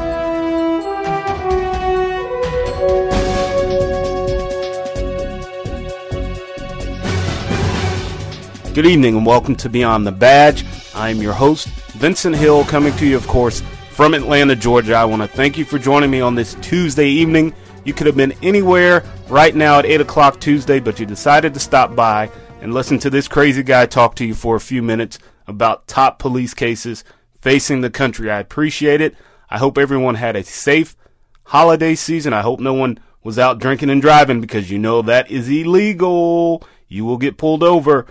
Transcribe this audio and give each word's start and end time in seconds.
Good 8.74 8.86
evening 8.86 9.16
and 9.18 9.26
welcome 9.26 9.54
to 9.56 9.68
Beyond 9.68 10.06
the 10.06 10.12
Badge. 10.12 10.64
I'm 10.94 11.20
your 11.20 11.34
host, 11.34 11.68
Vincent 11.92 12.34
Hill, 12.34 12.64
coming 12.64 12.96
to 12.96 13.06
you, 13.06 13.16
of 13.16 13.26
course, 13.26 13.60
from 13.90 14.14
Atlanta, 14.14 14.56
Georgia. 14.56 14.94
I 14.94 15.04
want 15.04 15.20
to 15.20 15.28
thank 15.28 15.58
you 15.58 15.66
for 15.66 15.78
joining 15.78 16.10
me 16.10 16.22
on 16.22 16.34
this 16.34 16.54
Tuesday 16.62 17.08
evening. 17.08 17.52
You 17.84 17.92
could 17.92 18.06
have 18.06 18.16
been 18.16 18.32
anywhere 18.42 19.04
right 19.28 19.54
now 19.54 19.78
at 19.78 19.84
8 19.84 20.00
o'clock 20.00 20.40
Tuesday, 20.40 20.80
but 20.80 20.98
you 20.98 21.04
decided 21.04 21.52
to 21.52 21.60
stop 21.60 21.94
by 21.94 22.30
and 22.62 22.72
listen 22.72 22.98
to 23.00 23.10
this 23.10 23.28
crazy 23.28 23.62
guy 23.62 23.84
talk 23.84 24.14
to 24.16 24.24
you 24.24 24.32
for 24.32 24.56
a 24.56 24.60
few 24.60 24.82
minutes 24.82 25.18
about 25.46 25.86
top 25.86 26.18
police 26.18 26.54
cases 26.54 27.04
facing 27.42 27.82
the 27.82 27.90
country. 27.90 28.30
I 28.30 28.40
appreciate 28.40 29.02
it. 29.02 29.14
I 29.50 29.58
hope 29.58 29.76
everyone 29.76 30.14
had 30.14 30.34
a 30.34 30.44
safe 30.44 30.96
holiday 31.44 31.94
season. 31.94 32.32
I 32.32 32.40
hope 32.40 32.58
no 32.58 32.72
one 32.72 33.00
was 33.22 33.38
out 33.38 33.58
drinking 33.58 33.90
and 33.90 34.00
driving 34.00 34.40
because 34.40 34.70
you 34.70 34.78
know 34.78 35.02
that 35.02 35.30
is 35.30 35.50
illegal. 35.50 36.66
You 36.88 37.04
will 37.04 37.18
get 37.18 37.36
pulled 37.36 37.62
over. 37.62 38.06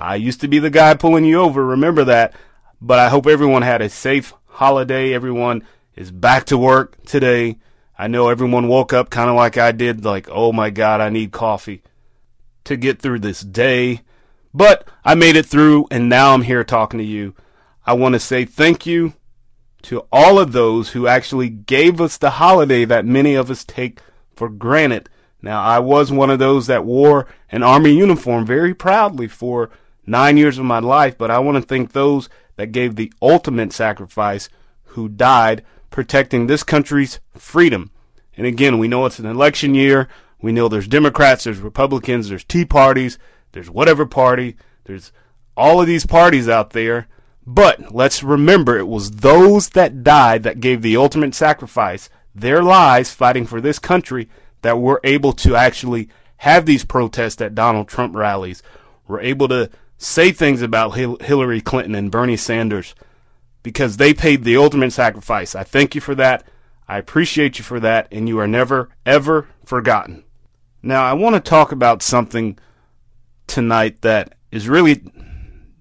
I 0.00 0.14
used 0.14 0.40
to 0.42 0.48
be 0.48 0.60
the 0.60 0.70
guy 0.70 0.94
pulling 0.94 1.24
you 1.24 1.40
over, 1.40 1.64
remember 1.66 2.04
that. 2.04 2.34
But 2.80 3.00
I 3.00 3.08
hope 3.08 3.26
everyone 3.26 3.62
had 3.62 3.82
a 3.82 3.88
safe 3.88 4.32
holiday. 4.46 5.12
Everyone 5.12 5.64
is 5.96 6.12
back 6.12 6.44
to 6.46 6.56
work 6.56 7.02
today. 7.04 7.58
I 7.98 8.06
know 8.06 8.28
everyone 8.28 8.68
woke 8.68 8.92
up 8.92 9.10
kind 9.10 9.28
of 9.28 9.34
like 9.34 9.58
I 9.58 9.72
did, 9.72 10.04
like, 10.04 10.28
oh 10.30 10.52
my 10.52 10.70
God, 10.70 11.00
I 11.00 11.08
need 11.08 11.32
coffee 11.32 11.82
to 12.62 12.76
get 12.76 13.00
through 13.02 13.18
this 13.18 13.40
day. 13.40 14.02
But 14.54 14.86
I 15.04 15.16
made 15.16 15.34
it 15.34 15.46
through, 15.46 15.88
and 15.90 16.08
now 16.08 16.32
I'm 16.32 16.42
here 16.42 16.62
talking 16.62 16.98
to 16.98 17.04
you. 17.04 17.34
I 17.84 17.94
want 17.94 18.12
to 18.12 18.20
say 18.20 18.44
thank 18.44 18.86
you 18.86 19.14
to 19.82 20.06
all 20.12 20.38
of 20.38 20.52
those 20.52 20.90
who 20.90 21.08
actually 21.08 21.48
gave 21.48 22.00
us 22.00 22.16
the 22.16 22.30
holiday 22.30 22.84
that 22.84 23.04
many 23.04 23.34
of 23.34 23.50
us 23.50 23.64
take 23.64 24.00
for 24.36 24.48
granted. 24.48 25.08
Now, 25.42 25.62
I 25.62 25.80
was 25.80 26.12
one 26.12 26.30
of 26.30 26.38
those 26.38 26.68
that 26.68 26.84
wore 26.84 27.26
an 27.50 27.64
Army 27.64 27.92
uniform 27.92 28.46
very 28.46 28.74
proudly 28.74 29.26
for 29.26 29.70
nine 30.08 30.36
years 30.36 30.58
of 30.58 30.64
my 30.64 30.78
life, 30.78 31.16
but 31.16 31.30
I 31.30 31.38
want 31.38 31.56
to 31.56 31.62
thank 31.62 31.92
those 31.92 32.28
that 32.56 32.72
gave 32.72 32.96
the 32.96 33.12
ultimate 33.22 33.72
sacrifice 33.72 34.48
who 34.84 35.08
died 35.08 35.62
protecting 35.90 36.46
this 36.46 36.62
country's 36.62 37.20
freedom. 37.34 37.90
And 38.36 38.46
again, 38.46 38.78
we 38.78 38.88
know 38.88 39.06
it's 39.06 39.18
an 39.18 39.26
election 39.26 39.74
year. 39.74 40.08
We 40.40 40.52
know 40.52 40.68
there's 40.68 40.88
Democrats, 40.88 41.44
there's 41.44 41.58
Republicans, 41.58 42.28
there's 42.28 42.44
Tea 42.44 42.64
Parties, 42.64 43.18
there's 43.52 43.70
whatever 43.70 44.06
party, 44.06 44.56
there's 44.84 45.12
all 45.56 45.80
of 45.80 45.86
these 45.86 46.06
parties 46.06 46.48
out 46.48 46.70
there. 46.70 47.08
But 47.44 47.94
let's 47.94 48.22
remember 48.22 48.76
it 48.76 48.86
was 48.86 49.10
those 49.10 49.70
that 49.70 50.04
died 50.04 50.42
that 50.42 50.60
gave 50.60 50.82
the 50.82 50.96
ultimate 50.96 51.34
sacrifice, 51.34 52.08
their 52.34 52.62
lives 52.62 53.12
fighting 53.12 53.46
for 53.46 53.60
this 53.60 53.78
country, 53.78 54.28
that 54.62 54.78
were 54.78 55.00
able 55.02 55.32
to 55.32 55.56
actually 55.56 56.08
have 56.38 56.66
these 56.66 56.84
protests 56.84 57.40
at 57.40 57.54
Donald 57.54 57.88
Trump 57.88 58.14
rallies. 58.14 58.62
We're 59.08 59.20
able 59.20 59.48
to 59.48 59.70
say 59.98 60.30
things 60.30 60.62
about 60.62 60.94
Hillary 60.94 61.60
Clinton 61.60 61.94
and 61.94 62.10
Bernie 62.10 62.36
Sanders 62.36 62.94
because 63.62 63.96
they 63.96 64.14
paid 64.14 64.44
the 64.44 64.56
ultimate 64.56 64.92
sacrifice. 64.92 65.54
I 65.54 65.64
thank 65.64 65.94
you 65.94 66.00
for 66.00 66.14
that. 66.14 66.44
I 66.86 66.96
appreciate 66.96 67.58
you 67.58 67.64
for 67.64 67.80
that, 67.80 68.08
and 68.10 68.28
you 68.28 68.38
are 68.38 68.46
never, 68.46 68.88
ever 69.04 69.48
forgotten. 69.64 70.24
Now, 70.82 71.04
I 71.04 71.12
want 71.12 71.34
to 71.34 71.40
talk 71.40 71.72
about 71.72 72.02
something 72.02 72.58
tonight 73.46 74.00
that 74.02 74.34
is 74.50 74.68
really 74.68 75.02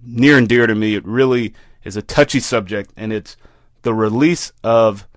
near 0.03 0.38
and 0.38 0.50
dear 0.50 0.67
to 0.67 0.75
me. 0.75 0.95
It 0.95 1.06
really 1.06 1.53
is 1.83 1.95
a 1.95 2.01
touchy 2.01 2.39
subject, 2.39 2.91
and 2.97 3.13
it's 3.13 3.38
the 3.83 3.94
release 3.94 4.51
of 4.63 5.07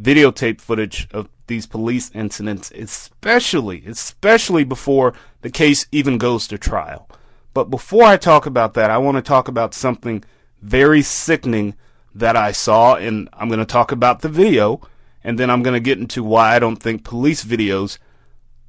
videotape 0.00 0.60
footage 0.60 1.08
of 1.10 1.28
these 1.48 1.66
police 1.66 2.10
incidents, 2.14 2.70
especially, 2.74 3.84
especially 3.86 4.64
before 4.64 5.12
the 5.42 5.50
case 5.50 5.86
even 5.90 6.16
goes 6.16 6.46
to 6.46 6.56
trial. 6.56 7.07
But 7.54 7.70
before 7.70 8.04
I 8.04 8.16
talk 8.16 8.46
about 8.46 8.74
that, 8.74 8.90
I 8.90 8.98
want 8.98 9.16
to 9.16 9.22
talk 9.22 9.48
about 9.48 9.74
something 9.74 10.24
very 10.62 11.02
sickening 11.02 11.74
that 12.14 12.36
I 12.36 12.52
saw, 12.52 12.94
and 12.96 13.28
I'm 13.32 13.48
going 13.48 13.60
to 13.60 13.64
talk 13.64 13.92
about 13.92 14.20
the 14.20 14.28
video, 14.28 14.80
and 15.22 15.38
then 15.38 15.50
I'm 15.50 15.62
going 15.62 15.74
to 15.74 15.80
get 15.80 15.98
into 15.98 16.22
why 16.22 16.54
I 16.54 16.58
don't 16.58 16.76
think 16.76 17.04
police 17.04 17.44
videos 17.44 17.98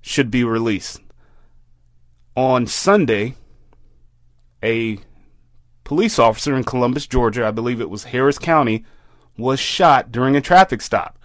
should 0.01 0.31
be 0.31 0.43
released. 0.43 1.01
On 2.35 2.67
Sunday, 2.67 3.35
a 4.63 4.99
police 5.83 6.19
officer 6.19 6.55
in 6.55 6.63
Columbus, 6.63 7.07
Georgia, 7.07 7.45
I 7.45 7.51
believe 7.51 7.81
it 7.81 7.89
was 7.89 8.05
Harris 8.05 8.37
County, 8.37 8.85
was 9.37 9.59
shot 9.59 10.11
during 10.11 10.35
a 10.35 10.41
traffic 10.41 10.81
stop 10.81 11.17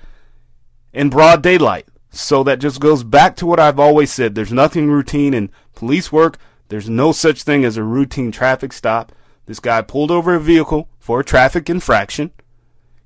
in 0.92 1.10
broad 1.10 1.42
daylight. 1.42 1.86
So 2.10 2.44
that 2.44 2.60
just 2.60 2.80
goes 2.80 3.02
back 3.02 3.34
to 3.36 3.46
what 3.46 3.58
I've 3.58 3.80
always 3.80 4.12
said. 4.12 4.34
There's 4.34 4.52
nothing 4.52 4.88
routine 4.88 5.34
in 5.34 5.50
police 5.74 6.12
work. 6.12 6.38
There's 6.68 6.88
no 6.88 7.12
such 7.12 7.42
thing 7.42 7.64
as 7.64 7.76
a 7.76 7.82
routine 7.82 8.32
traffic 8.32 8.72
stop. 8.72 9.12
This 9.46 9.60
guy 9.60 9.82
pulled 9.82 10.10
over 10.10 10.34
a 10.34 10.40
vehicle 10.40 10.88
for 10.98 11.20
a 11.20 11.24
traffic 11.24 11.68
infraction. 11.68 12.32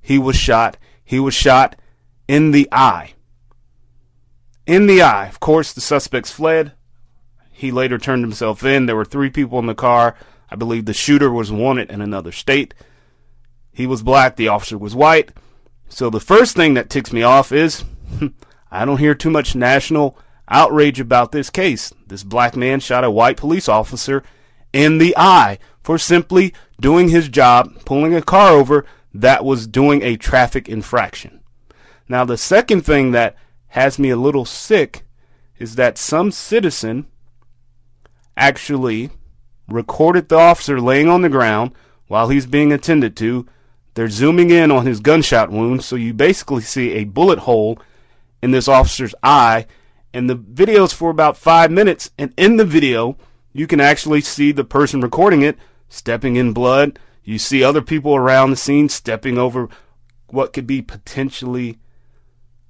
He 0.00 0.18
was 0.18 0.36
shot. 0.36 0.76
He 1.04 1.18
was 1.18 1.34
shot 1.34 1.76
in 2.28 2.52
the 2.52 2.68
eye. 2.70 3.14
In 4.66 4.86
the 4.86 5.02
eye. 5.02 5.26
Of 5.26 5.40
course, 5.40 5.72
the 5.72 5.80
suspects 5.80 6.30
fled. 6.30 6.72
He 7.50 7.72
later 7.72 7.98
turned 7.98 8.22
himself 8.22 8.62
in. 8.62 8.86
There 8.86 8.96
were 8.96 9.04
three 9.04 9.30
people 9.30 9.58
in 9.58 9.66
the 9.66 9.74
car. 9.74 10.14
I 10.50 10.56
believe 10.56 10.84
the 10.84 10.94
shooter 10.94 11.30
was 11.30 11.50
wanted 11.50 11.90
in 11.90 12.00
another 12.00 12.32
state. 12.32 12.72
He 13.72 13.86
was 13.86 14.02
black. 14.02 14.36
The 14.36 14.48
officer 14.48 14.78
was 14.78 14.94
white. 14.94 15.32
So 15.88 16.10
the 16.10 16.20
first 16.20 16.54
thing 16.54 16.74
that 16.74 16.90
ticks 16.90 17.12
me 17.12 17.22
off 17.22 17.50
is 17.50 17.84
I 18.70 18.84
don't 18.84 18.98
hear 18.98 19.14
too 19.14 19.30
much 19.30 19.54
national 19.54 20.16
outrage 20.50 21.00
about 21.00 21.32
this 21.32 21.50
case. 21.50 21.92
This 22.06 22.24
black 22.24 22.56
man 22.56 22.80
shot 22.80 23.04
a 23.04 23.10
white 23.10 23.36
police 23.36 23.68
officer 23.68 24.22
in 24.72 24.98
the 24.98 25.16
eye 25.16 25.58
for 25.82 25.98
simply 25.98 26.52
doing 26.80 27.08
his 27.08 27.28
job, 27.28 27.84
pulling 27.84 28.14
a 28.14 28.22
car 28.22 28.50
over 28.50 28.84
that 29.14 29.44
was 29.44 29.66
doing 29.66 30.02
a 30.02 30.16
traffic 30.16 30.68
infraction. 30.68 31.40
Now, 32.08 32.24
the 32.24 32.38
second 32.38 32.82
thing 32.82 33.12
that 33.12 33.36
has 33.68 33.98
me 33.98 34.10
a 34.10 34.16
little 34.16 34.44
sick 34.44 35.04
is 35.58 35.74
that 35.74 35.98
some 35.98 36.30
citizen 36.30 37.06
actually 38.36 39.10
recorded 39.68 40.28
the 40.28 40.36
officer 40.36 40.80
laying 40.80 41.08
on 41.08 41.22
the 41.22 41.28
ground 41.28 41.72
while 42.06 42.28
he's 42.28 42.46
being 42.46 42.72
attended 42.72 43.16
to. 43.16 43.46
They're 43.94 44.08
zooming 44.08 44.50
in 44.50 44.70
on 44.70 44.86
his 44.86 45.00
gunshot 45.00 45.50
wound, 45.50 45.84
so 45.84 45.96
you 45.96 46.14
basically 46.14 46.62
see 46.62 46.92
a 46.92 47.04
bullet 47.04 47.40
hole 47.40 47.78
in 48.40 48.52
this 48.52 48.68
officer's 48.68 49.14
eye 49.22 49.66
and 50.12 50.28
the 50.28 50.34
video's 50.34 50.92
for 50.92 51.10
about 51.10 51.36
five 51.36 51.70
minutes. 51.70 52.10
And 52.18 52.32
in 52.36 52.56
the 52.56 52.64
video, 52.64 53.16
you 53.52 53.66
can 53.66 53.80
actually 53.80 54.20
see 54.20 54.52
the 54.52 54.64
person 54.64 55.00
recording 55.00 55.42
it 55.42 55.58
stepping 55.88 56.36
in 56.36 56.52
blood. 56.52 56.98
You 57.24 57.38
see 57.38 57.62
other 57.62 57.82
people 57.82 58.14
around 58.14 58.50
the 58.50 58.56
scene 58.56 58.88
stepping 58.88 59.38
over 59.38 59.68
what 60.28 60.52
could 60.52 60.66
be 60.66 60.82
potentially 60.82 61.78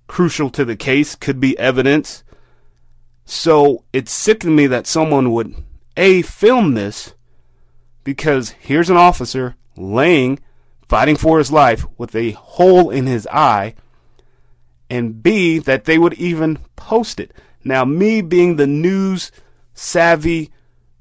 crucial 0.06 0.50
to 0.50 0.64
the 0.64 0.76
case, 0.76 1.14
could 1.14 1.40
be 1.40 1.58
evidence. 1.58 2.24
So 3.24 3.84
it's 3.92 4.12
sick 4.12 4.40
to 4.40 4.50
me 4.50 4.66
that 4.68 4.86
someone 4.86 5.32
would 5.32 5.54
A, 5.96 6.22
film 6.22 6.74
this 6.74 7.14
because 8.04 8.50
here's 8.60 8.90
an 8.90 8.96
officer 8.96 9.56
laying, 9.76 10.38
fighting 10.88 11.16
for 11.16 11.38
his 11.38 11.52
life 11.52 11.84
with 11.98 12.16
a 12.16 12.30
hole 12.32 12.90
in 12.90 13.06
his 13.06 13.26
eye 13.30 13.74
and 14.90 15.22
B, 15.22 15.58
that 15.58 15.84
they 15.84 15.98
would 15.98 16.14
even 16.14 16.58
post 16.76 17.20
it. 17.20 17.32
Now, 17.64 17.84
me 17.84 18.22
being 18.22 18.56
the 18.56 18.66
news 18.66 19.30
savvy, 19.74 20.50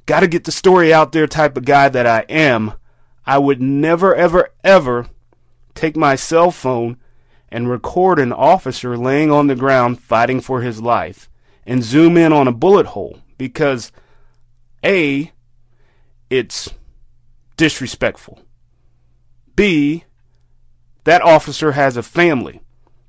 got 0.06 0.22
to 0.22 0.28
get 0.28 0.44
the 0.44 0.51
story 0.51 0.94
out 0.94 1.12
there 1.12 1.28
type 1.28 1.57
of 1.57 1.66
guy 1.66 1.89
that 1.89 2.06
I 2.06 2.22
am, 2.30 2.74
I 3.25 3.38
would 3.38 3.62
never, 3.62 4.16
ever, 4.16 4.50
ever 4.63 5.07
take 5.75 5.95
my 5.95 6.16
cell 6.16 6.51
phone 6.51 6.98
and 7.50 7.69
record 7.69 8.19
an 8.19 8.34
officer 8.34 8.98
laying 8.98 9.31
on 9.31 9.48
the 9.48 9.56
ground 9.56 10.01
fighting 10.01 10.42
for 10.42 10.62
his 10.62 10.81
life 10.81 11.30
and 11.66 11.83
zoom 11.83 12.18
in 12.18 12.33
on 12.33 12.48
a 12.48 12.51
bullet 12.51 12.88
hole 12.88 13.19
because 13.38 13.92
A, 14.83 15.31
it's 16.30 16.69
disrespectful. 17.57 18.42
B, 19.56 20.06
that 21.04 21.22
officer 21.22 21.74
has 21.74 21.98
a 21.98 22.04
family. 22.04 22.62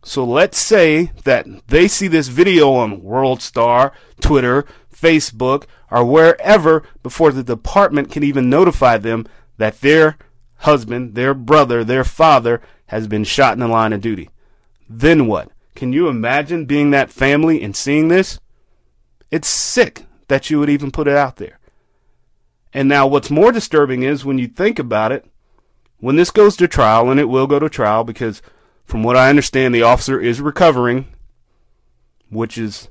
So 0.09 0.25
let's 0.25 0.57
say 0.57 1.13
that 1.25 1.47
they 1.67 1.87
see 1.87 2.09
this 2.09 2.29
video 2.29 2.73
on 2.73 3.03
World 3.03 3.43
Star, 3.43 3.93
Twitter, 4.23 4.65
Facebook, 4.91 5.65
or 5.91 6.03
wherever 6.03 6.83
before 7.03 7.31
the 7.31 7.43
department 7.45 8.11
can 8.11 8.23
even 8.23 8.49
notify 8.49 8.97
them 8.97 9.27
that 9.59 9.83
their 9.83 10.17
husband, 10.61 11.15
their 11.15 11.35
brother, 11.35 11.85
their 11.85 12.05
father 12.05 12.63
has 12.87 13.07
been 13.07 13.23
shot 13.23 13.53
in 13.53 13.59
the 13.59 13.69
line 13.69 13.93
of 13.93 14.01
duty. 14.01 14.31
Then 14.89 15.27
what? 15.27 15.51
Can 15.75 15.93
you 15.93 16.09
imagine 16.09 16.65
being 16.65 16.91
that 16.91 17.11
family 17.11 17.63
and 17.63 17.77
seeing 17.77 18.09
this? 18.09 18.41
It's 19.31 19.47
sick 19.47 20.07
that 20.29 20.49
you 20.49 20.59
would 20.59 20.71
even 20.71 20.91
put 20.91 21.07
it 21.07 21.19
out 21.19 21.37
there. 21.37 21.59
And 22.73 22.89
now, 22.89 23.07
what's 23.07 23.31
more 23.31 23.53
disturbing 23.53 24.05
is 24.05 24.25
when 24.25 24.39
you 24.39 24.49
think 24.49 24.79
about 24.79 25.13
it, 25.13 25.27
when 25.99 26.17
this 26.17 26.31
goes 26.31 26.57
to 26.57 26.67
trial, 26.67 27.11
and 27.11 27.21
it 27.21 27.29
will 27.29 27.47
go 27.47 27.59
to 27.59 27.69
trial 27.69 28.05
because, 28.05 28.41
from 28.88 29.02
what 29.02 29.17
I 29.17 29.29
understand, 29.29 29.75
the 29.75 29.82
officer 29.82 30.19
is 30.19 30.40
recovering, 30.40 31.06
which 32.31 32.56
is, 32.56 32.88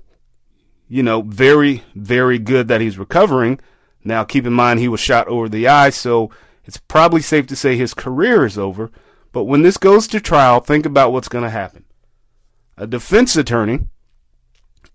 you 0.87 1.01
know, 1.01 1.23
very, 1.23 1.83
very 1.95 2.37
good 2.37 2.67
that 2.67 2.81
he's 2.81 2.99
recovering. 2.99 3.59
Now, 4.03 4.23
keep 4.23 4.45
in 4.45 4.53
mind, 4.53 4.79
he 4.79 4.87
was 4.87 4.99
shot 4.99 5.27
over 5.27 5.49
the 5.49 5.67
eye, 5.67 5.89
so 5.89 6.29
it's 6.65 6.77
probably 6.77 7.21
safe 7.21 7.47
to 7.47 7.55
say 7.55 7.75
his 7.75 7.95
career 7.95 8.45
is 8.45 8.59
over. 8.59 8.91
But 9.31 9.45
when 9.45 9.63
this 9.63 9.77
goes 9.77 10.07
to 10.09 10.21
trial, 10.21 10.59
think 10.59 10.85
about 10.85 11.11
what's 11.11 11.27
going 11.27 11.43
to 11.43 11.49
happen. 11.49 11.83
A 12.77 12.85
defense 12.85 13.35
attorney 13.35 13.87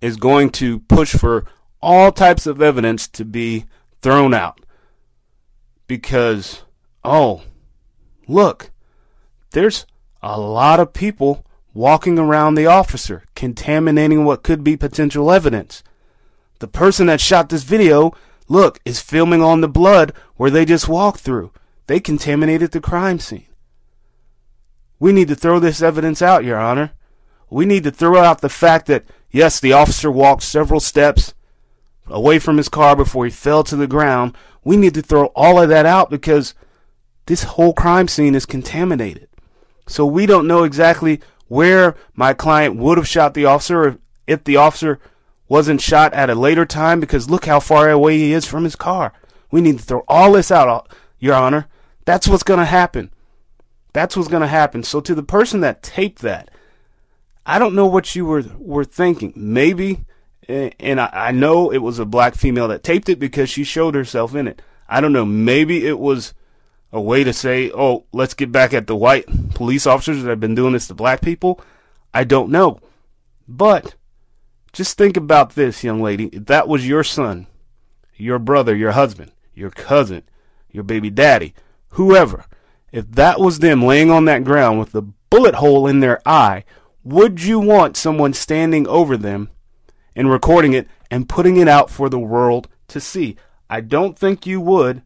is 0.00 0.16
going 0.16 0.50
to 0.50 0.78
push 0.80 1.16
for 1.16 1.44
all 1.80 2.12
types 2.12 2.46
of 2.46 2.62
evidence 2.62 3.08
to 3.08 3.24
be 3.24 3.64
thrown 4.02 4.32
out 4.32 4.60
because, 5.88 6.62
oh, 7.02 7.42
look, 8.28 8.70
there's 9.50 9.84
a 10.22 10.38
lot 10.38 10.80
of 10.80 10.92
people 10.92 11.44
walking 11.74 12.18
around 12.18 12.54
the 12.54 12.66
officer, 12.66 13.24
contaminating 13.34 14.24
what 14.24 14.42
could 14.42 14.62
be 14.62 14.76
potential 14.76 15.32
evidence. 15.32 15.82
The 16.60 16.68
person 16.68 17.06
that 17.08 17.20
shot 17.20 17.48
this 17.48 17.64
video, 17.64 18.12
look, 18.48 18.78
is 18.84 19.00
filming 19.00 19.42
on 19.42 19.60
the 19.60 19.68
blood 19.68 20.12
where 20.36 20.50
they 20.50 20.64
just 20.64 20.88
walked 20.88 21.20
through. 21.20 21.50
They 21.86 21.98
contaminated 21.98 22.70
the 22.70 22.80
crime 22.80 23.18
scene. 23.18 23.46
We 25.00 25.12
need 25.12 25.28
to 25.28 25.34
throw 25.34 25.58
this 25.58 25.82
evidence 25.82 26.22
out, 26.22 26.44
Your 26.44 26.58
Honor. 26.58 26.92
We 27.50 27.66
need 27.66 27.82
to 27.84 27.90
throw 27.90 28.22
out 28.22 28.40
the 28.40 28.48
fact 28.48 28.86
that, 28.86 29.04
yes, 29.30 29.58
the 29.58 29.72
officer 29.72 30.10
walked 30.10 30.44
several 30.44 30.78
steps 30.78 31.34
away 32.06 32.38
from 32.38 32.58
his 32.58 32.68
car 32.68 32.94
before 32.94 33.24
he 33.24 33.30
fell 33.30 33.64
to 33.64 33.76
the 33.76 33.88
ground. 33.88 34.36
We 34.62 34.76
need 34.76 34.94
to 34.94 35.02
throw 35.02 35.26
all 35.34 35.60
of 35.60 35.68
that 35.70 35.86
out 35.86 36.10
because 36.10 36.54
this 37.26 37.42
whole 37.42 37.72
crime 37.72 38.06
scene 38.06 38.34
is 38.36 38.46
contaminated. 38.46 39.28
So 39.92 40.06
we 40.06 40.26
don't 40.26 40.46
know 40.46 40.64
exactly 40.64 41.20
where 41.48 41.94
my 42.14 42.32
client 42.32 42.76
would 42.76 42.96
have 42.96 43.06
shot 43.06 43.34
the 43.34 43.44
officer 43.44 43.98
if, 44.26 44.44
the 44.44 44.56
officer 44.56 44.98
wasn't 45.48 45.82
shot 45.82 46.14
at 46.14 46.30
a 46.30 46.34
later 46.34 46.64
time 46.64 46.98
because 46.98 47.28
look 47.28 47.44
how 47.44 47.60
far 47.60 47.90
away 47.90 48.16
he 48.16 48.32
is 48.32 48.46
from 48.46 48.64
his 48.64 48.74
car. 48.74 49.12
We 49.50 49.60
need 49.60 49.78
to 49.78 49.84
throw 49.84 50.04
all 50.08 50.32
this 50.32 50.50
out, 50.50 50.68
uh, 50.68 50.94
Your 51.18 51.34
Honor. 51.34 51.68
That's 52.06 52.26
what's 52.26 52.42
going 52.42 52.60
to 52.60 52.64
happen. 52.64 53.12
That's 53.92 54.16
what's 54.16 54.30
going 54.30 54.40
to 54.40 54.46
happen. 54.46 54.82
So 54.82 55.02
to 55.02 55.14
the 55.14 55.22
person 55.22 55.60
that 55.60 55.82
taped 55.82 56.22
that, 56.22 56.50
I 57.44 57.58
don't 57.58 57.74
know 57.74 57.86
what 57.86 58.16
you 58.16 58.24
were 58.24 58.44
were 58.56 58.84
thinking. 58.84 59.34
Maybe 59.36 60.06
and 60.48 61.00
I, 61.00 61.10
I 61.12 61.30
know 61.32 61.70
it 61.70 61.78
was 61.78 61.98
a 61.98 62.06
black 62.06 62.34
female 62.34 62.68
that 62.68 62.82
taped 62.82 63.08
it 63.08 63.18
because 63.18 63.50
she 63.50 63.64
showed 63.64 63.94
herself 63.94 64.34
in 64.34 64.48
it. 64.48 64.62
I 64.88 65.00
don't 65.00 65.12
know. 65.12 65.26
Maybe 65.26 65.86
it 65.86 65.98
was 65.98 66.34
a 66.92 67.00
way 67.00 67.24
to 67.24 67.32
say, 67.32 67.70
oh, 67.72 68.04
let's 68.12 68.34
get 68.34 68.52
back 68.52 68.74
at 68.74 68.86
the 68.86 68.96
white 68.96 69.26
police 69.54 69.86
officers 69.86 70.22
that 70.22 70.30
have 70.30 70.40
been 70.40 70.54
doing 70.54 70.74
this 70.74 70.88
to 70.88 70.94
black 70.94 71.20
people. 71.20 71.60
I 72.12 72.24
don't 72.24 72.50
know. 72.50 72.80
But 73.48 73.94
just 74.72 74.96
think 74.96 75.16
about 75.16 75.54
this, 75.54 75.82
young 75.82 76.02
lady. 76.02 76.26
If 76.26 76.46
that 76.46 76.68
was 76.68 76.86
your 76.86 77.04
son, 77.04 77.46
your 78.14 78.38
brother, 78.38 78.74
your 78.76 78.92
husband, 78.92 79.32
your 79.54 79.70
cousin, 79.70 80.22
your 80.70 80.84
baby 80.84 81.10
daddy, 81.10 81.54
whoever, 81.90 82.44
if 82.92 83.10
that 83.12 83.40
was 83.40 83.58
them 83.58 83.82
laying 83.82 84.10
on 84.10 84.26
that 84.26 84.44
ground 84.44 84.78
with 84.78 84.92
the 84.92 85.02
bullet 85.30 85.56
hole 85.56 85.86
in 85.86 86.00
their 86.00 86.20
eye, 86.26 86.64
would 87.04 87.42
you 87.42 87.58
want 87.58 87.96
someone 87.96 88.32
standing 88.34 88.86
over 88.86 89.16
them 89.16 89.50
and 90.14 90.30
recording 90.30 90.72
it 90.72 90.86
and 91.10 91.28
putting 91.28 91.56
it 91.56 91.68
out 91.68 91.90
for 91.90 92.08
the 92.08 92.18
world 92.18 92.68
to 92.88 93.00
see. 93.00 93.36
I 93.68 93.80
don't 93.80 94.18
think 94.18 94.46
you 94.46 94.60
would. 94.60 95.02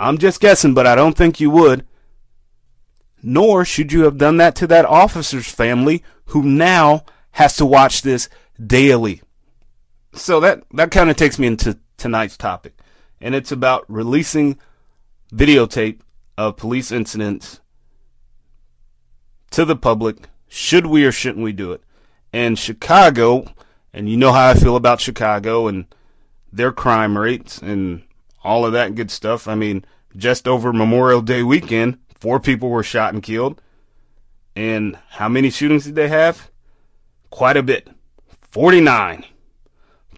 I'm 0.00 0.18
just 0.18 0.40
guessing, 0.40 0.74
but 0.74 0.86
I 0.86 0.94
don't 0.94 1.16
think 1.16 1.40
you 1.40 1.50
would. 1.50 1.86
Nor 3.22 3.64
should 3.64 3.92
you 3.92 4.04
have 4.04 4.16
done 4.16 4.38
that 4.38 4.56
to 4.56 4.66
that 4.68 4.86
officer's 4.86 5.50
family 5.50 6.02
who 6.26 6.42
now 6.42 7.04
has 7.32 7.54
to 7.56 7.66
watch 7.66 8.02
this 8.02 8.28
daily. 8.64 9.20
So 10.14 10.40
that, 10.40 10.64
that 10.72 10.90
kind 10.90 11.10
of 11.10 11.16
takes 11.16 11.38
me 11.38 11.46
into 11.46 11.78
tonight's 11.98 12.36
topic. 12.36 12.72
And 13.20 13.34
it's 13.34 13.52
about 13.52 13.84
releasing 13.88 14.58
videotape 15.32 16.00
of 16.38 16.56
police 16.56 16.90
incidents 16.90 17.60
to 19.50 19.66
the 19.66 19.76
public. 19.76 20.16
Should 20.48 20.86
we 20.86 21.04
or 21.04 21.12
shouldn't 21.12 21.44
we 21.44 21.52
do 21.52 21.72
it? 21.72 21.82
And 22.32 22.58
Chicago 22.58 23.52
and 23.92 24.08
you 24.08 24.16
know 24.16 24.32
how 24.32 24.48
I 24.48 24.54
feel 24.54 24.76
about 24.76 25.00
Chicago 25.00 25.68
and 25.68 25.86
their 26.52 26.72
crime 26.72 27.18
rates 27.18 27.58
and 27.58 28.02
all 28.42 28.64
of 28.64 28.72
that 28.72 28.94
good 28.94 29.10
stuff. 29.10 29.48
I 29.48 29.54
mean, 29.54 29.84
just 30.16 30.48
over 30.48 30.72
Memorial 30.72 31.22
Day 31.22 31.42
weekend, 31.42 31.98
four 32.18 32.40
people 32.40 32.68
were 32.68 32.82
shot 32.82 33.14
and 33.14 33.22
killed. 33.22 33.60
And 34.56 34.98
how 35.10 35.28
many 35.28 35.50
shootings 35.50 35.84
did 35.84 35.94
they 35.94 36.08
have? 36.08 36.50
Quite 37.30 37.56
a 37.56 37.62
bit. 37.62 37.88
49. 38.50 39.24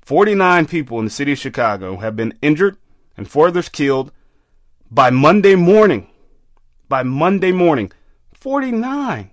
49 0.03 0.67
people 0.67 0.99
in 0.99 1.05
the 1.05 1.11
city 1.11 1.33
of 1.33 1.39
Chicago 1.39 1.99
have 1.99 2.17
been 2.17 2.37
injured 2.43 2.77
and 3.17 3.29
four 3.29 3.49
others 3.49 3.69
killed 3.69 4.11
by 4.91 5.11
Monday 5.11 5.55
morning. 5.55 6.09
By 6.89 7.03
Monday 7.03 7.53
morning. 7.53 7.93
49. 8.33 9.31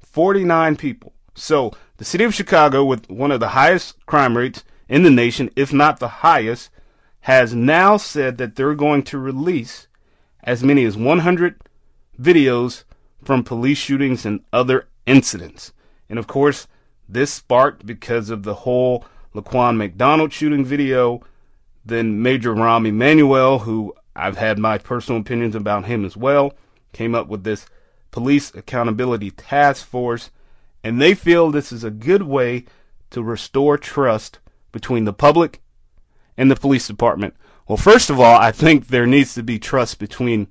49 0.00 0.76
people. 0.76 1.12
So 1.34 1.72
the 1.96 2.04
city 2.04 2.24
of 2.24 2.34
Chicago, 2.34 2.84
with 2.84 3.08
one 3.08 3.30
of 3.30 3.40
the 3.40 3.48
highest 3.48 4.04
crime 4.06 4.36
rates 4.36 4.64
in 4.88 5.02
the 5.04 5.10
nation, 5.10 5.50
if 5.56 5.72
not 5.72 6.00
the 6.00 6.08
highest, 6.08 6.70
has 7.22 7.54
now 7.54 7.96
said 7.96 8.38
that 8.38 8.56
they're 8.56 8.74
going 8.74 9.02
to 9.04 9.18
release 9.18 9.86
as 10.42 10.62
many 10.62 10.84
as 10.84 10.96
100 10.96 11.60
videos 12.20 12.84
from 13.22 13.44
police 13.44 13.78
shootings 13.78 14.26
and 14.26 14.40
other 14.52 14.88
incidents. 15.06 15.72
And 16.08 16.18
of 16.18 16.26
course, 16.26 16.66
this 17.08 17.32
sparked 17.32 17.86
because 17.86 18.30
of 18.30 18.42
the 18.42 18.54
whole 18.54 19.04
Laquan 19.34 19.76
McDonald 19.76 20.32
shooting 20.32 20.64
video. 20.64 21.22
Then 21.84 22.22
Major 22.22 22.54
Rahm 22.54 22.86
Emanuel, 22.86 23.60
who 23.60 23.94
I've 24.14 24.36
had 24.36 24.58
my 24.58 24.78
personal 24.78 25.20
opinions 25.20 25.54
about 25.54 25.86
him 25.86 26.04
as 26.04 26.16
well, 26.16 26.52
came 26.92 27.14
up 27.14 27.28
with 27.28 27.44
this 27.44 27.66
police 28.10 28.54
accountability 28.54 29.30
task 29.30 29.86
force 29.86 30.30
and 30.84 31.00
they 31.00 31.14
feel 31.14 31.50
this 31.50 31.72
is 31.72 31.84
a 31.84 31.90
good 31.90 32.22
way 32.22 32.64
to 33.10 33.22
restore 33.22 33.78
trust 33.78 34.38
between 34.72 35.04
the 35.04 35.12
public 35.12 35.61
and 36.42 36.50
the 36.50 36.56
police 36.56 36.88
department. 36.88 37.36
Well, 37.68 37.76
first 37.76 38.10
of 38.10 38.18
all, 38.18 38.36
I 38.36 38.50
think 38.50 38.88
there 38.88 39.06
needs 39.06 39.32
to 39.34 39.44
be 39.44 39.60
trust 39.60 40.00
between 40.00 40.48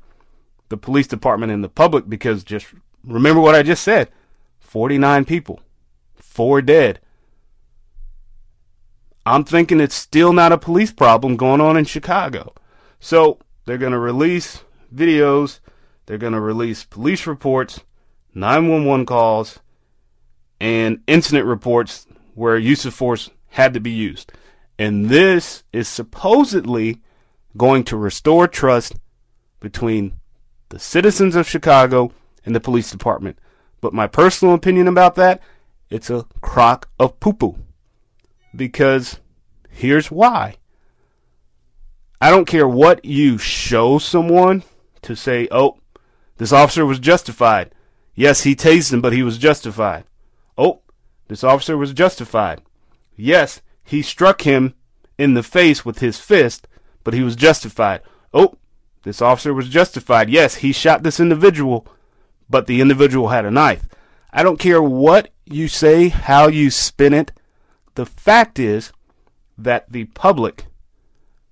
the 0.70 0.78
police 0.78 1.06
department 1.06 1.52
and 1.52 1.62
the 1.62 1.70
public 1.70 2.08
because 2.08 2.46
just 2.46 2.68
remember 3.04 3.42
what 3.42 3.56
I 3.56 3.62
just 3.62 3.84
said 3.84 4.10
49 4.60 5.26
people, 5.26 5.60
four 6.16 6.62
dead. 6.62 7.02
I'm 9.26 9.44
thinking 9.44 9.82
it's 9.82 9.94
still 9.94 10.32
not 10.32 10.54
a 10.54 10.58
police 10.58 10.94
problem 10.94 11.36
going 11.36 11.60
on 11.60 11.76
in 11.76 11.84
Chicago. 11.84 12.56
So 13.02 13.38
they're 13.66 13.78
going 13.78 13.92
to 13.92 14.00
release 14.00 14.64
videos, 14.96 15.60
they're 16.06 16.18
going 16.18 16.34
to 16.34 16.40
release 16.40 16.86
police 16.86 17.28
reports, 17.28 17.82
911 18.34 19.06
calls, 19.06 19.60
and 20.62 21.02
incident 21.06 21.46
reports 21.46 22.08
where 22.34 22.58
use 22.58 22.86
of 22.86 22.94
force 22.94 23.30
had 23.50 23.74
to 23.74 23.82
be 23.82 23.92
used. 23.92 24.32
And 24.78 25.08
this 25.08 25.64
is 25.72 25.88
supposedly 25.88 27.02
going 27.58 27.84
to 27.86 27.98
restore 27.98 28.48
trust 28.48 28.96
between 29.60 30.14
the 30.70 30.80
citizens 30.80 31.36
of 31.36 31.48
Chicago 31.48 32.12
and 32.46 32.56
the 32.56 32.60
police 32.60 32.90
department. 32.90 33.38
But 33.82 33.94
my 33.94 34.08
personal 34.08 34.54
opinion 34.54 34.88
about 34.88 35.16
that, 35.16 35.42
it's 35.90 36.10
a 36.10 36.26
crock 36.42 36.90
of 37.00 37.20
poo 37.20 37.34
poo. 37.34 37.58
Because 38.56 39.20
here's 39.70 40.10
why. 40.10 40.56
I 42.20 42.30
don't 42.30 42.46
care 42.46 42.68
what 42.68 43.04
you 43.04 43.38
show 43.38 43.98
someone 43.98 44.64
to 45.02 45.16
say, 45.16 45.48
oh, 45.52 45.80
this 46.38 46.54
officer 46.54 46.86
was 46.86 47.00
justified. 47.00 47.74
Yes, 48.14 48.44
he 48.44 48.56
tased 48.56 48.94
him, 48.94 49.02
but 49.02 49.14
he 49.14 49.24
was 49.24 49.38
justified. 49.38 50.04
Oh, 50.58 50.82
this 51.28 51.44
officer 51.44 51.78
was 51.78 51.94
justified. 51.94 52.62
Yes, 53.16 53.62
he 53.84 54.02
struck 54.02 54.42
him 54.42 54.76
in 55.18 55.34
the 55.34 55.44
face 55.44 55.86
with 55.86 56.00
his 56.00 56.20
fist, 56.20 56.68
but 57.04 57.14
he 57.14 57.24
was 57.24 57.36
justified. 57.36 58.02
Oh, 58.34 58.58
this 59.04 59.22
officer 59.22 59.54
was 59.54 59.70
justified. 59.70 60.30
Yes, 60.30 60.56
he 60.56 60.72
shot 60.72 61.04
this 61.04 61.20
individual, 61.20 61.88
but 62.50 62.68
the 62.68 62.82
individual 62.82 63.30
had 63.30 63.46
a 63.46 63.52
knife. 63.52 63.88
I 64.32 64.44
don't 64.44 64.60
care 64.60 64.82
what 64.82 65.30
you 65.46 65.68
say, 65.68 66.10
how 66.10 66.48
you 66.48 66.70
spin 66.70 67.14
it. 67.14 67.32
The 67.96 68.06
fact 68.06 68.60
is 68.60 68.94
that 69.58 69.92
the 69.92 70.06
public 70.06 70.66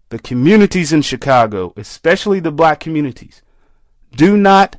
the 0.10 0.20
communities 0.20 0.92
in 0.92 1.04
Chicago, 1.04 1.72
especially 1.78 2.40
the 2.40 2.52
black 2.52 2.80
communities, 2.80 3.42
do 4.12 4.36
not 4.36 4.78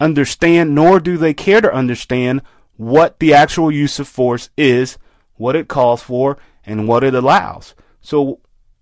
understand 0.00 0.74
nor 0.74 1.00
do 1.00 1.16
they 1.16 1.34
care 1.34 1.60
to 1.60 1.72
understand 1.72 2.42
what 2.76 3.18
the 3.18 3.34
actual 3.34 3.72
use 3.72 3.98
of 3.98 4.06
force 4.06 4.50
is, 4.56 4.96
what 5.34 5.56
it 5.56 5.66
calls 5.66 6.00
for, 6.00 6.38
and 6.68 6.86
what 6.86 7.02
it 7.02 7.14
allows. 7.14 7.74
So 8.00 8.40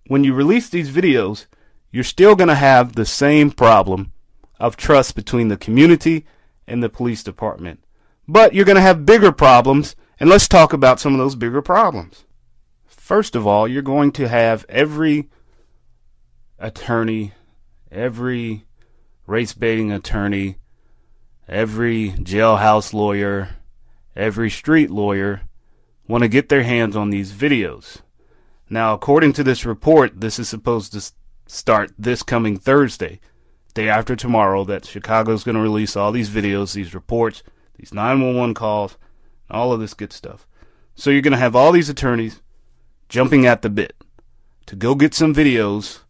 when 0.09 0.25
you 0.25 0.35
release 0.35 0.69
these 0.69 0.91
videos, 0.91 1.47
you're 1.91 2.05
still 2.05 2.35
going 2.35 2.49
to 2.49 2.55
have 2.55 2.95
the 2.95 3.07
same 3.07 3.51
problem 3.51 4.13
of 4.59 4.77
trust 4.77 5.15
between 5.15 5.49
the 5.49 5.57
community 5.57 6.27
and 6.67 6.83
the 6.83 6.89
police 6.89 7.23
department. 7.23 7.83
But 8.27 8.55
you're 8.55 8.65
going 8.65 8.77
to 8.77 8.83
have 8.83 9.07
bigger 9.07 9.31
problems, 9.31 9.95
and 10.19 10.29
let's 10.29 10.49
talk 10.49 10.73
about 10.73 10.99
some 10.99 11.15
of 11.15 11.19
those 11.19 11.37
bigger 11.37 11.63
problems. 11.63 12.25
First 12.87 13.37
of 13.37 13.47
all, 13.47 13.69
you're 13.69 13.83
going 13.83 14.11
to 14.13 14.29
have 14.29 14.67
every 14.69 15.31
attorney, 16.59 17.33
every 17.91 18.65
race 19.29 19.53
baiting 19.53 19.93
attorney, 19.93 20.57
every 21.49 22.11
jailhouse 22.11 22.93
lawyer, 22.93 23.51
every 24.17 24.51
street 24.51 24.91
lawyer 24.91 25.43
want 26.09 26.23
to 26.23 26.29
get 26.29 26.49
their 26.49 26.63
hands 26.63 26.97
on 26.97 27.11
these 27.11 27.33
videos. 27.33 28.01
Now, 28.69 28.95
according 28.95 29.33
to 29.35 29.45
this 29.45 29.65
report, 29.65 30.21
this 30.21 30.39
is 30.39 30.49
supposed 30.49 30.93
to 30.93 31.13
start 31.47 31.93
this 31.99 32.23
coming 32.23 32.57
Thursday, 32.57 33.21
day 33.75 33.89
after 33.89 34.17
tomorrow, 34.17 34.65
that 34.65 34.85
Chicago's 34.85 35.45
going 35.45 35.55
to 35.55 35.61
release 35.61 35.97
all 35.97 36.13
these 36.13 36.31
videos, 36.31 36.75
these 36.75 36.95
reports, 36.95 37.43
these 37.77 37.95
911 37.95 38.55
calls, 38.55 38.97
all 39.51 39.73
of 39.73 39.81
this 39.81 39.95
good 39.95 40.13
stuff. 40.13 40.47
So 40.95 41.11
you're 41.11 41.23
going 41.23 41.33
to 41.33 41.39
have 41.39 41.55
all 41.55 41.73
these 41.73 41.89
attorneys 41.89 42.41
jumping 43.09 43.47
at 43.47 43.63
the 43.63 43.71
bit 43.71 43.95
to 44.67 44.75
go 44.75 44.95
get 44.95 45.15
some 45.15 45.35
videos, 45.35 46.01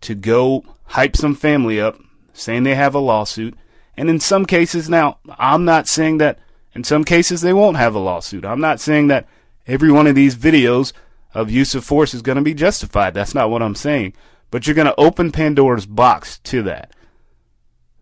to 0.00 0.14
go 0.14 0.64
hype 0.86 1.16
some 1.16 1.34
family 1.34 1.80
up, 1.80 1.98
saying 2.32 2.64
they 2.64 2.74
have 2.74 2.94
a 2.94 2.98
lawsuit. 2.98 3.54
And 3.96 4.08
in 4.08 4.18
some 4.18 4.46
cases, 4.46 4.88
now, 4.88 5.18
I'm 5.38 5.64
not 5.64 5.86
saying 5.86 6.18
that 6.18 6.38
in 6.74 6.84
some 6.84 7.04
cases 7.04 7.40
they 7.40 7.52
won't 7.52 7.76
have 7.76 7.94
a 7.94 7.98
lawsuit. 7.98 8.44
I'm 8.44 8.60
not 8.60 8.80
saying 8.80 9.08
that 9.08 9.26
every 9.66 9.90
one 9.90 10.06
of 10.06 10.14
these 10.14 10.36
videos 10.36 10.92
of 11.34 11.50
use 11.50 11.74
of 11.74 11.84
force 11.84 12.14
is 12.14 12.22
going 12.22 12.36
to 12.36 12.42
be 12.42 12.54
justified. 12.54 13.14
That's 13.14 13.34
not 13.34 13.50
what 13.50 13.62
I'm 13.62 13.74
saying. 13.74 14.14
But 14.50 14.66
you're 14.66 14.76
going 14.76 14.86
to 14.86 15.00
open 15.00 15.32
Pandora's 15.32 15.86
box 15.86 16.38
to 16.40 16.62
that. 16.62 16.92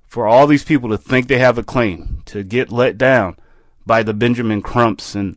For 0.06 0.26
all 0.26 0.48
these 0.48 0.64
people 0.64 0.88
to 0.90 0.98
think 0.98 1.28
they 1.28 1.38
have 1.38 1.58
a 1.58 1.62
claim, 1.62 2.22
to 2.26 2.42
get 2.42 2.72
let 2.72 2.98
down 2.98 3.36
by 3.86 4.02
the 4.02 4.14
Benjamin 4.14 4.60
Crumps 4.60 5.14
and 5.14 5.36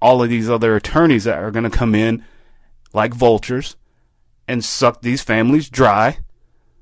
all 0.00 0.22
of 0.22 0.30
these 0.30 0.48
other 0.48 0.76
attorneys 0.76 1.24
that 1.24 1.38
are 1.38 1.50
going 1.50 1.70
to 1.70 1.76
come 1.76 1.94
in 1.94 2.24
like 2.94 3.12
vultures 3.12 3.76
and 4.48 4.64
suck 4.64 5.02
these 5.02 5.22
families 5.22 5.68
dry, 5.68 6.18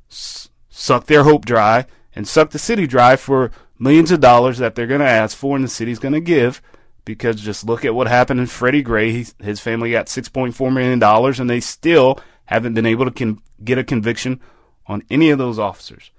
suck 0.09 1.07
their 1.07 1.25
hope 1.25 1.45
dry, 1.45 1.87
and 2.15 2.29
suck 2.29 2.51
the 2.51 2.59
city 2.59 2.87
dry 2.87 3.17
for 3.17 3.51
millions 3.83 4.13
of 4.13 4.21
dollars 4.21 4.59
that 4.59 4.77
they're 4.77 4.87
going 4.87 5.01
to 5.01 5.07
ask 5.07 5.37
for 5.37 5.57
and 5.57 5.65
the 5.65 5.69
city's 5.69 5.99
going 5.99 6.15
to 6.15 6.21
give 6.21 6.63
because 7.05 7.41
just 7.41 7.65
look 7.65 7.85
at 7.85 7.95
what 7.95 8.07
happened 8.07 8.39
in 8.39 8.47
Freddie 8.47 8.81
Gray. 8.81 9.11
He's, 9.11 9.35
his 9.41 9.59
family 9.59 9.91
got 9.91 10.07
$6.4 10.07 10.73
million 10.73 11.03
and 11.41 11.51
they 11.51 11.59
still 11.59 12.21
haven't 12.45 12.75
been 12.75 12.87
able 12.87 13.05
to 13.07 13.11
con- 13.11 13.43
get 13.65 13.79
a 13.79 13.85
conviction 13.85 14.41
on 14.87 15.03
any 15.11 15.31
of 15.31 15.39
those 15.39 15.59
officers. 15.59 16.13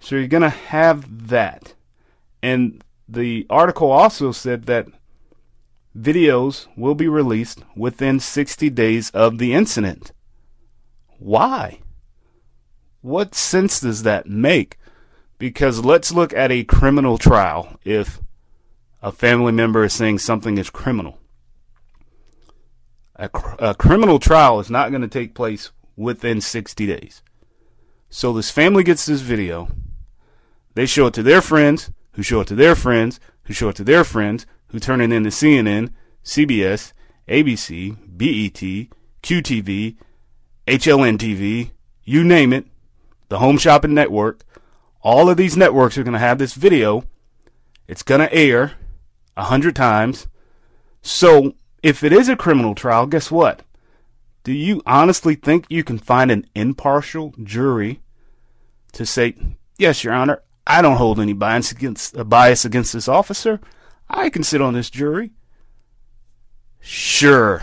So 0.00 0.16
you're 0.16 0.28
going 0.28 0.42
to 0.42 0.50
have 0.50 1.28
that. 1.28 1.72
And 2.42 2.84
the 3.08 3.46
article 3.48 3.90
also 3.90 4.30
said 4.30 4.66
that 4.66 4.86
videos 5.98 6.66
will 6.76 6.94
be 6.94 7.08
released 7.08 7.60
within 7.74 8.20
60 8.20 8.68
days 8.68 9.08
of 9.10 9.38
the 9.38 9.54
incident. 9.54 10.12
Why? 11.18 11.80
What 13.00 13.34
sense 13.34 13.80
does 13.80 14.02
that 14.02 14.26
make? 14.26 14.76
Because 15.38 15.84
let's 15.84 16.12
look 16.12 16.32
at 16.32 16.50
a 16.50 16.64
criminal 16.64 17.18
trial 17.18 17.78
if 17.84 18.20
a 19.02 19.12
family 19.12 19.52
member 19.52 19.84
is 19.84 19.92
saying 19.92 20.18
something 20.18 20.58
is 20.58 20.70
criminal. 20.70 21.18
A, 23.16 23.28
cr- 23.28 23.56
a 23.58 23.74
criminal 23.74 24.18
trial 24.18 24.60
is 24.60 24.70
not 24.70 24.90
going 24.90 25.02
to 25.02 25.08
take 25.08 25.34
place 25.34 25.70
within 25.96 26.40
60 26.40 26.86
days. 26.86 27.22
So 28.08 28.32
this 28.32 28.50
family 28.50 28.82
gets 28.82 29.06
this 29.06 29.20
video. 29.20 29.68
They 30.74 30.86
show 30.86 31.06
it 31.06 31.14
to 31.14 31.22
their 31.22 31.40
friends, 31.40 31.90
who 32.12 32.22
show 32.22 32.40
it 32.40 32.48
to 32.48 32.54
their 32.54 32.74
friends, 32.74 33.20
who 33.44 33.52
show 33.52 33.68
it 33.68 33.76
to 33.76 33.84
their 33.84 34.04
friends, 34.04 34.46
who 34.68 34.78
turn 34.78 35.00
it 35.00 35.12
into 35.12 35.30
CNN, 35.30 35.92
CBS, 36.24 36.92
ABC, 37.28 37.96
BET, 38.06 38.88
QTV, 39.22 39.96
HLN 40.66 41.18
TV, 41.18 41.70
you 42.04 42.24
name 42.24 42.52
it, 42.52 42.66
the 43.28 43.38
Home 43.38 43.58
Shopping 43.58 43.94
Network. 43.94 44.42
All 45.06 45.30
of 45.30 45.36
these 45.36 45.56
networks 45.56 45.96
are 45.96 46.02
going 46.02 46.14
to 46.14 46.18
have 46.18 46.38
this 46.38 46.54
video. 46.54 47.04
It's 47.86 48.02
going 48.02 48.22
to 48.22 48.34
air 48.34 48.72
a 49.36 49.44
hundred 49.44 49.76
times. 49.76 50.26
So 51.00 51.54
if 51.80 52.02
it 52.02 52.12
is 52.12 52.28
a 52.28 52.34
criminal 52.34 52.74
trial, 52.74 53.06
guess 53.06 53.30
what? 53.30 53.62
Do 54.42 54.52
you 54.52 54.82
honestly 54.84 55.36
think 55.36 55.64
you 55.68 55.84
can 55.84 55.98
find 55.98 56.32
an 56.32 56.44
impartial 56.56 57.32
jury 57.40 58.00
to 58.94 59.06
say, 59.06 59.36
yes, 59.78 60.02
Your 60.02 60.12
Honor, 60.12 60.42
I 60.66 60.82
don't 60.82 60.96
hold 60.96 61.20
any 61.20 61.34
bias 61.34 61.70
against, 61.70 62.16
a 62.16 62.24
bias 62.24 62.64
against 62.64 62.92
this 62.92 63.06
officer. 63.06 63.60
I 64.10 64.28
can 64.28 64.42
sit 64.42 64.60
on 64.60 64.74
this 64.74 64.90
jury. 64.90 65.30
Sure. 66.80 67.62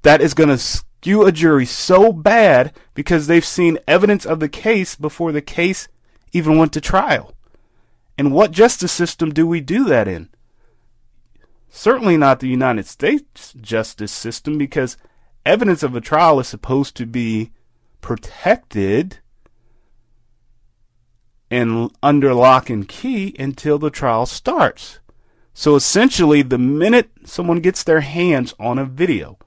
That 0.00 0.22
is 0.22 0.32
going 0.32 0.48
to 0.48 0.56
skew 0.56 1.26
a 1.26 1.30
jury 1.30 1.66
so 1.66 2.10
bad 2.10 2.72
because 2.94 3.26
they've 3.26 3.44
seen 3.44 3.78
evidence 3.86 4.24
of 4.24 4.40
the 4.40 4.48
case 4.48 4.96
before 4.96 5.30
the 5.30 5.42
case 5.42 5.88
even 6.32 6.56
went 6.56 6.72
to 6.72 6.80
trial. 6.80 7.32
And 8.18 8.32
what 8.32 8.50
justice 8.50 8.92
system 8.92 9.30
do 9.30 9.46
we 9.46 9.60
do 9.60 9.84
that 9.84 10.08
in? 10.08 10.28
Certainly 11.70 12.18
not 12.18 12.40
the 12.40 12.48
United 12.48 12.86
States 12.86 13.54
justice 13.60 14.12
system 14.12 14.58
because 14.58 14.96
evidence 15.46 15.82
of 15.82 15.96
a 15.96 16.00
trial 16.00 16.38
is 16.38 16.48
supposed 16.48 16.96
to 16.96 17.06
be 17.06 17.50
protected 18.00 19.18
and 21.50 21.90
under 22.02 22.34
lock 22.34 22.70
and 22.70 22.88
key 22.88 23.34
until 23.38 23.78
the 23.78 23.90
trial 23.90 24.26
starts. 24.26 25.00
So 25.54 25.74
essentially, 25.76 26.42
the 26.42 26.58
minute 26.58 27.10
someone 27.24 27.60
gets 27.60 27.84
their 27.84 28.00
hands 28.00 28.54
on 28.58 28.78
a 28.78 28.86
video, 28.86 29.38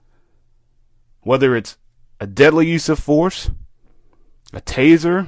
whether 1.22 1.56
it's 1.56 1.78
a 2.20 2.28
deadly 2.28 2.68
use 2.68 2.90
of 2.90 3.00
force, 3.00 3.50
a 4.54 4.62
taser, 4.62 5.28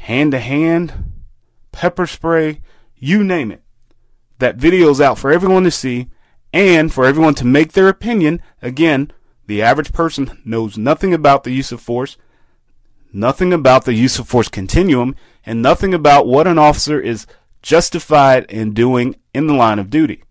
hand 0.00 0.32
to 0.32 0.38
hand, 0.38 0.92
pepper 1.72 2.06
spray, 2.06 2.60
you 2.96 3.22
name 3.22 3.50
it, 3.50 3.62
that 4.38 4.56
video's 4.56 5.00
out 5.00 5.18
for 5.18 5.30
everyone 5.30 5.64
to 5.64 5.70
see 5.70 6.08
and 6.52 6.92
for 6.92 7.04
everyone 7.04 7.34
to 7.34 7.44
make 7.44 7.72
their 7.72 7.88
opinion. 7.88 8.40
Again, 8.62 9.12
the 9.46 9.62
average 9.62 9.92
person 9.92 10.40
knows 10.44 10.78
nothing 10.78 11.12
about 11.12 11.44
the 11.44 11.52
use 11.52 11.70
of 11.70 11.80
force, 11.80 12.16
nothing 13.12 13.52
about 13.52 13.84
the 13.84 13.94
use 13.94 14.18
of 14.18 14.26
force 14.26 14.48
continuum, 14.48 15.14
and 15.44 15.62
nothing 15.62 15.92
about 15.94 16.26
what 16.26 16.46
an 16.46 16.58
officer 16.58 17.00
is 17.00 17.26
justified 17.62 18.44
in 18.50 18.72
doing 18.72 19.16
in 19.34 19.46
the 19.46 19.54
line 19.54 19.78
of 19.78 19.90
duty. 19.90 20.24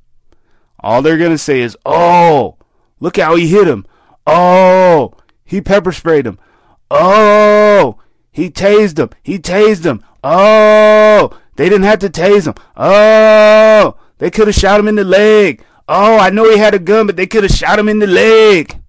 All 0.80 1.02
they're 1.02 1.18
going 1.18 1.32
to 1.32 1.38
say 1.38 1.62
is, 1.62 1.78
oh, 1.86 2.58
look 3.00 3.18
how 3.18 3.36
he 3.36 3.48
hit 3.48 3.68
him. 3.68 3.86
Oh, 4.26 5.14
he 5.44 5.62
pepper 5.62 5.92
sprayed 5.92 6.26
him. 6.26 6.40
Oh, 6.90 8.00
he 8.40 8.50
tased 8.50 8.98
him. 8.98 9.10
He 9.22 9.38
tased 9.38 9.86
him. 9.86 10.02
Oh, 10.24 11.38
they 11.58 11.68
didn't 11.68 11.84
have 11.84 12.00
to 12.00 12.10
tase 12.10 12.48
him. 12.48 12.56
Oh, 12.78 13.98
they 14.18 14.32
could 14.32 14.48
have 14.48 14.56
shot 14.56 14.80
him 14.80 14.88
in 14.88 14.96
the 14.96 15.04
leg. 15.04 15.62
Oh, 15.90 16.18
I 16.18 16.30
know 16.30 16.50
he 16.50 16.58
had 16.58 16.74
a 16.74 16.80
gun, 16.80 17.06
but 17.06 17.18
they 17.18 17.28
could 17.28 17.44
have 17.44 17.52
shot 17.52 17.78
him 17.78 17.90
in 17.90 18.00
the 18.00 18.08
leg. 18.08 18.82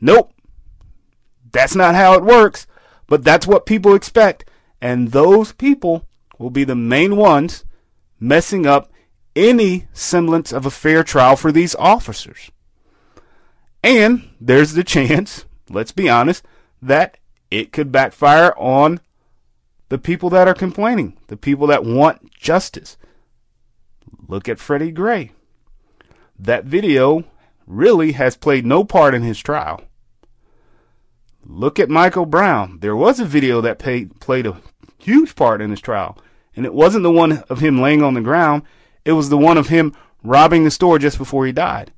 Nope. 0.00 0.32
That's 1.52 1.74
not 1.74 1.94
how 1.94 2.14
it 2.14 2.24
works, 2.24 2.66
but 3.08 3.22
that's 3.22 3.46
what 3.46 3.66
people 3.66 3.94
expect. 3.94 4.48
And 4.80 5.10
those 5.10 5.52
people 5.52 6.08
will 6.38 6.48
be 6.48 6.64
the 6.64 6.74
main 6.74 7.16
ones 7.16 7.66
messing 8.18 8.66
up 8.66 8.90
any 9.36 9.86
semblance 9.92 10.50
of 10.50 10.64
a 10.64 10.70
fair 10.70 11.04
trial 11.04 11.36
for 11.36 11.52
these 11.52 11.74
officers. 11.74 12.50
And 13.84 14.30
there's 14.40 14.72
the 14.72 14.84
chance, 14.96 15.44
let's 15.68 15.92
be 15.92 16.08
honest, 16.08 16.42
that 16.80 17.18
it 17.52 17.70
could 17.70 17.92
backfire 17.92 18.54
on 18.56 18.98
the 19.90 19.98
people 19.98 20.30
that 20.30 20.48
are 20.48 20.54
complaining, 20.54 21.18
the 21.26 21.36
people 21.36 21.66
that 21.66 21.84
want 21.84 22.32
justice. 22.32 22.96
Look 24.26 24.48
at 24.48 24.58
Freddie 24.58 24.90
Gray. 24.90 25.32
That 26.38 26.64
video 26.64 27.24
really 27.66 28.12
has 28.12 28.36
played 28.36 28.64
no 28.64 28.84
part 28.84 29.14
in 29.14 29.22
his 29.22 29.38
trial. 29.38 29.82
Look 31.44 31.78
at 31.78 31.90
Michael 31.90 32.24
Brown. 32.24 32.78
There 32.80 32.96
was 32.96 33.20
a 33.20 33.24
video 33.26 33.60
that 33.60 33.78
paid, 33.78 34.18
played 34.18 34.46
a 34.46 34.56
huge 34.98 35.36
part 35.36 35.60
in 35.60 35.70
his 35.70 35.80
trial. 35.80 36.16
And 36.56 36.64
it 36.64 36.72
wasn't 36.72 37.02
the 37.02 37.12
one 37.12 37.44
of 37.50 37.60
him 37.60 37.82
laying 37.82 38.02
on 38.02 38.14
the 38.14 38.20
ground, 38.22 38.62
it 39.04 39.12
was 39.12 39.28
the 39.28 39.38
one 39.38 39.58
of 39.58 39.68
him 39.68 39.94
robbing 40.22 40.64
the 40.64 40.70
store 40.70 40.98
just 40.98 41.18
before 41.18 41.44
he 41.44 41.52
died. 41.52 41.92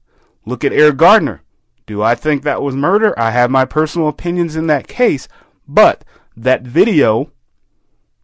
Look 0.45 0.65
at 0.65 0.73
Eric 0.73 0.97
Gardner. 0.97 1.43
Do 1.87 2.03
I 2.03 2.15
think 2.15 2.43
that 2.43 2.63
was 2.63 2.75
murder? 2.75 3.19
I 3.19 3.31
have 3.31 3.51
my 3.51 3.67
personal 3.67 4.09
opinions 4.09 4.57
in 4.57 4.67
that 4.69 4.89
case, 4.89 5.29
but 5.67 6.05
that 6.37 6.63
video 6.63 7.31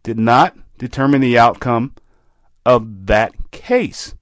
did 0.03 0.19
not 0.19 0.57
determine 0.77 1.21
the 1.21 1.37
outcome 1.37 1.93
of 2.65 3.05
that 3.07 3.33
case 3.51 4.15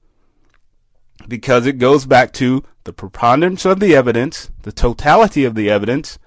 because 1.27 1.65
it 1.65 1.77
goes 1.77 2.05
back 2.05 2.33
to 2.33 2.63
the 2.83 2.93
preponderance 2.93 3.65
of 3.65 3.79
the 3.79 3.95
evidence, 3.95 4.49
the 4.63 4.71
totality 4.71 5.45
of 5.45 5.55
the 5.55 5.69
evidence, 5.69 6.17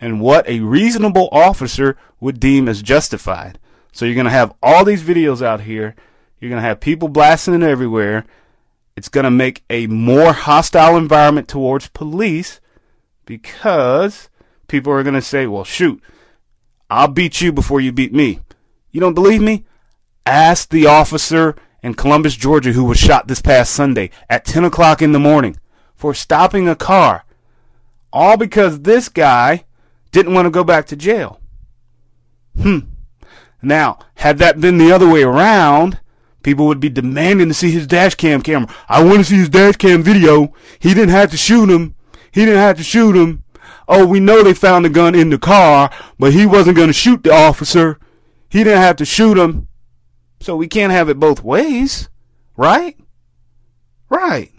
and 0.00 0.20
what 0.20 0.46
a 0.48 0.60
reasonable 0.60 1.28
officer 1.32 1.96
would 2.20 2.40
deem 2.40 2.68
as 2.68 2.82
justified. 2.82 3.58
So 3.92 4.04
you're 4.04 4.14
going 4.14 4.24
to 4.24 4.30
have 4.30 4.54
all 4.62 4.84
these 4.84 5.02
videos 5.02 5.40
out 5.40 5.62
here. 5.62 5.94
You're 6.40 6.50
going 6.50 6.60
to 6.60 6.68
have 6.68 6.80
people 6.80 7.08
blasting 7.08 7.54
it 7.54 7.62
everywhere. 7.62 8.26
It's 8.96 9.08
going 9.08 9.24
to 9.24 9.30
make 9.30 9.64
a 9.70 9.86
more 9.86 10.32
hostile 10.32 10.96
environment 10.96 11.48
towards 11.48 11.88
police 11.88 12.60
because 13.24 14.28
people 14.68 14.92
are 14.92 15.02
going 15.02 15.14
to 15.14 15.22
say, 15.22 15.46
well, 15.46 15.64
shoot, 15.64 16.02
I'll 16.90 17.08
beat 17.08 17.40
you 17.40 17.52
before 17.52 17.80
you 17.80 17.92
beat 17.92 18.12
me. 18.12 18.40
You 18.90 19.00
don't 19.00 19.14
believe 19.14 19.42
me? 19.42 19.64
Ask 20.26 20.70
the 20.70 20.86
officer 20.86 21.56
in 21.82 21.94
Columbus, 21.94 22.34
Georgia, 22.36 22.72
who 22.72 22.84
was 22.84 22.98
shot 22.98 23.28
this 23.28 23.42
past 23.42 23.72
Sunday 23.72 24.10
at 24.30 24.44
10 24.44 24.64
o'clock 24.64 25.02
in 25.02 25.12
the 25.12 25.18
morning 25.18 25.58
for 25.94 26.14
stopping 26.14 26.68
a 26.68 26.74
car. 26.74 27.24
All 28.12 28.36
because 28.36 28.80
this 28.80 29.08
guy 29.08 29.64
didn't 30.12 30.34
want 30.34 30.46
to 30.46 30.50
go 30.50 30.64
back 30.64 30.86
to 30.86 30.96
jail. 30.96 31.40
Hmm. 32.60 32.78
Now, 33.60 33.98
had 34.16 34.38
that 34.38 34.60
been 34.60 34.78
the 34.78 34.92
other 34.92 35.08
way 35.08 35.22
around, 35.22 36.00
people 36.42 36.66
would 36.66 36.80
be 36.80 36.88
demanding 36.88 37.48
to 37.48 37.54
see 37.54 37.70
his 37.70 37.86
dash 37.86 38.14
cam 38.14 38.42
camera. 38.42 38.72
I 38.88 39.02
want 39.02 39.18
to 39.18 39.24
see 39.24 39.36
his 39.36 39.48
dash 39.48 39.76
cam 39.76 40.02
video. 40.02 40.54
He 40.78 40.94
didn't 40.94 41.10
have 41.10 41.30
to 41.32 41.36
shoot 41.36 41.68
him. 41.68 41.94
He 42.30 42.44
didn't 42.44 42.60
have 42.60 42.76
to 42.78 42.82
shoot 42.82 43.16
him. 43.16 43.43
Oh, 43.86 44.06
we 44.06 44.20
know 44.20 44.42
they 44.42 44.54
found 44.54 44.84
the 44.84 44.90
gun 44.90 45.14
in 45.14 45.30
the 45.30 45.38
car, 45.38 45.90
but 46.18 46.32
he 46.32 46.46
wasn't 46.46 46.76
going 46.76 46.88
to 46.88 46.94
shoot 46.94 47.22
the 47.22 47.32
officer. 47.32 47.98
He 48.48 48.64
didn't 48.64 48.82
have 48.82 48.96
to 48.96 49.04
shoot 49.04 49.36
him. 49.36 49.68
So 50.40 50.56
we 50.56 50.68
can't 50.68 50.92
have 50.92 51.08
it 51.08 51.18
both 51.18 51.42
ways, 51.42 52.08
right? 52.56 52.98
Right. 54.08 54.52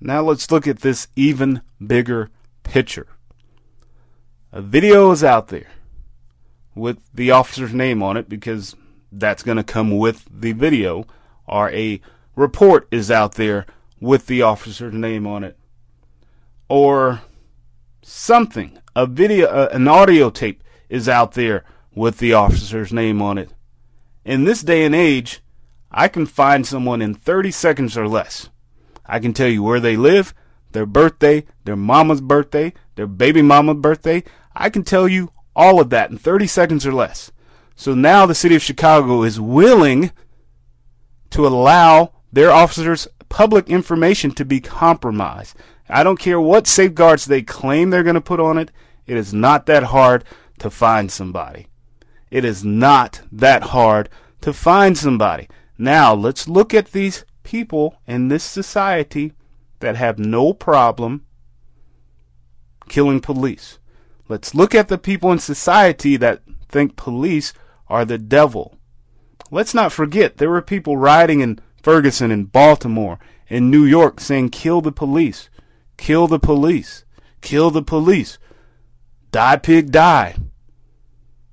Now 0.00 0.22
let's 0.22 0.50
look 0.50 0.66
at 0.66 0.80
this 0.80 1.08
even 1.16 1.62
bigger 1.84 2.30
picture. 2.62 3.06
A 4.52 4.60
video 4.60 5.10
is 5.10 5.24
out 5.24 5.48
there 5.48 5.70
with 6.74 6.98
the 7.12 7.30
officer's 7.30 7.72
name 7.72 8.02
on 8.02 8.16
it 8.16 8.28
because 8.28 8.74
that's 9.10 9.42
going 9.42 9.56
to 9.56 9.64
come 9.64 9.96
with 9.96 10.24
the 10.30 10.52
video, 10.52 11.06
or 11.46 11.70
a 11.70 12.00
report 12.36 12.88
is 12.90 13.10
out 13.10 13.34
there 13.34 13.66
with 14.00 14.26
the 14.26 14.42
officer's 14.42 14.94
name 14.94 15.26
on 15.26 15.44
it, 15.44 15.56
or 16.68 17.22
something, 18.04 18.78
a 18.94 19.06
video, 19.06 19.46
uh, 19.48 19.68
an 19.72 19.88
audio 19.88 20.30
tape 20.30 20.62
is 20.88 21.08
out 21.08 21.32
there 21.32 21.64
with 21.94 22.18
the 22.18 22.32
officer's 22.32 22.92
name 22.92 23.22
on 23.22 23.38
it. 23.38 23.52
In 24.24 24.44
this 24.44 24.62
day 24.62 24.84
and 24.84 24.94
age, 24.94 25.40
I 25.90 26.08
can 26.08 26.26
find 26.26 26.66
someone 26.66 27.02
in 27.02 27.14
30 27.14 27.50
seconds 27.50 27.96
or 27.96 28.08
less. 28.08 28.48
I 29.06 29.18
can 29.18 29.32
tell 29.32 29.48
you 29.48 29.62
where 29.62 29.80
they 29.80 29.96
live, 29.96 30.34
their 30.72 30.86
birthday, 30.86 31.44
their 31.64 31.76
mama's 31.76 32.20
birthday, 32.20 32.72
their 32.96 33.06
baby 33.06 33.42
mama's 33.42 33.76
birthday. 33.76 34.24
I 34.54 34.70
can 34.70 34.82
tell 34.82 35.08
you 35.08 35.32
all 35.54 35.80
of 35.80 35.90
that 35.90 36.10
in 36.10 36.18
30 36.18 36.46
seconds 36.46 36.86
or 36.86 36.92
less. 36.92 37.30
So 37.76 37.94
now 37.94 38.26
the 38.26 38.34
city 38.34 38.54
of 38.54 38.62
Chicago 38.62 39.22
is 39.22 39.40
willing 39.40 40.10
to 41.30 41.46
allow 41.46 42.12
their 42.32 42.50
officers 42.50 43.08
public 43.28 43.68
information 43.68 44.30
to 44.32 44.44
be 44.44 44.60
compromised. 44.60 45.56
I 45.88 46.02
don't 46.02 46.18
care 46.18 46.40
what 46.40 46.66
safeguards 46.66 47.26
they 47.26 47.42
claim 47.42 47.90
they're 47.90 48.02
going 48.02 48.14
to 48.14 48.20
put 48.20 48.40
on 48.40 48.58
it. 48.58 48.70
It 49.06 49.16
is 49.16 49.34
not 49.34 49.66
that 49.66 49.84
hard 49.84 50.24
to 50.58 50.70
find 50.70 51.10
somebody. 51.10 51.66
It 52.30 52.44
is 52.44 52.64
not 52.64 53.22
that 53.30 53.64
hard 53.64 54.08
to 54.40 54.52
find 54.52 54.96
somebody. 54.96 55.48
Now, 55.76 56.14
let's 56.14 56.48
look 56.48 56.72
at 56.72 56.92
these 56.92 57.24
people 57.42 57.96
in 58.06 58.28
this 58.28 58.44
society 58.44 59.32
that 59.80 59.96
have 59.96 60.18
no 60.18 60.52
problem 60.52 61.24
killing 62.88 63.20
police. 63.20 63.78
Let's 64.28 64.54
look 64.54 64.74
at 64.74 64.88
the 64.88 64.98
people 64.98 65.30
in 65.32 65.38
society 65.38 66.16
that 66.16 66.42
think 66.68 66.96
police 66.96 67.52
are 67.88 68.04
the 68.04 68.18
devil. 68.18 68.78
Let's 69.50 69.74
not 69.74 69.92
forget 69.92 70.38
there 70.38 70.50
were 70.50 70.62
people 70.62 70.96
rioting 70.96 71.40
in 71.40 71.60
Ferguson 71.82 72.30
and 72.30 72.50
Baltimore 72.50 73.18
in 73.48 73.70
New 73.70 73.84
York 73.84 74.20
saying 74.20 74.48
kill 74.48 74.80
the 74.80 74.92
police. 74.92 75.50
Kill 75.96 76.26
the 76.26 76.38
police. 76.38 77.04
Kill 77.40 77.70
the 77.70 77.82
police. 77.82 78.38
Die 79.30 79.56
pig 79.56 79.90
die. 79.90 80.36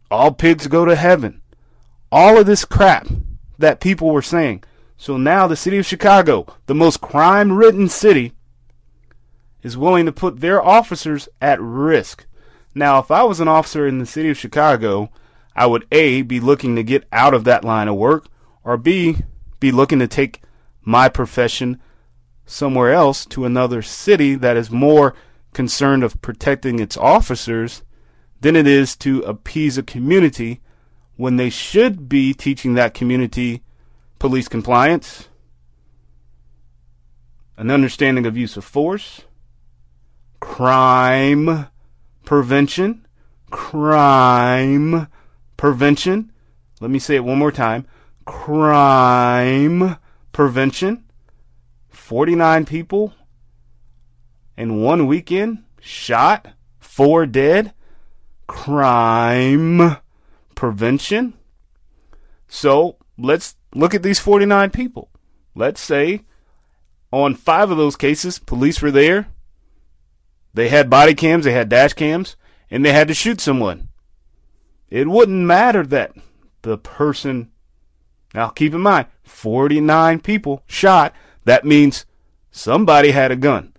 All 0.10 0.32
pigs 0.32 0.68
go 0.68 0.86
to 0.86 0.96
heaven. 0.96 1.42
All 2.12 2.38
of 2.38 2.46
this 2.46 2.66
crap 2.66 3.08
that 3.58 3.80
people 3.80 4.10
were 4.10 4.22
saying. 4.22 4.64
So 4.98 5.18
now 5.18 5.48
the 5.48 5.56
city 5.56 5.78
of 5.78 5.86
Chicago, 5.86 6.46
the 6.66 6.76
most 6.76 7.02
crime 7.02 7.54
ridden 7.54 7.88
city, 7.88 8.34
is 9.64 9.78
willing 9.78 10.06
to 10.06 10.12
put 10.12 10.42
their 10.42 10.62
officers 10.62 11.30
at 11.42 11.62
risk. 11.62 12.26
Now, 12.74 13.00
if 13.00 13.12
I 13.12 13.24
was 13.24 13.40
an 13.40 13.48
officer 13.48 13.88
in 13.88 14.00
the 14.00 14.06
city 14.06 14.30
of 14.30 14.38
Chicago, 14.38 15.12
I 15.56 15.66
would 15.66 15.86
A, 15.92 16.22
be 16.22 16.40
looking 16.40 16.76
to 16.76 16.84
get 16.84 17.08
out 17.12 17.34
of 17.34 17.44
that 17.44 17.66
line 17.66 17.88
of 17.88 17.96
work, 17.96 18.28
or 18.64 18.78
B, 18.78 19.18
be 19.60 19.72
looking 19.72 20.00
to 20.00 20.08
take 20.08 20.42
my 20.84 21.10
profession 21.10 21.82
somewhere 22.46 22.92
else 22.92 23.26
to 23.26 23.46
another 23.46 23.82
city 23.82 24.36
that 24.36 24.58
is 24.58 24.72
more 24.72 25.16
concerned 25.54 26.04
of 26.04 26.22
protecting 26.22 26.80
its 26.80 26.98
officers 26.98 27.84
than 28.42 28.56
it 28.56 28.68
is 28.68 28.96
to 28.98 29.22
appease 29.22 29.78
a 29.78 29.84
community 29.84 30.62
when 31.16 31.38
they 31.38 31.50
should 31.50 32.10
be 32.10 32.34
teaching 32.34 32.74
that 32.74 32.94
community 32.94 33.62
police 34.18 34.48
compliance, 34.48 35.28
an 37.58 37.70
understanding 37.70 38.26
of 38.26 38.38
use 38.38 38.58
of 38.58 38.64
force, 38.64 39.22
crime 40.40 41.68
prevention, 42.26 43.06
crime 43.52 45.08
prevention. 45.58 46.32
Let 46.80 46.90
me 46.90 47.00
say 47.00 47.16
it 47.16 47.24
one 47.24 47.38
more 47.38 47.52
time. 47.52 47.86
Crime 48.26 49.98
prevention. 50.32 51.04
49 52.12 52.66
people 52.66 53.14
in 54.58 54.82
one 54.82 55.08
weekend 55.08 55.64
shot, 55.80 56.50
four 56.78 57.26
dead. 57.26 57.74
Crime 58.48 59.96
prevention. 60.54 61.36
So 62.50 62.98
let's 63.18 63.56
look 63.74 63.96
at 63.96 64.04
these 64.04 64.20
49 64.20 64.72
people. 64.72 65.10
Let's 65.56 65.80
say 65.80 66.26
on 67.14 67.34
five 67.34 67.72
of 67.72 67.78
those 67.78 67.96
cases, 67.96 68.40
police 68.40 68.82
were 68.82 68.92
there. 68.92 69.30
They 70.54 70.68
had 70.68 70.90
body 70.90 71.14
cams, 71.14 71.46
they 71.46 71.54
had 71.54 71.70
dash 71.70 71.94
cams, 71.94 72.36
and 72.70 72.84
they 72.84 72.92
had 72.92 73.08
to 73.08 73.14
shoot 73.14 73.40
someone. 73.40 73.88
It 74.90 75.08
wouldn't 75.08 75.46
matter 75.46 75.86
that 75.86 76.12
the 76.64 76.78
person, 76.78 77.52
now 78.34 78.50
keep 78.50 78.74
in 78.74 78.82
mind, 78.82 79.08
49 79.24 80.20
people 80.20 80.64
shot. 80.68 81.16
That 81.46 81.66
means 81.66 82.06
somebody 82.52 83.12
had 83.12 83.32
a 83.32 83.36
gun. 83.36 83.74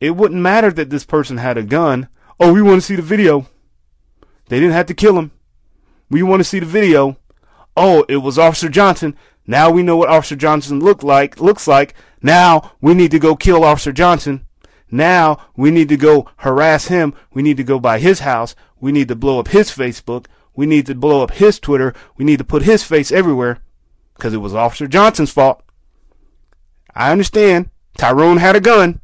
It 0.00 0.16
wouldn't 0.16 0.40
matter 0.40 0.70
that 0.72 0.90
this 0.90 1.04
person 1.04 1.36
had 1.36 1.56
a 1.56 1.62
gun. 1.62 2.08
Oh, 2.40 2.52
we 2.52 2.62
want 2.62 2.80
to 2.80 2.86
see 2.86 2.96
the 2.96 3.02
video. 3.02 3.46
They 4.48 4.58
didn't 4.58 4.74
have 4.74 4.86
to 4.86 4.94
kill 4.94 5.18
him. 5.18 5.30
We 6.10 6.22
want 6.22 6.40
to 6.40 6.44
see 6.44 6.58
the 6.58 6.66
video. 6.66 7.16
Oh, 7.76 8.04
it 8.08 8.16
was 8.16 8.38
Officer 8.38 8.68
Johnson. 8.68 9.16
Now 9.46 9.70
we 9.70 9.82
know 9.82 9.96
what 9.96 10.08
Officer 10.08 10.36
Johnson 10.36 10.80
looked 10.80 11.02
like, 11.02 11.40
looks 11.40 11.66
like. 11.66 11.94
Now 12.20 12.72
we 12.80 12.94
need 12.94 13.10
to 13.12 13.18
go 13.18 13.34
kill 13.34 13.64
Officer 13.64 13.92
Johnson. 13.92 14.46
Now 14.90 15.38
we 15.56 15.70
need 15.70 15.88
to 15.88 15.96
go 15.96 16.28
harass 16.36 16.88
him. 16.88 17.14
We 17.32 17.42
need 17.42 17.56
to 17.56 17.64
go 17.64 17.78
by 17.78 17.98
his 17.98 18.20
house. 18.20 18.54
We 18.78 18.92
need 18.92 19.08
to 19.08 19.16
blow 19.16 19.40
up 19.40 19.48
his 19.48 19.70
Facebook. 19.70 20.26
We 20.54 20.66
need 20.66 20.86
to 20.86 20.94
blow 20.94 21.22
up 21.22 21.30
his 21.30 21.58
Twitter. 21.58 21.94
We 22.16 22.24
need 22.24 22.38
to 22.38 22.44
put 22.44 22.62
his 22.62 22.84
face 22.84 23.10
everywhere 23.10 23.60
because 24.14 24.34
it 24.34 24.38
was 24.38 24.54
Officer 24.54 24.86
Johnson's 24.86 25.32
fault. 25.32 25.62
I 26.94 27.10
understand 27.10 27.70
Tyrone 27.96 28.38
had 28.38 28.56
a 28.56 28.60
gun, 28.60 29.00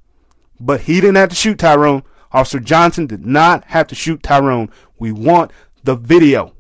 but 0.61 0.83
he 0.83 1.01
didn't 1.01 1.17
have 1.17 1.31
to 1.31 1.35
shoot 1.35 1.59
Tyrone. 1.59 2.03
Officer 2.33 2.61
Johnson 2.61 3.07
did 3.07 3.25
not 3.25 3.65
have 3.65 3.87
to 3.89 3.95
shoot 3.95 4.23
Tyrone. 4.23 4.71
We 4.99 5.13
want 5.13 5.51
the 5.85 5.97
video. 5.97 6.55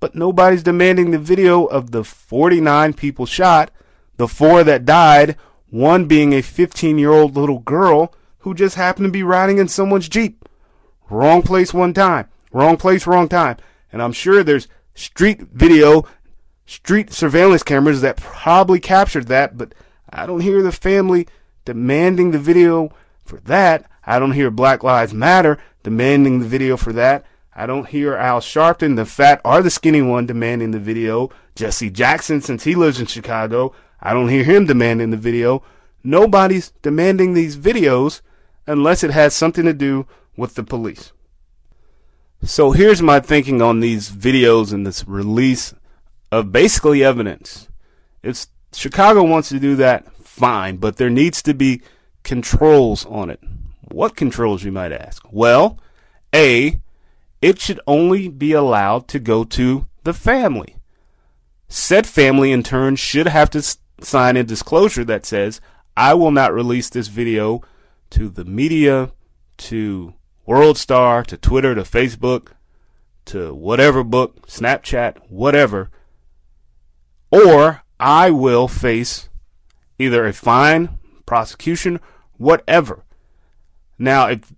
But 0.00 0.14
nobody's 0.14 0.62
demanding 0.62 1.10
the 1.10 1.18
video 1.18 1.64
of 1.64 1.90
the 1.90 2.02
49 2.02 2.94
people 2.94 3.26
shot, 3.26 3.70
the 4.16 4.26
four 4.26 4.64
that 4.64 4.84
died, 4.84 5.36
one 5.70 6.06
being 6.06 6.32
a 6.32 6.42
15 6.42 6.98
year 6.98 7.12
old 7.12 7.36
little 7.36 7.60
girl 7.60 8.14
who 8.38 8.54
just 8.54 8.76
happened 8.76 9.06
to 9.06 9.12
be 9.12 9.22
riding 9.22 9.58
in 9.58 9.68
someone's 9.68 10.08
Jeep. 10.08 10.48
Wrong 11.08 11.42
place 11.42 11.72
one 11.72 11.94
time. 11.94 12.28
Wrong 12.52 12.76
place, 12.76 13.06
wrong 13.06 13.28
time. 13.28 13.56
And 13.92 14.02
I'm 14.02 14.12
sure 14.12 14.42
there's 14.42 14.68
street 14.94 15.42
video, 15.52 16.04
street 16.72 17.12
surveillance 17.12 17.62
cameras 17.62 18.00
that 18.00 18.16
probably 18.16 18.80
captured 18.80 19.28
that, 19.28 19.58
but 19.58 19.74
I 20.08 20.24
don't 20.24 20.40
hear 20.40 20.62
the 20.62 20.72
family 20.72 21.28
demanding 21.66 22.30
the 22.30 22.38
video 22.38 22.90
for 23.24 23.38
that. 23.40 23.84
I 24.06 24.18
don't 24.18 24.32
hear 24.32 24.50
Black 24.50 24.82
Lives 24.82 25.12
Matter 25.12 25.58
demanding 25.82 26.40
the 26.40 26.46
video 26.46 26.76
for 26.78 26.92
that. 26.94 27.26
I 27.54 27.66
don't 27.66 27.88
hear 27.88 28.14
Al 28.14 28.40
Sharpton, 28.40 28.96
the 28.96 29.04
fat 29.04 29.42
or 29.44 29.60
the 29.60 29.70
skinny 29.70 30.00
one, 30.00 30.24
demanding 30.24 30.70
the 30.70 30.78
video. 30.78 31.30
Jesse 31.54 31.90
Jackson, 31.90 32.40
since 32.40 32.64
he 32.64 32.74
lives 32.74 32.98
in 32.98 33.06
Chicago, 33.06 33.74
I 34.00 34.14
don't 34.14 34.30
hear 34.30 34.44
him 34.44 34.64
demanding 34.64 35.10
the 35.10 35.18
video. 35.18 35.62
Nobody's 36.02 36.70
demanding 36.80 37.34
these 37.34 37.56
videos 37.58 38.22
unless 38.66 39.04
it 39.04 39.10
has 39.10 39.34
something 39.34 39.66
to 39.66 39.74
do 39.74 40.06
with 40.38 40.54
the 40.54 40.62
police. 40.62 41.12
So 42.42 42.72
here's 42.72 43.02
my 43.02 43.20
thinking 43.20 43.60
on 43.60 43.80
these 43.80 44.10
videos 44.10 44.72
and 44.72 44.86
this 44.86 45.06
release 45.06 45.74
of 46.32 46.50
basically 46.50 47.04
evidence. 47.04 47.68
If 48.22 48.46
Chicago 48.72 49.22
wants 49.22 49.50
to 49.50 49.60
do 49.60 49.76
that, 49.76 50.10
fine, 50.16 50.78
but 50.78 50.96
there 50.96 51.10
needs 51.10 51.42
to 51.42 51.52
be 51.52 51.82
controls 52.24 53.04
on 53.06 53.28
it. 53.28 53.38
What 53.82 54.16
controls, 54.16 54.64
you 54.64 54.72
might 54.72 54.92
ask? 54.92 55.22
Well, 55.30 55.78
A, 56.34 56.80
it 57.42 57.60
should 57.60 57.80
only 57.86 58.28
be 58.28 58.52
allowed 58.52 59.08
to 59.08 59.18
go 59.18 59.44
to 59.44 59.86
the 60.04 60.14
family. 60.14 60.76
Said 61.68 62.06
family, 62.06 62.50
in 62.50 62.62
turn, 62.62 62.96
should 62.96 63.28
have 63.28 63.50
to 63.50 63.62
sign 64.00 64.36
a 64.36 64.42
disclosure 64.42 65.04
that 65.04 65.26
says, 65.26 65.60
I 65.96 66.14
will 66.14 66.30
not 66.30 66.54
release 66.54 66.88
this 66.88 67.08
video 67.08 67.60
to 68.10 68.30
the 68.30 68.46
media, 68.46 69.12
to 69.58 70.14
World 70.46 70.78
Star, 70.78 71.22
to 71.24 71.36
Twitter, 71.36 71.74
to 71.74 71.82
Facebook, 71.82 72.48
to 73.26 73.54
whatever 73.54 74.02
book, 74.02 74.46
Snapchat, 74.46 75.18
whatever, 75.28 75.90
or 77.32 77.82
I 77.98 78.30
will 78.30 78.68
face 78.68 79.28
either 79.98 80.24
a 80.26 80.32
fine, 80.32 80.98
prosecution, 81.26 81.98
whatever. 82.36 83.04
Now, 83.98 84.28
if 84.28 84.52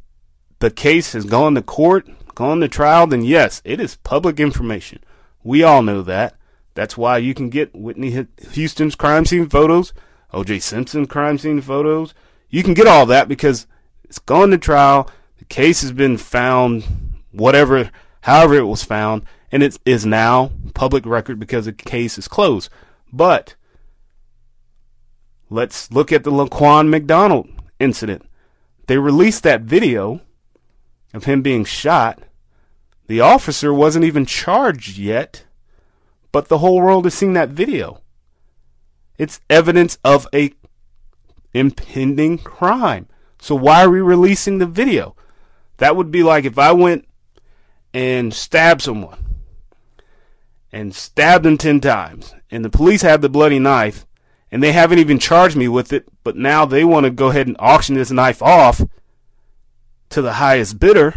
the 0.58 0.70
case 0.70 1.12
has 1.12 1.24
gone 1.24 1.54
to 1.54 1.62
court 1.62 2.08
gone 2.34 2.60
to 2.60 2.68
trial, 2.68 3.06
then 3.06 3.22
yes, 3.24 3.62
it 3.64 3.80
is 3.80 3.96
public 3.96 4.40
information. 4.40 4.98
We 5.42 5.62
all 5.62 5.82
know 5.82 6.02
that. 6.02 6.36
That's 6.74 6.96
why 6.96 7.18
you 7.18 7.34
can 7.34 7.50
get 7.50 7.74
Whitney 7.74 8.26
Houston's 8.52 8.96
crime 8.96 9.24
scene 9.24 9.48
photos, 9.48 9.92
O.J. 10.32 10.58
Simpson's 10.58 11.08
crime 11.08 11.38
scene 11.38 11.60
photos. 11.60 12.14
You 12.48 12.62
can 12.62 12.74
get 12.74 12.88
all 12.88 13.06
that 13.06 13.28
because 13.28 13.66
it's 14.02 14.18
gone 14.18 14.50
to 14.50 14.58
trial. 14.58 15.08
The 15.38 15.44
case 15.44 15.82
has 15.82 15.92
been 15.92 16.16
found, 16.18 16.84
whatever, 17.30 17.90
however 18.22 18.54
it 18.54 18.66
was 18.66 18.82
found, 18.82 19.22
and 19.54 19.62
it 19.62 19.78
is 19.86 20.04
now 20.04 20.50
public 20.74 21.06
record 21.06 21.38
because 21.38 21.66
the 21.66 21.72
case 21.72 22.18
is 22.18 22.26
closed. 22.26 22.68
But 23.12 23.54
let's 25.48 25.92
look 25.92 26.10
at 26.10 26.24
the 26.24 26.32
Laquan 26.32 26.88
McDonald 26.88 27.48
incident. 27.78 28.28
They 28.88 28.98
released 28.98 29.44
that 29.44 29.60
video 29.60 30.20
of 31.14 31.24
him 31.26 31.40
being 31.40 31.64
shot. 31.64 32.24
The 33.06 33.20
officer 33.20 33.72
wasn't 33.72 34.04
even 34.04 34.26
charged 34.26 34.98
yet, 34.98 35.44
but 36.32 36.48
the 36.48 36.58
whole 36.58 36.80
world 36.80 37.04
has 37.04 37.14
seen 37.14 37.34
that 37.34 37.50
video. 37.50 38.02
It's 39.18 39.40
evidence 39.48 39.98
of 40.02 40.26
a 40.34 40.52
impending 41.52 42.38
crime. 42.38 43.06
So 43.40 43.54
why 43.54 43.84
are 43.84 43.90
we 43.90 44.00
releasing 44.00 44.58
the 44.58 44.66
video? 44.66 45.14
That 45.76 45.94
would 45.94 46.10
be 46.10 46.24
like 46.24 46.44
if 46.44 46.58
I 46.58 46.72
went 46.72 47.06
and 47.92 48.34
stabbed 48.34 48.82
someone 48.82 49.23
and 50.74 50.92
stabbed 50.92 51.46
him 51.46 51.56
10 51.56 51.78
times 51.78 52.34
and 52.50 52.64
the 52.64 52.68
police 52.68 53.02
have 53.02 53.20
the 53.20 53.28
bloody 53.28 53.60
knife 53.60 54.04
and 54.50 54.60
they 54.60 54.72
haven't 54.72 54.98
even 54.98 55.20
charged 55.20 55.56
me 55.56 55.68
with 55.68 55.92
it, 55.92 56.04
but 56.24 56.36
now 56.36 56.64
they 56.64 56.84
want 56.84 57.04
to 57.04 57.10
go 57.10 57.28
ahead 57.28 57.46
and 57.46 57.54
auction 57.60 57.94
this 57.94 58.10
knife 58.10 58.42
off 58.42 58.82
to 60.10 60.20
the 60.20 60.34
highest 60.34 60.80
bidder, 60.80 61.14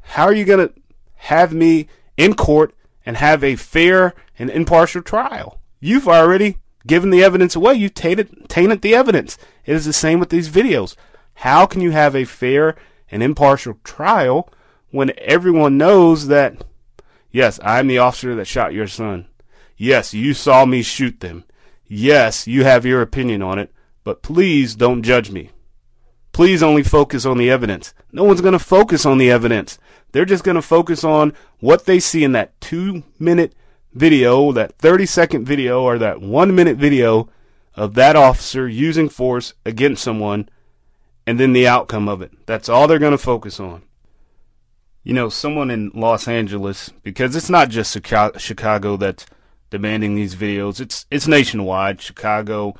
how 0.00 0.24
are 0.24 0.34
you 0.34 0.44
going 0.44 0.68
to 0.68 0.74
have 1.14 1.54
me 1.54 1.88
in 2.18 2.34
court 2.34 2.74
and 3.06 3.16
have 3.16 3.42
a 3.42 3.56
fair 3.56 4.14
and 4.38 4.50
impartial 4.50 5.00
trial? 5.00 5.58
You've 5.80 6.08
already 6.08 6.58
given 6.86 7.08
the 7.08 7.24
evidence 7.24 7.56
away. 7.56 7.74
You 7.74 7.88
tainted, 7.88 8.50
tainted 8.50 8.82
the 8.82 8.94
evidence. 8.94 9.38
It 9.64 9.74
is 9.74 9.86
the 9.86 9.94
same 9.94 10.20
with 10.20 10.28
these 10.28 10.50
videos. 10.50 10.94
How 11.36 11.64
can 11.64 11.80
you 11.80 11.92
have 11.92 12.14
a 12.14 12.24
fair 12.24 12.76
and 13.10 13.22
impartial 13.22 13.78
trial 13.82 14.50
when 14.90 15.12
everyone 15.18 15.78
knows 15.78 16.26
that, 16.26 16.64
yes, 17.30 17.58
I'm 17.62 17.86
the 17.86 17.98
officer 17.98 18.34
that 18.34 18.46
shot 18.46 18.72
your 18.72 18.86
son. 18.86 19.26
Yes, 19.76 20.12
you 20.12 20.34
saw 20.34 20.64
me 20.64 20.82
shoot 20.82 21.20
them. 21.20 21.44
Yes, 21.86 22.46
you 22.46 22.64
have 22.64 22.84
your 22.84 23.00
opinion 23.00 23.42
on 23.42 23.58
it, 23.58 23.72
but 24.04 24.22
please 24.22 24.74
don't 24.74 25.02
judge 25.02 25.30
me. 25.30 25.50
Please 26.32 26.62
only 26.62 26.82
focus 26.82 27.24
on 27.24 27.38
the 27.38 27.50
evidence. 27.50 27.94
No 28.12 28.24
one's 28.24 28.40
going 28.40 28.52
to 28.52 28.58
focus 28.58 29.06
on 29.06 29.18
the 29.18 29.30
evidence. 29.30 29.78
They're 30.12 30.24
just 30.24 30.44
going 30.44 30.54
to 30.54 30.62
focus 30.62 31.04
on 31.04 31.32
what 31.60 31.84
they 31.84 31.98
see 31.98 32.24
in 32.24 32.32
that 32.32 32.60
two 32.60 33.02
minute 33.18 33.54
video, 33.92 34.52
that 34.52 34.76
30 34.78 35.06
second 35.06 35.44
video, 35.44 35.82
or 35.82 35.98
that 35.98 36.20
one 36.20 36.54
minute 36.54 36.76
video 36.76 37.28
of 37.74 37.94
that 37.94 38.16
officer 38.16 38.68
using 38.68 39.08
force 39.08 39.54
against 39.64 40.02
someone 40.02 40.48
and 41.26 41.38
then 41.38 41.52
the 41.52 41.68
outcome 41.68 42.08
of 42.08 42.22
it. 42.22 42.32
That's 42.46 42.68
all 42.68 42.86
they're 42.86 42.98
going 42.98 43.12
to 43.12 43.18
focus 43.18 43.60
on. 43.60 43.82
You 45.08 45.14
know, 45.14 45.30
someone 45.30 45.70
in 45.70 45.90
Los 45.94 46.28
Angeles, 46.28 46.90
because 47.02 47.34
it's 47.34 47.48
not 47.48 47.70
just 47.70 47.94
Chicago 47.94 48.98
that's 48.98 49.24
demanding 49.70 50.14
these 50.14 50.36
videos, 50.36 50.82
it's, 50.82 51.06
it's 51.10 51.26
nationwide. 51.26 52.02
Chicago, 52.02 52.74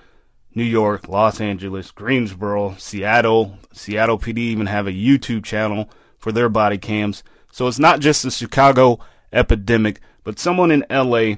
New 0.54 0.62
York, 0.62 1.08
Los 1.08 1.40
Angeles, 1.40 1.90
Greensboro, 1.90 2.74
Seattle. 2.76 3.56
Seattle 3.72 4.18
PD 4.18 4.36
even 4.36 4.66
have 4.66 4.86
a 4.86 4.92
YouTube 4.92 5.42
channel 5.42 5.88
for 6.18 6.30
their 6.30 6.50
body 6.50 6.76
cams. 6.76 7.24
So 7.50 7.66
it's 7.66 7.78
not 7.78 8.00
just 8.00 8.22
the 8.24 8.30
Chicago 8.30 8.98
epidemic, 9.32 9.98
but 10.22 10.38
someone 10.38 10.70
in 10.70 10.84
LA 10.90 11.36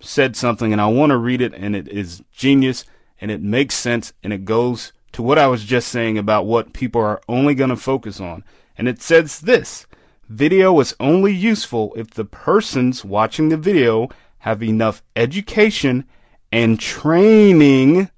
said 0.00 0.36
something 0.36 0.72
and 0.72 0.80
I 0.80 0.86
want 0.86 1.10
to 1.10 1.18
read 1.18 1.42
it 1.42 1.52
and 1.52 1.76
it 1.76 1.86
is 1.88 2.22
genius 2.32 2.86
and 3.20 3.30
it 3.30 3.42
makes 3.42 3.74
sense 3.74 4.14
and 4.22 4.32
it 4.32 4.46
goes 4.46 4.94
to 5.12 5.22
what 5.22 5.38
I 5.38 5.48
was 5.48 5.66
just 5.66 5.88
saying 5.88 6.16
about 6.16 6.46
what 6.46 6.72
people 6.72 7.02
are 7.02 7.20
only 7.28 7.54
going 7.54 7.68
to 7.68 7.76
focus 7.76 8.22
on. 8.22 8.42
And 8.78 8.88
it 8.88 9.02
says 9.02 9.40
this 9.40 9.86
video 10.34 10.78
is 10.80 10.96
only 10.98 11.32
useful 11.32 11.92
if 11.96 12.10
the 12.10 12.24
persons 12.24 13.04
watching 13.04 13.48
the 13.48 13.56
video 13.56 14.08
have 14.38 14.62
enough 14.62 15.02
education 15.16 16.04
and 16.52 16.78
training 16.78 18.10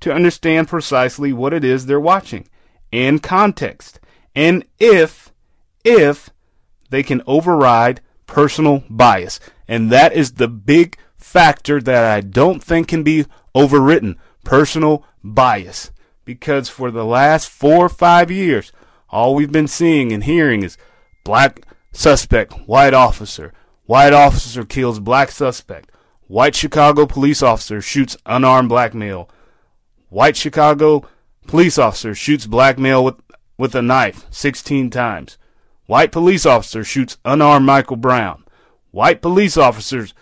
to 0.00 0.12
understand 0.12 0.68
precisely 0.68 1.32
what 1.32 1.52
it 1.52 1.64
is 1.64 1.86
they're 1.86 2.00
watching 2.00 2.48
and 2.92 3.22
context. 3.22 4.00
And 4.34 4.64
if, 4.78 5.32
if 5.84 6.30
they 6.90 7.02
can 7.02 7.22
override 7.26 8.00
personal 8.26 8.84
bias. 8.88 9.40
And 9.68 9.90
that 9.90 10.12
is 10.12 10.32
the 10.32 10.48
big 10.48 10.96
factor 11.16 11.80
that 11.80 12.04
I 12.04 12.20
don't 12.20 12.62
think 12.62 12.88
can 12.88 13.02
be 13.02 13.26
overwritten. 13.54 14.16
Personal 14.44 15.04
bias. 15.22 15.90
Because 16.24 16.68
for 16.68 16.90
the 16.90 17.04
last 17.04 17.48
four 17.48 17.86
or 17.86 17.88
five 17.88 18.30
years, 18.30 18.72
all 19.10 19.34
we've 19.34 19.52
been 19.52 19.68
seeing 19.68 20.12
and 20.12 20.24
hearing 20.24 20.62
is 20.62 20.76
black 21.24 21.66
suspect, 21.92 22.52
white 22.66 22.94
officer, 22.94 23.52
white 23.86 24.12
officer 24.12 24.64
kills 24.64 25.00
black 25.00 25.30
suspect, 25.30 25.90
white 26.26 26.54
Chicago 26.54 27.06
police 27.06 27.42
officer 27.42 27.80
shoots 27.80 28.16
unarmed 28.26 28.68
black 28.68 28.94
male, 28.94 29.28
White 30.14 30.36
Chicago 30.36 31.04
police 31.48 31.76
officer 31.76 32.14
shoots 32.14 32.46
black 32.46 32.78
male 32.78 33.02
with, 33.02 33.16
with 33.58 33.74
a 33.74 33.82
knife 33.82 34.26
16 34.30 34.88
times. 34.90 35.38
White 35.86 36.12
police 36.12 36.46
officer 36.46 36.84
shoots 36.84 37.18
unarmed 37.24 37.66
Michael 37.66 37.96
Brown. 37.96 38.44
White 38.92 39.20
police 39.20 39.56
officers 39.56 40.14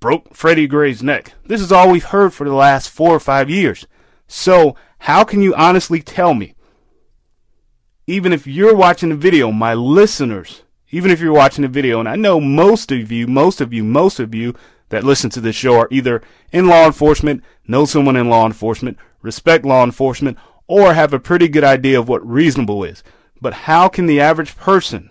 broke 0.00 0.34
Freddie 0.34 0.66
Gray's 0.66 1.02
neck. 1.02 1.32
This 1.46 1.62
is 1.62 1.72
all 1.72 1.90
we've 1.90 2.04
heard 2.04 2.34
for 2.34 2.46
the 2.46 2.54
last 2.54 2.90
four 2.90 3.14
or 3.14 3.20
five 3.20 3.48
years. 3.48 3.86
So, 4.26 4.76
how 4.98 5.24
can 5.24 5.40
you 5.40 5.54
honestly 5.54 6.02
tell 6.02 6.34
me, 6.34 6.54
even 8.08 8.32
if 8.32 8.46
you're 8.46 8.74
watching 8.74 9.10
the 9.10 9.14
video, 9.14 9.52
my 9.52 9.74
listeners, 9.74 10.62
even 10.90 11.10
if 11.10 11.20
you're 11.20 11.30
watching 11.30 11.60
the 11.60 11.68
video, 11.68 12.00
and 12.00 12.08
I 12.08 12.16
know 12.16 12.40
most 12.40 12.90
of 12.90 13.12
you, 13.12 13.26
most 13.26 13.60
of 13.60 13.74
you, 13.74 13.84
most 13.84 14.18
of 14.18 14.34
you 14.34 14.54
that 14.88 15.04
listen 15.04 15.28
to 15.28 15.42
this 15.42 15.54
show 15.54 15.78
are 15.78 15.88
either 15.90 16.22
in 16.50 16.68
law 16.68 16.86
enforcement, 16.86 17.44
know 17.66 17.84
someone 17.84 18.16
in 18.16 18.30
law 18.30 18.46
enforcement, 18.46 18.96
respect 19.20 19.66
law 19.66 19.84
enforcement, 19.84 20.38
or 20.66 20.94
have 20.94 21.12
a 21.12 21.18
pretty 21.18 21.48
good 21.48 21.64
idea 21.64 22.00
of 22.00 22.08
what 22.08 22.26
reasonable 22.26 22.82
is. 22.82 23.04
But 23.42 23.52
how 23.52 23.88
can 23.88 24.06
the 24.06 24.22
average 24.22 24.56
person 24.56 25.10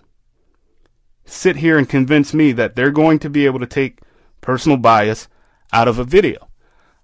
sit 1.24 1.58
here 1.58 1.78
and 1.78 1.88
convince 1.88 2.34
me 2.34 2.52
that 2.54 2.76
they're 2.76 2.90
going 2.90 3.20
to 3.20 3.30
be 3.30 3.46
able 3.46 3.60
to 3.60 3.68
take 3.68 4.00
personal 4.42 4.78
bias 4.80 5.28
out 5.72 5.88
of 5.88 6.00
a 6.00 6.04
video? 6.04 6.48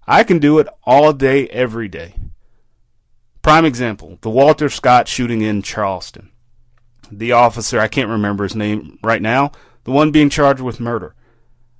I 0.08 0.23
can 0.23 0.39
do 0.39 0.58
it 0.58 0.67
all 0.86 1.13
day, 1.13 1.47
every 1.49 1.88
day. 1.88 2.15
Prime 3.43 3.65
example 3.65 4.17
the 4.21 4.29
Walter 4.29 4.69
Scott 4.69 5.08
shooting 5.08 5.41
in 5.41 5.62
Charleston. 5.62 6.32
The 7.12 7.34
officer, 7.34 7.77
I 7.77 7.89
can't 7.89 8.10
remember 8.10 8.43
his 8.43 8.56
name 8.56 8.97
right 9.03 9.21
now, 9.21 9.51
the 9.84 9.91
one 9.91 10.12
being 10.12 10.29
charged 10.29 10.62
with 10.62 10.79
murder. 10.79 11.13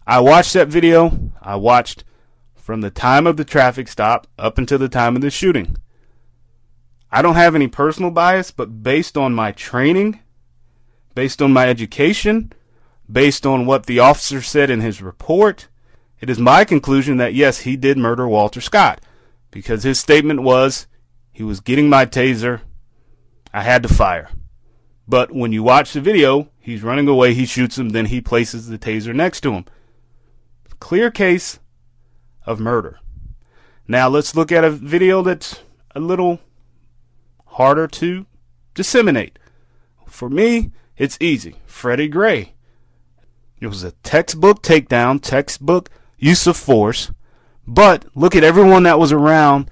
I 0.06 0.20
watched 0.20 0.54
that 0.54 0.68
video. 0.68 1.32
I 1.42 1.56
watched 1.56 2.04
from 2.54 2.82
the 2.82 2.92
time 2.92 3.26
of 3.26 3.38
the 3.38 3.46
traffic 3.46 3.88
stop 3.88 4.28
up 4.38 4.58
until 4.58 4.78
the 4.78 4.90
time 4.90 5.16
of 5.16 5.22
the 5.22 5.32
shooting. 5.32 5.78
I 7.10 7.22
don't 7.22 7.36
have 7.36 7.56
any 7.56 7.70
personal 7.70 8.12
bias, 8.12 8.52
but 8.52 8.84
based 8.84 9.18
on 9.18 9.34
my 9.34 9.54
training, 9.54 10.20
based 11.16 11.42
on 11.42 11.54
my 11.54 11.70
education, 11.70 12.52
based 13.10 13.46
on 13.46 13.66
what 13.66 13.86
the 13.86 14.00
officer 14.00 14.42
said 14.42 14.70
in 14.70 14.82
his 14.82 15.02
report, 15.02 15.70
it 16.20 16.30
is 16.30 16.40
my 16.40 16.66
conclusion 16.66 17.16
that 17.18 17.34
yes, 17.34 17.60
he 17.60 17.78
did 17.78 17.98
murder 17.98 18.28
Walter 18.28 18.60
Scott 18.60 19.00
because 19.50 19.84
his 19.84 19.98
statement 19.98 20.42
was 20.42 20.88
he 21.34 21.44
was 21.44 21.60
getting 21.60 21.90
my 21.90 22.06
taser. 22.06 22.62
I 23.54 23.64
had 23.64 23.84
to 23.84 23.90
fire. 23.90 24.30
But 25.08 25.34
when 25.34 25.52
you 25.52 25.64
watch 25.64 25.92
the 25.92 26.00
video, 26.00 26.50
he's 26.60 26.84
running 26.84 27.08
away, 27.08 27.34
he 27.34 27.46
shoots 27.46 27.78
him, 27.78 27.90
then 27.90 28.06
he 28.06 28.22
places 28.22 28.68
the 28.68 28.78
taser 28.78 29.14
next 29.14 29.42
to 29.42 29.52
him. 29.52 29.66
Clear 30.80 31.12
case 31.12 31.60
of 32.46 32.60
murder. 32.60 33.00
Now 33.88 34.08
let's 34.08 34.36
look 34.36 34.52
at 34.52 34.64
a 34.64 34.70
video 34.70 35.22
that's 35.22 35.62
a 35.94 36.00
little 36.00 36.40
harder 37.48 37.88
to 37.88 38.26
disseminate. 38.74 39.40
For 40.08 40.30
me, 40.30 40.72
it's 40.98 41.18
easy. 41.20 41.56
Freddie 41.66 42.08
Gray. 42.08 42.54
It 43.60 43.68
was 43.68 43.84
a 43.84 43.92
textbook 43.92 44.62
takedown, 44.62 45.22
textbook 45.22 45.90
use 46.18 46.48
of 46.48 46.58
force. 46.58 47.12
But 47.66 48.06
look 48.16 48.36
at 48.36 48.44
everyone 48.44 48.84
that 48.84 49.00
was 49.00 49.12
around 49.12 49.70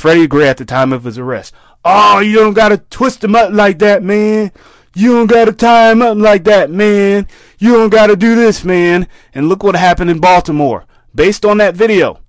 Freddie 0.00 0.26
Gray 0.26 0.48
at 0.48 0.56
the 0.56 0.64
time 0.64 0.94
of 0.94 1.04
his 1.04 1.18
arrest. 1.18 1.54
Oh, 1.84 2.20
you 2.20 2.36
don't 2.36 2.54
gotta 2.54 2.78
twist 2.78 3.22
him 3.22 3.34
up 3.34 3.52
like 3.52 3.80
that, 3.80 4.02
man. 4.02 4.50
You 4.94 5.12
don't 5.12 5.26
gotta 5.26 5.52
tie 5.52 5.92
him 5.92 6.00
up 6.00 6.16
like 6.16 6.44
that, 6.44 6.70
man. 6.70 7.28
You 7.58 7.74
don't 7.74 7.90
gotta 7.90 8.16
do 8.16 8.34
this, 8.34 8.64
man. 8.64 9.06
And 9.34 9.46
look 9.46 9.62
what 9.62 9.76
happened 9.76 10.08
in 10.08 10.18
Baltimore 10.18 10.86
based 11.14 11.44
on 11.44 11.58
that 11.58 11.74
video. 11.74 12.20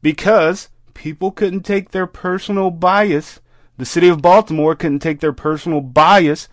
Because 0.00 0.68
people 0.94 1.32
couldn't 1.32 1.62
take 1.62 1.90
their 1.90 2.06
personal 2.06 2.70
bias, 2.70 3.40
the 3.78 3.84
city 3.84 4.06
of 4.06 4.22
Baltimore 4.22 4.76
couldn't 4.76 5.00
take 5.00 5.18
their 5.18 5.32
personal 5.32 5.80
bias 5.80 6.48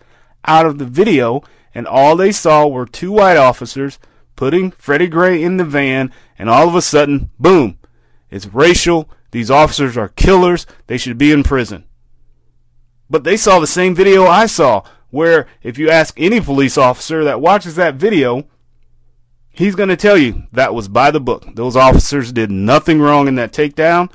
out 0.46 0.66
of 0.66 0.78
the 0.78 0.84
video, 0.84 1.44
and 1.76 1.86
all 1.86 2.16
they 2.16 2.32
saw 2.32 2.66
were 2.66 2.86
two 2.86 3.12
white 3.12 3.36
officers 3.36 4.00
putting 4.34 4.72
Freddie 4.72 5.06
Gray 5.06 5.40
in 5.40 5.58
the 5.58 5.64
van, 5.64 6.12
and 6.36 6.50
all 6.50 6.66
of 6.66 6.74
a 6.74 6.82
sudden, 6.82 7.30
boom, 7.38 7.78
it's 8.32 8.46
racial. 8.46 9.08
These 9.36 9.50
officers 9.50 9.98
are 9.98 10.08
killers. 10.08 10.66
They 10.86 10.96
should 10.96 11.18
be 11.18 11.30
in 11.30 11.42
prison. 11.42 11.84
But 13.10 13.24
they 13.24 13.36
saw 13.36 13.60
the 13.60 13.66
same 13.66 13.94
video 13.94 14.24
I 14.24 14.46
saw, 14.46 14.82
where 15.10 15.46
if 15.62 15.76
you 15.76 15.90
ask 15.90 16.18
any 16.18 16.40
police 16.40 16.78
officer 16.78 17.22
that 17.22 17.42
watches 17.42 17.76
that 17.76 17.96
video, 17.96 18.46
he's 19.50 19.74
going 19.74 19.90
to 19.90 19.96
tell 19.96 20.16
you 20.16 20.44
that 20.52 20.74
was 20.74 20.88
by 20.88 21.10
the 21.10 21.20
book. 21.20 21.54
Those 21.54 21.76
officers 21.76 22.32
did 22.32 22.50
nothing 22.50 22.98
wrong 22.98 23.28
in 23.28 23.34
that 23.34 23.52
takedown. 23.52 24.10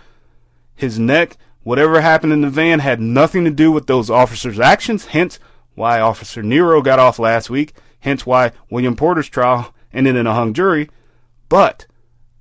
His 0.73 0.97
neck, 0.97 1.37
whatever 1.61 2.01
happened 2.01 2.33
in 2.33 2.41
the 2.41 2.49
van, 2.49 2.79
had 2.79 2.99
nothing 2.99 3.43
to 3.43 3.51
do 3.51 3.71
with 3.71 3.85
those 3.85 4.09
officers' 4.09 4.59
actions, 4.59 5.05
hence 5.05 5.37
why 5.75 5.99
Officer 5.99 6.41
Nero 6.41 6.81
got 6.81 6.97
off 6.97 7.19
last 7.19 7.47
week, 7.47 7.73
hence 7.99 8.25
why 8.25 8.53
William 8.71 8.95
Porter's 8.95 9.29
trial 9.29 9.71
ended 9.93 10.15
in 10.15 10.25
a 10.25 10.33
hung 10.33 10.55
jury. 10.55 10.89
But 11.47 11.85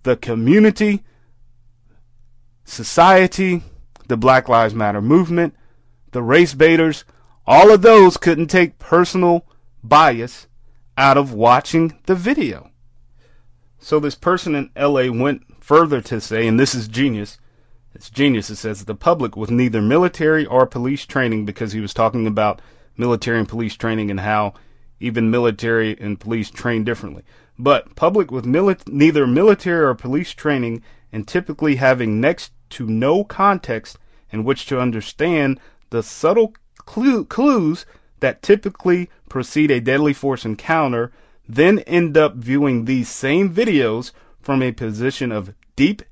the 0.03 0.17
community, 0.17 1.05
society, 2.71 3.63
the 4.09 4.17
Black 4.17 4.49
Lives 4.49 4.75
Matter 4.75 5.03
movement, 5.03 5.55
the 6.13 6.23
race 6.23 6.55
baiters, 6.55 7.05
all 7.47 7.71
of 7.71 7.83
those 7.83 8.17
couldn't 8.17 8.47
take 8.47 8.79
personal 8.79 9.47
bias 9.83 10.47
out 10.97 11.17
of 11.17 11.33
watching 11.33 11.99
the 12.07 12.15
video. 12.15 12.71
So 13.79 13.99
this 13.99 14.15
person 14.15 14.55
in 14.55 14.71
LA 14.77 15.11
went 15.11 15.43
further 15.63 16.01
to 16.03 16.21
say, 16.21 16.47
and 16.47 16.61
this 16.61 16.75
is 16.75 16.89
genius. 16.89 17.39
It's 17.95 18.11
genius. 18.11 18.51
It 18.51 18.57
says 18.57 18.85
the 18.85 18.95
public 18.95 19.37
with 19.37 19.51
neither 19.51 19.81
military 19.81 20.47
or 20.47 20.67
police 20.67 21.07
training, 21.07 21.47
because 21.47 21.73
he 21.73 21.81
was 21.81 21.95
talking 21.95 22.27
about 22.27 22.61
military 22.97 23.39
and 23.39 23.49
police 23.49 23.75
training 23.75 24.11
and 24.11 24.21
how 24.21 24.55
even 25.01 25.31
military 25.31 25.99
and 25.99 26.21
police 26.21 26.51
train 26.51 26.85
differently. 26.85 27.25
But 27.59 27.97
public 27.97 28.31
with 28.31 28.45
mili- 28.45 28.87
neither 28.87 29.27
military 29.27 29.85
or 29.85 29.95
police 29.95 30.33
training 30.33 30.83
and 31.13 31.27
typically 31.27 31.77
having 31.77 32.21
next 32.21 32.53
to 32.71 32.87
no 32.87 33.25
context 33.25 33.99
in 34.31 34.45
which 34.45 34.67
to 34.67 34.81
understand 34.81 35.61
the 35.91 36.03
subtle 36.03 36.55
clue- 36.77 37.25
clues 37.25 37.85
that 38.21 38.43
typically 38.43 39.11
precede 39.29 39.71
a 39.71 39.81
deadly 39.81 40.13
force 40.13 40.45
encounter, 40.45 41.13
then 41.49 41.81
end 41.81 42.17
up 42.17 42.37
viewing 42.37 42.85
these 42.85 43.09
same 43.09 43.53
videos 43.53 44.13
from 44.41 44.63
a 44.63 44.73
position 44.73 45.33
of 45.33 45.55
deep 45.77 46.03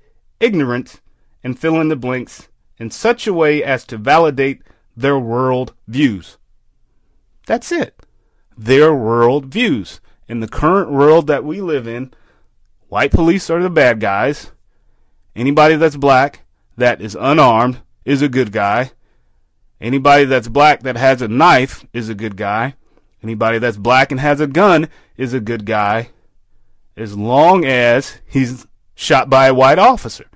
ignorance 0.40 1.01
and 1.44 1.59
fill 1.59 1.81
in 1.81 1.88
the 1.88 1.97
blanks 1.97 2.49
in 2.79 2.90
such 2.90 3.27
a 3.27 3.33
way 3.33 3.62
as 3.62 3.85
to 3.85 3.97
validate 3.97 4.62
their 4.97 5.18
world 5.18 5.75
views. 5.87 6.38
That's 7.47 7.71
it. 7.73 7.94
Their 8.57 8.94
world 8.94 9.47
views. 9.47 10.01
In 10.27 10.40
the 10.40 10.49
current 10.49 10.90
world 10.90 11.27
that 11.29 11.44
we 11.44 11.61
live 11.61 11.87
in, 11.87 12.12
white 12.88 13.12
police 13.12 13.49
are 13.49 13.62
the 13.62 13.71
bad 13.71 14.01
guys. 14.01 14.53
Anybody 15.35 15.77
that's 15.77 15.97
black 15.97 16.44
that 16.78 17.00
is 17.00 17.16
unarmed 17.20 17.82
is 18.04 18.22
a 18.22 18.28
good 18.28 18.52
guy. 18.52 18.92
Anybody 19.80 20.24
that's 20.24 20.48
black 20.48 20.82
that 20.84 20.96
has 20.96 21.20
a 21.20 21.28
knife 21.28 21.84
is 21.92 22.08
a 22.08 22.14
good 22.14 22.36
guy. 22.36 22.74
Anybody 23.22 23.58
that's 23.58 23.76
black 23.76 24.10
and 24.10 24.20
has 24.20 24.40
a 24.40 24.46
gun 24.46 24.88
is 25.16 25.34
a 25.34 25.40
good 25.40 25.66
guy 25.66 26.10
as 26.96 27.16
long 27.16 27.64
as 27.64 28.20
he's 28.26 28.66
shot 28.94 29.28
by 29.28 29.46
a 29.46 29.54
white 29.54 29.78
officer 29.78 30.26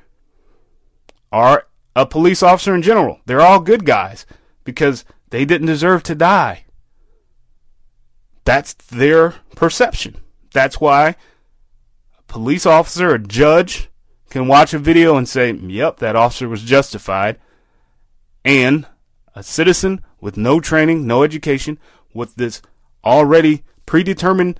or 1.32 1.66
a 1.94 2.06
police 2.06 2.42
officer 2.42 2.74
in 2.74 2.82
general. 2.82 3.20
They're 3.26 3.40
all 3.40 3.60
good 3.60 3.84
guys 3.84 4.26
because 4.64 5.04
they 5.30 5.44
didn't 5.44 5.68
deserve 5.68 6.02
to 6.04 6.14
die. 6.14 6.64
That's 8.44 8.74
their 8.74 9.36
perception. 9.54 10.16
That's 10.52 10.80
why 10.80 11.16
a 12.18 12.22
police 12.26 12.66
officer, 12.66 13.14
a 13.14 13.18
judge, 13.18 13.88
can 14.32 14.48
watch 14.48 14.72
a 14.72 14.78
video 14.78 15.18
and 15.18 15.28
say, 15.28 15.52
yep, 15.52 15.98
that 15.98 16.16
officer 16.16 16.48
was 16.48 16.62
justified. 16.62 17.38
And 18.46 18.86
a 19.34 19.42
citizen 19.42 20.02
with 20.22 20.38
no 20.38 20.58
training, 20.58 21.06
no 21.06 21.22
education, 21.22 21.78
with 22.14 22.34
this 22.36 22.62
already 23.04 23.62
predetermined 23.84 24.58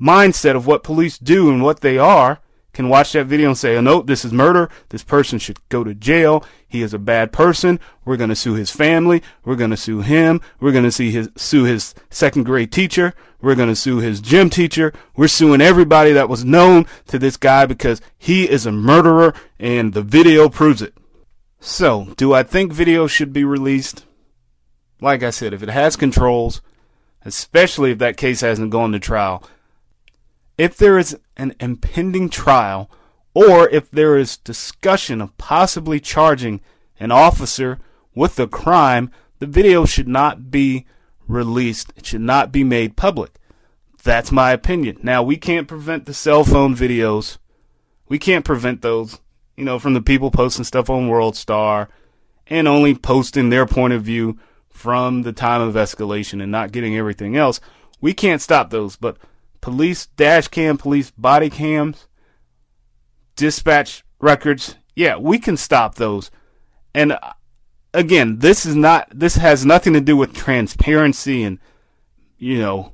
mindset 0.00 0.54
of 0.54 0.68
what 0.68 0.84
police 0.84 1.18
do 1.18 1.50
and 1.50 1.64
what 1.64 1.80
they 1.80 1.98
are, 1.98 2.40
can 2.72 2.88
watch 2.88 3.12
that 3.12 3.26
video 3.26 3.48
and 3.48 3.58
say, 3.58 3.76
oh, 3.76 3.80
no, 3.80 4.02
this 4.02 4.24
is 4.24 4.32
murder. 4.32 4.70
This 4.88 5.02
person 5.04 5.38
should 5.38 5.58
go 5.68 5.84
to 5.84 5.94
jail. 5.94 6.44
He 6.66 6.82
is 6.82 6.94
a 6.94 6.98
bad 6.98 7.32
person. 7.32 7.78
We're 8.04 8.16
going 8.16 8.30
to 8.30 8.36
sue 8.36 8.54
his 8.54 8.70
family. 8.70 9.22
We're 9.44 9.56
going 9.56 9.70
to 9.70 9.76
sue 9.76 10.00
him. 10.00 10.40
We're 10.58 10.72
going 10.72 10.90
to 10.90 11.10
his, 11.10 11.28
sue 11.36 11.64
his 11.64 11.94
second 12.08 12.44
grade 12.44 12.72
teacher. 12.72 13.14
We're 13.42 13.56
going 13.56 13.68
to 13.68 13.76
sue 13.76 13.98
his 13.98 14.20
gym 14.20 14.48
teacher. 14.48 14.92
We're 15.16 15.28
suing 15.28 15.60
everybody 15.60 16.12
that 16.12 16.28
was 16.28 16.44
known 16.44 16.86
to 17.08 17.18
this 17.18 17.36
guy 17.36 17.66
because 17.66 18.00
he 18.16 18.48
is 18.48 18.64
a 18.64 18.72
murderer 18.72 19.34
and 19.58 19.92
the 19.92 20.02
video 20.02 20.48
proves 20.48 20.80
it. 20.80 20.94
So, 21.60 22.08
do 22.16 22.32
I 22.32 22.42
think 22.42 22.72
video 22.72 23.06
should 23.06 23.32
be 23.32 23.44
released? 23.44 24.04
Like 25.00 25.22
I 25.22 25.30
said, 25.30 25.52
if 25.52 25.62
it 25.62 25.68
has 25.68 25.96
controls, 25.96 26.62
especially 27.24 27.90
if 27.92 27.98
that 27.98 28.16
case 28.16 28.40
hasn't 28.40 28.70
gone 28.70 28.92
to 28.92 28.98
trial, 28.98 29.44
if 30.58 30.76
there 30.76 30.98
is 30.98 31.18
an 31.36 31.54
impending 31.60 32.28
trial, 32.28 32.90
or 33.34 33.68
if 33.68 33.90
there 33.90 34.16
is 34.16 34.36
discussion 34.36 35.20
of 35.20 35.36
possibly 35.38 35.98
charging 35.98 36.60
an 37.00 37.10
officer 37.10 37.78
with 38.14 38.38
a 38.38 38.46
crime, 38.46 39.10
the 39.38 39.46
video 39.46 39.84
should 39.84 40.08
not 40.08 40.50
be 40.50 40.86
released. 41.26 41.92
It 41.96 42.06
should 42.06 42.20
not 42.20 42.52
be 42.52 42.64
made 42.64 42.96
public. 42.96 43.32
That's 44.02 44.32
my 44.32 44.52
opinion. 44.52 44.98
Now, 45.02 45.22
we 45.22 45.36
can't 45.36 45.68
prevent 45.68 46.06
the 46.06 46.14
cell 46.14 46.44
phone 46.44 46.74
videos. 46.74 47.38
We 48.08 48.18
can't 48.18 48.44
prevent 48.44 48.82
those 48.82 49.20
you 49.56 49.64
know, 49.64 49.78
from 49.78 49.94
the 49.94 50.02
people 50.02 50.30
posting 50.30 50.64
stuff 50.64 50.90
on 50.90 51.08
World 51.08 51.36
Star 51.36 51.88
and 52.46 52.66
only 52.66 52.94
posting 52.94 53.50
their 53.50 53.66
point 53.66 53.92
of 53.92 54.02
view 54.02 54.38
from 54.68 55.22
the 55.22 55.32
time 55.32 55.60
of 55.60 55.74
escalation 55.74 56.42
and 56.42 56.50
not 56.50 56.72
getting 56.72 56.96
everything 56.96 57.36
else. 57.36 57.60
We 58.00 58.14
can't 58.14 58.42
stop 58.42 58.70
those, 58.70 58.96
but 58.96 59.16
police 59.62 60.06
dash 60.06 60.48
cam, 60.48 60.76
police 60.76 61.10
body 61.10 61.48
cams, 61.48 62.06
dispatch 63.34 64.04
records, 64.20 64.76
yeah, 64.94 65.16
we 65.16 65.38
can 65.38 65.56
stop 65.56 65.94
those. 65.94 66.30
And 66.94 67.12
uh, 67.12 67.32
again, 67.94 68.40
this 68.40 68.66
is 68.66 68.76
not 68.76 69.08
this 69.14 69.36
has 69.36 69.64
nothing 69.64 69.94
to 69.94 70.00
do 70.02 70.18
with 70.18 70.34
transparency 70.34 71.42
and 71.42 71.58
you 72.36 72.58
know, 72.58 72.92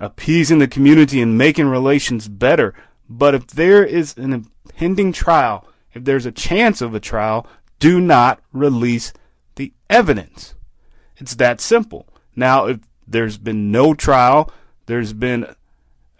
appeasing 0.00 0.58
the 0.58 0.66
community 0.66 1.20
and 1.20 1.38
making 1.38 1.68
relations 1.68 2.26
better. 2.26 2.74
But 3.08 3.36
if 3.36 3.46
there 3.46 3.84
is 3.84 4.16
an 4.16 4.32
impending 4.32 5.12
trial 5.12 5.68
if 5.92 6.04
there's 6.04 6.26
a 6.26 6.32
chance 6.32 6.80
of 6.80 6.94
a 6.94 7.00
trial, 7.00 7.46
do 7.78 8.00
not 8.00 8.40
release 8.52 9.12
the 9.56 9.72
evidence. 9.88 10.54
It's 11.16 11.34
that 11.36 11.60
simple. 11.60 12.06
Now, 12.36 12.66
if 12.66 12.80
there's 13.06 13.38
been 13.38 13.70
no 13.72 13.94
trial, 13.94 14.52
there's 14.86 15.12
been 15.12 15.46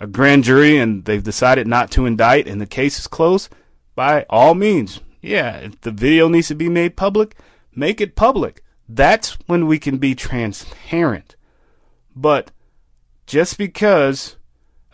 a 0.00 0.06
grand 0.06 0.44
jury 0.44 0.78
and 0.78 1.04
they've 1.04 1.22
decided 1.22 1.66
not 1.66 1.90
to 1.92 2.06
indict 2.06 2.48
and 2.48 2.60
the 2.60 2.66
case 2.66 2.98
is 2.98 3.06
closed, 3.06 3.52
by 3.94 4.24
all 4.28 4.54
means, 4.54 5.00
yeah, 5.20 5.58
if 5.58 5.80
the 5.82 5.90
video 5.90 6.28
needs 6.28 6.48
to 6.48 6.54
be 6.54 6.68
made 6.68 6.96
public, 6.96 7.36
Make 7.74 8.00
it 8.00 8.16
public. 8.16 8.62
That's 8.88 9.38
when 9.46 9.66
we 9.66 9.78
can 9.78 9.98
be 9.98 10.14
transparent. 10.14 11.36
But 12.14 12.50
just 13.26 13.56
because 13.56 14.36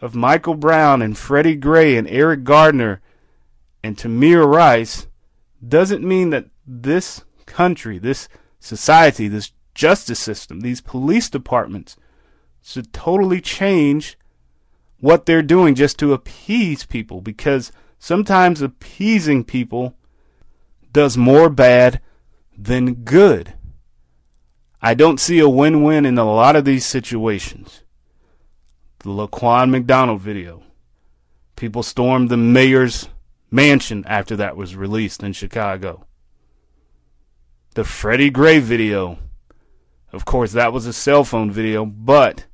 of 0.00 0.14
Michael 0.14 0.54
Brown 0.54 1.00
and 1.00 1.16
Freddie 1.16 1.56
Gray 1.56 1.96
and 1.96 2.06
Eric 2.08 2.44
Gardner 2.44 3.00
and 3.82 3.96
Tamir 3.96 4.46
Rice 4.46 5.06
doesn't 5.66 6.06
mean 6.06 6.30
that 6.30 6.46
this 6.66 7.24
country, 7.46 7.98
this 7.98 8.28
society, 8.60 9.26
this 9.26 9.52
justice 9.74 10.20
system, 10.20 10.60
these 10.60 10.82
police 10.82 11.30
departments 11.30 11.96
should 12.62 12.92
totally 12.92 13.40
change 13.40 14.18
what 14.98 15.26
they're 15.26 15.42
doing 15.42 15.74
just 15.74 15.98
to 15.98 16.12
appease 16.12 16.85
people 16.85 17.20
because 17.20 17.72
sometimes 17.98 18.62
appeasing 18.62 19.44
people 19.44 19.96
does 20.92 21.16
more 21.16 21.50
bad 21.50 22.00
than 22.56 22.94
good. 22.94 23.54
I 24.80 24.94
don't 24.94 25.20
see 25.20 25.38
a 25.38 25.48
win 25.48 25.82
win 25.82 26.06
in 26.06 26.18
a 26.18 26.24
lot 26.24 26.56
of 26.56 26.64
these 26.64 26.87
situations. 26.87 27.82
The 29.00 29.11
Laquan 29.11 29.70
McDonald 29.70 30.20
video. 30.20 30.62
People 31.56 31.82
stormed 31.82 32.28
the 32.28 32.37
mayor's 32.37 33.09
mansion 33.50 34.04
after 34.06 34.37
that 34.37 34.56
was 34.56 34.76
released 34.76 35.22
in 35.22 35.32
Chicago. 35.32 36.06
The 37.74 37.85
Freddie 37.85 38.30
Gray 38.30 38.59
video. 38.59 39.18
Of 40.12 40.24
course, 40.24 40.52
that 40.52 40.72
was 40.72 40.87
a 40.87 40.92
cell 40.92 41.24
phone 41.24 41.50
video, 41.50 41.85
but 41.85 42.46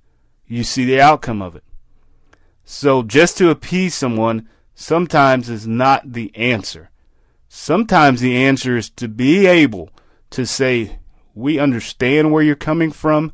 you 0.46 0.64
see 0.64 0.84
the 0.84 1.00
outcome 1.00 1.42
of 1.42 1.54
it. 1.54 1.64
So 2.64 3.02
just 3.02 3.36
to 3.38 3.50
appease 3.50 3.94
someone 3.94 4.48
sometimes 4.74 5.48
is 5.48 5.66
not 5.66 6.12
the 6.12 6.34
answer. 6.36 6.90
Sometimes 7.48 8.20
the 8.20 8.36
answer 8.36 8.76
is 8.76 8.88
to 8.90 9.08
be 9.08 9.46
able 9.46 9.90
to 10.30 10.46
say, 10.46 10.98
we 11.34 11.58
understand 11.58 12.32
where 12.32 12.42
you're 12.42 12.56
coming 12.56 12.90
from, 12.90 13.32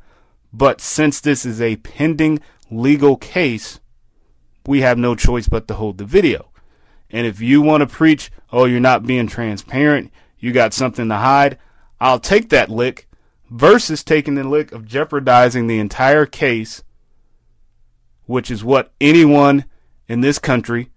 but 0.53 0.81
since 0.81 1.21
this 1.21 1.47
is 1.47 1.61
a 1.61 1.77
pending 1.77 2.41
legal 2.71 3.17
case, 3.17 3.81
we 4.67 4.81
have 4.81 4.99
no 4.99 5.15
choice 5.15 5.49
but 5.49 5.69
to 5.69 5.75
hold 5.75 5.99
the 5.99 6.05
video. 6.05 6.51
And 7.11 7.27
if 7.27 7.41
you 7.41 7.63
want 7.63 7.81
to 7.81 7.87
preach, 7.87 8.31
oh, 8.53 8.65
you're 8.67 8.81
not 8.81 9.07
being 9.07 9.29
transparent, 9.29 10.11
you 10.39 10.53
got 10.53 10.75
something 10.75 11.09
to 11.09 11.17
hide, 11.17 11.59
I'll 12.01 12.21
take 12.21 12.51
that 12.51 12.69
lick 12.69 13.09
versus 13.51 14.05
taking 14.05 14.35
the 14.35 14.45
lick 14.45 14.73
of 14.73 14.87
jeopardizing 14.87 15.67
the 15.67 15.79
entire 15.79 16.27
case, 16.27 16.83
which 18.29 18.51
is 18.51 18.63
what 18.63 18.93
anyone 19.01 19.65
in 20.07 20.21
this 20.21 20.39
country, 20.39 20.91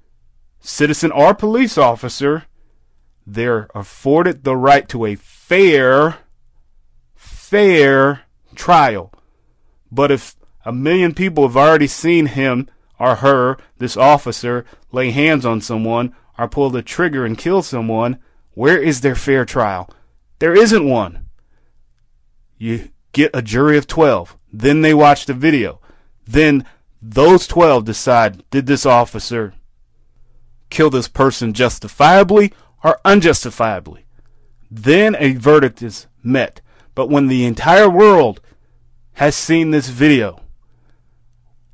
citizen 0.59 1.11
or 1.13 1.33
police 1.33 1.77
officer, 1.77 2.43
they're 3.25 3.69
afforded 3.73 4.43
the 4.43 4.55
right 4.55 4.87
to 4.89 5.05
a 5.05 5.15
fair 5.15 6.17
fair 7.15 8.21
trial. 8.53 9.13
But 9.89 10.11
if 10.11 10.35
a 10.65 10.73
million 10.73 11.13
people 11.13 11.47
have 11.47 11.55
already 11.55 11.87
seen 11.87 12.25
him 12.25 12.67
or 12.99 13.15
her, 13.15 13.57
this 13.77 13.95
officer, 13.95 14.65
lay 14.91 15.11
hands 15.11 15.45
on 15.45 15.61
someone 15.61 16.13
or 16.37 16.49
pull 16.49 16.69
the 16.69 16.81
trigger 16.81 17.25
and 17.25 17.37
kill 17.37 17.61
someone, 17.61 18.19
where 18.55 18.77
is 18.77 18.99
their 18.99 19.15
fair 19.15 19.45
trial? 19.45 19.89
There 20.39 20.53
isn't 20.53 20.87
one. 20.87 21.27
You 22.57 22.89
get 23.13 23.31
a 23.33 23.41
jury 23.41 23.77
of 23.77 23.87
12. 23.87 24.37
Then 24.51 24.81
they 24.81 24.93
watch 24.93 25.25
the 25.25 25.33
video. 25.33 25.79
Then 26.27 26.65
those 27.01 27.47
12 27.47 27.85
decide 27.85 28.43
did 28.51 28.67
this 28.67 28.85
officer 28.85 29.53
kill 30.69 30.89
this 30.89 31.07
person 31.07 31.53
justifiably 31.53 32.53
or 32.83 32.99
unjustifiably? 33.03 34.05
Then 34.69 35.15
a 35.17 35.33
verdict 35.33 35.81
is 35.81 36.07
met. 36.23 36.61
But 36.93 37.09
when 37.09 37.27
the 37.27 37.45
entire 37.45 37.89
world 37.89 38.41
has 39.13 39.35
seen 39.35 39.71
this 39.71 39.89
video, 39.89 40.41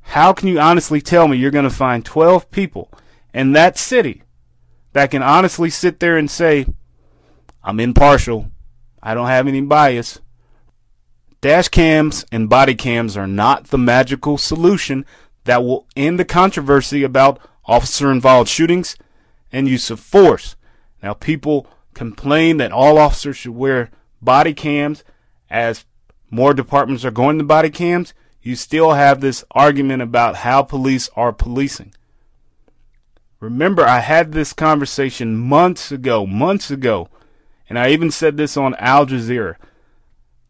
how 0.00 0.32
can 0.32 0.48
you 0.48 0.58
honestly 0.58 1.00
tell 1.00 1.28
me 1.28 1.36
you're 1.36 1.50
going 1.50 1.64
to 1.64 1.70
find 1.70 2.04
12 2.04 2.50
people 2.50 2.90
in 3.34 3.52
that 3.52 3.76
city 3.76 4.22
that 4.94 5.10
can 5.10 5.22
honestly 5.22 5.68
sit 5.68 6.00
there 6.00 6.16
and 6.16 6.30
say, 6.30 6.66
I'm 7.62 7.78
impartial, 7.80 8.50
I 9.02 9.14
don't 9.14 9.26
have 9.26 9.46
any 9.46 9.60
bias? 9.60 10.20
Dash 11.40 11.68
cams 11.68 12.24
and 12.32 12.48
body 12.48 12.74
cams 12.74 13.16
are 13.16 13.26
not 13.26 13.68
the 13.68 13.78
magical 13.78 14.38
solution 14.38 15.06
that 15.44 15.62
will 15.62 15.86
end 15.96 16.18
the 16.18 16.24
controversy 16.24 17.04
about 17.04 17.38
officer 17.64 18.10
involved 18.10 18.48
shootings 18.48 18.96
and 19.52 19.68
use 19.68 19.90
of 19.90 20.00
force. 20.00 20.56
Now, 21.02 21.14
people 21.14 21.66
complain 21.94 22.56
that 22.56 22.72
all 22.72 22.98
officers 22.98 23.36
should 23.36 23.54
wear 23.54 23.90
body 24.20 24.52
cams 24.52 25.04
as 25.48 25.84
more 26.30 26.52
departments 26.54 27.04
are 27.04 27.10
going 27.10 27.38
to 27.38 27.44
body 27.44 27.70
cams, 27.70 28.14
you 28.42 28.54
still 28.54 28.92
have 28.92 29.20
this 29.20 29.44
argument 29.50 30.02
about 30.02 30.36
how 30.36 30.62
police 30.62 31.08
are 31.16 31.32
policing. 31.32 31.92
Remember, 33.40 33.84
I 33.84 34.00
had 34.00 34.32
this 34.32 34.52
conversation 34.52 35.36
months 35.36 35.92
ago, 35.92 36.26
months 36.26 36.70
ago, 36.70 37.08
and 37.68 37.78
I 37.78 37.90
even 37.90 38.10
said 38.10 38.36
this 38.36 38.56
on 38.56 38.74
Al 38.76 39.06
Jazeera. 39.06 39.56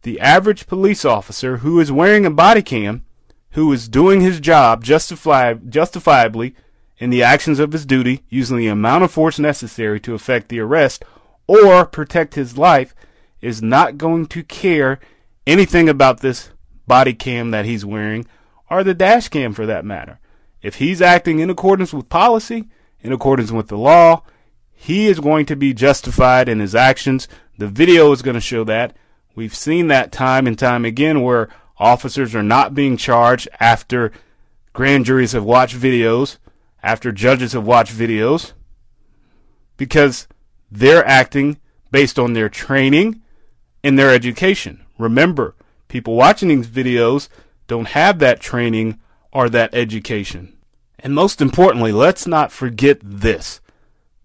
The 0.08 0.20
average 0.20 0.66
police 0.66 1.04
officer 1.04 1.58
who 1.58 1.78
is 1.80 1.92
wearing 1.92 2.24
a 2.24 2.30
body 2.30 2.62
cam, 2.62 3.04
who 3.50 3.70
is 3.74 3.90
doing 3.90 4.22
his 4.22 4.40
job 4.40 4.82
justifi- 4.82 5.68
justifiably 5.68 6.54
in 6.96 7.10
the 7.10 7.22
actions 7.22 7.58
of 7.58 7.72
his 7.72 7.84
duty, 7.84 8.24
using 8.30 8.56
the 8.56 8.68
amount 8.68 9.04
of 9.04 9.10
force 9.10 9.38
necessary 9.38 10.00
to 10.00 10.14
effect 10.14 10.48
the 10.48 10.60
arrest 10.60 11.04
or 11.46 11.84
protect 11.84 12.36
his 12.36 12.56
life, 12.56 12.94
is 13.42 13.60
not 13.60 13.98
going 13.98 14.24
to 14.28 14.42
care 14.42 14.98
anything 15.46 15.90
about 15.90 16.20
this 16.20 16.52
body 16.86 17.12
cam 17.12 17.50
that 17.50 17.66
he's 17.66 17.84
wearing 17.84 18.24
or 18.70 18.82
the 18.82 18.94
dash 18.94 19.28
cam 19.28 19.52
for 19.52 19.66
that 19.66 19.84
matter. 19.84 20.20
If 20.62 20.76
he's 20.76 21.02
acting 21.02 21.38
in 21.38 21.50
accordance 21.50 21.92
with 21.92 22.08
policy, 22.08 22.64
in 23.02 23.12
accordance 23.12 23.52
with 23.52 23.68
the 23.68 23.76
law, 23.76 24.22
he 24.72 25.06
is 25.06 25.20
going 25.20 25.44
to 25.44 25.54
be 25.54 25.74
justified 25.74 26.48
in 26.48 26.60
his 26.60 26.74
actions. 26.74 27.28
The 27.58 27.68
video 27.68 28.10
is 28.12 28.22
going 28.22 28.36
to 28.36 28.40
show 28.40 28.64
that. 28.64 28.96
We've 29.38 29.54
seen 29.54 29.86
that 29.86 30.10
time 30.10 30.48
and 30.48 30.58
time 30.58 30.84
again 30.84 31.22
where 31.22 31.48
officers 31.78 32.34
are 32.34 32.42
not 32.42 32.74
being 32.74 32.96
charged 32.96 33.48
after 33.60 34.10
grand 34.72 35.04
juries 35.04 35.30
have 35.30 35.44
watched 35.44 35.76
videos, 35.76 36.38
after 36.82 37.12
judges 37.12 37.52
have 37.52 37.64
watched 37.64 37.92
videos, 37.96 38.50
because 39.76 40.26
they're 40.72 41.06
acting 41.06 41.60
based 41.92 42.18
on 42.18 42.32
their 42.32 42.48
training 42.48 43.22
and 43.84 43.96
their 43.96 44.12
education. 44.12 44.84
Remember, 44.98 45.54
people 45.86 46.16
watching 46.16 46.48
these 46.48 46.66
videos 46.66 47.28
don't 47.68 47.90
have 47.90 48.18
that 48.18 48.40
training 48.40 48.98
or 49.32 49.48
that 49.50 49.72
education. 49.72 50.58
And 50.98 51.14
most 51.14 51.40
importantly, 51.40 51.92
let's 51.92 52.26
not 52.26 52.50
forget 52.50 52.98
this. 53.04 53.60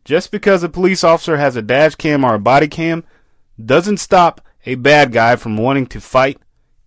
Just 0.06 0.32
because 0.32 0.64
a 0.64 0.70
police 0.70 1.04
officer 1.04 1.38
has 1.38 1.56
a 1.56 1.62
dash 1.62 1.94
cam 1.94 2.24
or 2.24 2.34
a 2.34 2.40
body 2.40 2.68
cam 2.68 3.04
doesn't 3.64 3.98
stop 3.98 4.42
a 4.66 4.76
bad 4.76 5.12
guy 5.12 5.36
from 5.36 5.58
wanting 5.58 5.88
to 5.88 6.02
fight, 6.02 6.40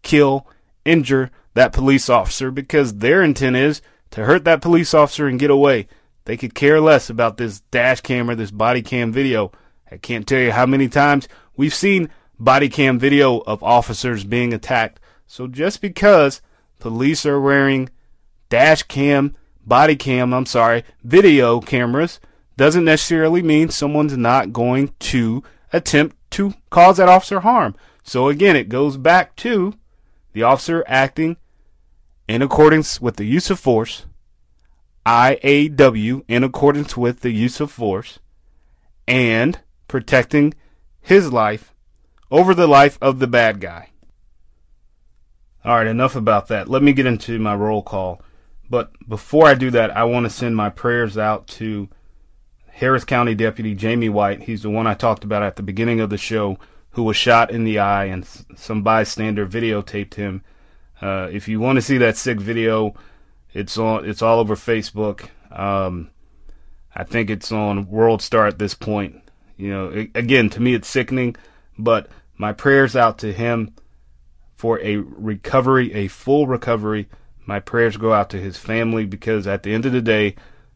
kill, 0.03 0.47
injure 0.85 1.31
that 1.55 1.73
police 1.73 2.09
officer 2.09 2.51
because 2.51 2.99
their 2.99 3.23
intent 3.23 3.57
is 3.57 3.83
to 4.11 4.25
hurt 4.25 4.45
that 4.45 4.63
police 4.63 4.95
officer 4.95 5.27
and 5.27 5.39
get 5.39 5.51
away. 5.51 5.89
They 6.25 6.37
could 6.37 6.55
care 6.55 6.81
less 6.81 7.09
about 7.09 7.37
this 7.37 7.61
dash 7.71 8.01
cam 8.01 8.29
or 8.29 8.35
this 8.35 8.51
body 8.51 8.83
cam 8.83 9.13
video. 9.13 9.53
I 9.91 9.97
can't 9.97 10.27
tell 10.27 10.41
you 10.41 10.53
how 10.53 10.67
many 10.67 10.89
times 10.89 11.29
we've 11.57 11.75
seen 11.75 12.11
body 12.39 12.69
cam 12.69 12.99
video 12.99 13.39
of 13.41 13.63
officers 13.63 14.25
being 14.25 14.53
attacked. 14.53 15.01
So 15.27 15.47
just 15.47 15.81
because 15.81 16.43
police 16.79 17.25
are 17.25 17.41
wearing 17.41 17.91
dash 18.49 18.83
cam, 18.85 19.37
body 19.65 19.97
cam, 19.97 20.33
I'm 20.33 20.47
sorry, 20.47 20.85
video 21.03 21.61
cameras 21.61 22.21
doesn't 22.57 22.85
necessarily 22.85 23.43
mean 23.43 23.69
someone's 23.69 24.17
not 24.17 24.53
going 24.53 24.95
to 24.99 25.43
attempt 25.73 26.17
to 26.31 26.55
cause 26.71 26.97
that 26.97 27.09
officer 27.09 27.41
harm. 27.41 27.75
So 28.03 28.29
again, 28.29 28.57
it 28.57 28.69
goes 28.69 28.97
back 28.97 29.37
to 29.37 29.75
the 30.33 30.43
officer 30.43 30.85
acting 30.87 31.37
in 32.29 32.43
accordance 32.43 33.01
with 33.01 33.17
the 33.17 33.25
use 33.25 33.51
of 33.51 33.59
force, 33.59 34.07
IAW 35.05 36.23
in 36.29 36.45
accordance 36.45 36.97
with 36.97 37.21
the 37.21 37.31
use 37.31 37.61
of 37.61 37.71
force, 37.71 38.19
and 39.07 39.61
protecting 39.89 40.55
his 41.01 41.33
life 41.33 41.73
over 42.31 42.55
the 42.55 42.67
life 42.67 42.99
of 43.01 43.19
the 43.19 43.27
bad 43.27 43.61
guy. 43.61 43.91
All 45.65 45.77
right, 45.77 45.87
enough 45.87 46.15
about 46.15 46.49
that. 46.49 46.69
Let 46.69 46.83
me 46.83 46.93
get 46.93 47.07
into 47.07 47.39
my 47.39 47.55
roll 47.55 47.83
call. 47.83 48.23
But 48.69 48.93
before 49.09 49.47
I 49.47 49.55
do 49.55 49.71
that, 49.71 49.97
I 49.97 50.05
want 50.05 50.25
to 50.25 50.31
send 50.31 50.57
my 50.57 50.71
prayers 50.71 51.17
out 51.17 51.47
to 51.49 51.89
Harris 52.77 53.05
County 53.05 53.35
Deputy 53.35 53.75
Jamie 53.75 54.11
White. 54.11 54.43
He's 54.43 54.61
the 54.61 54.69
one 54.69 54.87
I 54.87 54.93
talked 54.93 55.25
about 55.25 55.43
at 55.43 55.57
the 55.57 55.63
beginning 55.63 56.01
of 56.01 56.11
the 56.11 56.19
show 56.19 56.59
who 56.91 57.05
was 57.05 57.17
shot 57.17 57.51
in 57.51 57.65
the 57.65 57.79
eye, 57.79 58.05
and 58.05 58.27
some 58.55 58.83
bystander 58.83 59.47
videotaped 59.47 60.13
him. 60.15 60.45
Uh, 61.01 61.27
if 61.33 61.49
you 61.49 61.59
want 61.59 61.77
to 61.77 61.83
see 61.83 61.97
that 61.97 62.19
sick 62.19 62.39
video, 62.39 62.95
it's 63.55 63.79
on. 63.79 64.07
It's 64.07 64.21
all 64.21 64.41
over 64.41 64.57
Facebook. 64.57 65.31
Um, 65.51 66.11
I 66.95 67.05
think 67.05 67.31
it's 67.31 67.51
on 67.51 67.89
World 67.89 68.21
Star 68.21 68.47
at 68.47 68.59
this 68.59 68.75
point. 68.75 69.23
You 69.57 69.71
know, 69.71 69.89
it, 69.89 70.11
again, 70.15 70.51
to 70.51 70.61
me, 70.61 70.75
it's 70.75 70.89
sickening. 70.89 71.35
But 71.79 72.11
My 72.37 72.53
prayers 72.53 72.95
out 72.95 73.19
to 73.21 73.33
him 73.33 73.75
for 74.55 74.79
a 74.81 74.97
recovery, 74.97 75.95
a 75.95 76.09
full 76.09 76.47
recovery. 76.47 77.09
My 77.47 77.61
prayers 77.61 77.97
go 77.97 78.13
out 78.13 78.29
to 78.31 78.41
his 78.41 78.59
family 78.59 79.07
because 79.07 79.47
at 79.47 79.63
the 79.63 79.73
end 79.73 79.87
of 79.87 79.93
the 79.93 80.03
day, 80.03 80.35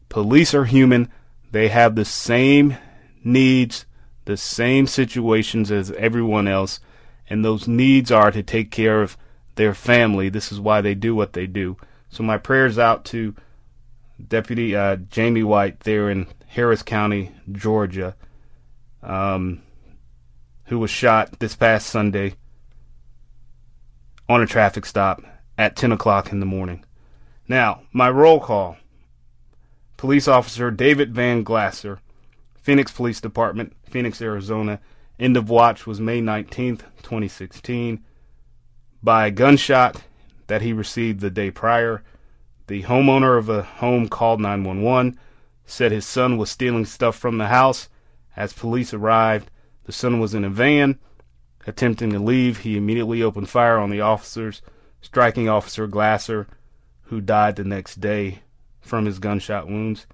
police 0.09 0.55
are 0.55 0.65
human. 0.65 1.11
They 1.51 1.67
have 1.67 1.95
the 1.95 2.05
same 2.05 2.77
needs, 3.23 3.85
the 4.25 4.37
same 4.37 4.87
situations 4.87 5.71
as 5.71 5.91
everyone 5.91 6.47
else, 6.47 6.79
and 7.29 7.43
those 7.43 7.67
needs 7.67 8.11
are 8.11 8.31
to 8.31 8.41
take 8.41 8.71
care 8.71 9.01
of 9.01 9.17
their 9.55 9.73
family. 9.73 10.29
This 10.29 10.51
is 10.51 10.59
why 10.59 10.81
they 10.81 10.95
do 10.95 11.13
what 11.13 11.33
they 11.33 11.47
do. 11.47 11.77
So 12.09 12.23
my 12.23 12.37
prayers 12.37 12.79
out 12.79 13.05
to 13.05 13.35
Deputy 14.27 14.75
uh, 14.75 14.97
Jamie 14.97 15.43
White 15.43 15.81
there 15.81 16.09
in 16.09 16.27
Harris 16.47 16.83
County, 16.83 17.31
Georgia, 17.51 18.15
um, 19.01 19.61
who 20.65 20.79
was 20.79 20.91
shot 20.91 21.39
this 21.39 21.55
past 21.55 21.87
Sunday 21.87 22.35
on 24.29 24.41
a 24.41 24.47
traffic 24.47 24.85
stop 24.85 25.21
at 25.57 25.75
10 25.75 25.91
o'clock 25.91 26.31
in 26.31 26.39
the 26.39 26.45
morning. 26.45 26.85
Now, 27.47 27.81
my 27.91 28.09
roll 28.09 28.39
call. 28.39 28.77
Police 30.01 30.27
Officer 30.27 30.71
David 30.71 31.13
Van 31.13 31.43
Glasser, 31.43 31.99
Phoenix 32.59 32.91
Police 32.91 33.21
Department, 33.21 33.75
Phoenix, 33.87 34.19
Arizona. 34.19 34.79
End 35.19 35.37
of 35.37 35.47
watch 35.47 35.85
was 35.85 36.01
May 36.01 36.19
19th, 36.19 36.79
2016. 37.03 38.03
By 39.03 39.27
a 39.27 39.31
gunshot 39.31 40.01
that 40.47 40.63
he 40.63 40.73
received 40.73 41.19
the 41.19 41.29
day 41.29 41.51
prior, 41.51 42.01
the 42.65 42.81
homeowner 42.81 43.37
of 43.37 43.47
a 43.47 43.61
home 43.61 44.09
called 44.09 44.41
911 44.41 45.19
said 45.67 45.91
his 45.91 46.07
son 46.07 46.35
was 46.35 46.49
stealing 46.49 46.85
stuff 46.85 47.15
from 47.15 47.37
the 47.37 47.49
house. 47.49 47.87
As 48.35 48.53
police 48.53 48.95
arrived, 48.95 49.51
the 49.83 49.91
son 49.91 50.19
was 50.19 50.33
in 50.33 50.43
a 50.43 50.49
van. 50.49 50.97
Attempting 51.67 52.09
to 52.09 52.17
leave, 52.19 52.57
he 52.57 52.75
immediately 52.75 53.21
opened 53.21 53.49
fire 53.49 53.77
on 53.77 53.91
the 53.91 54.01
officers, 54.01 54.63
striking 54.99 55.47
Officer 55.47 55.85
Glasser, 55.85 56.47
who 57.03 57.21
died 57.21 57.55
the 57.55 57.63
next 57.63 58.01
day 58.01 58.39
from 58.81 59.05
his 59.05 59.19
gunshot 59.19 59.67
wounds. 59.67 60.05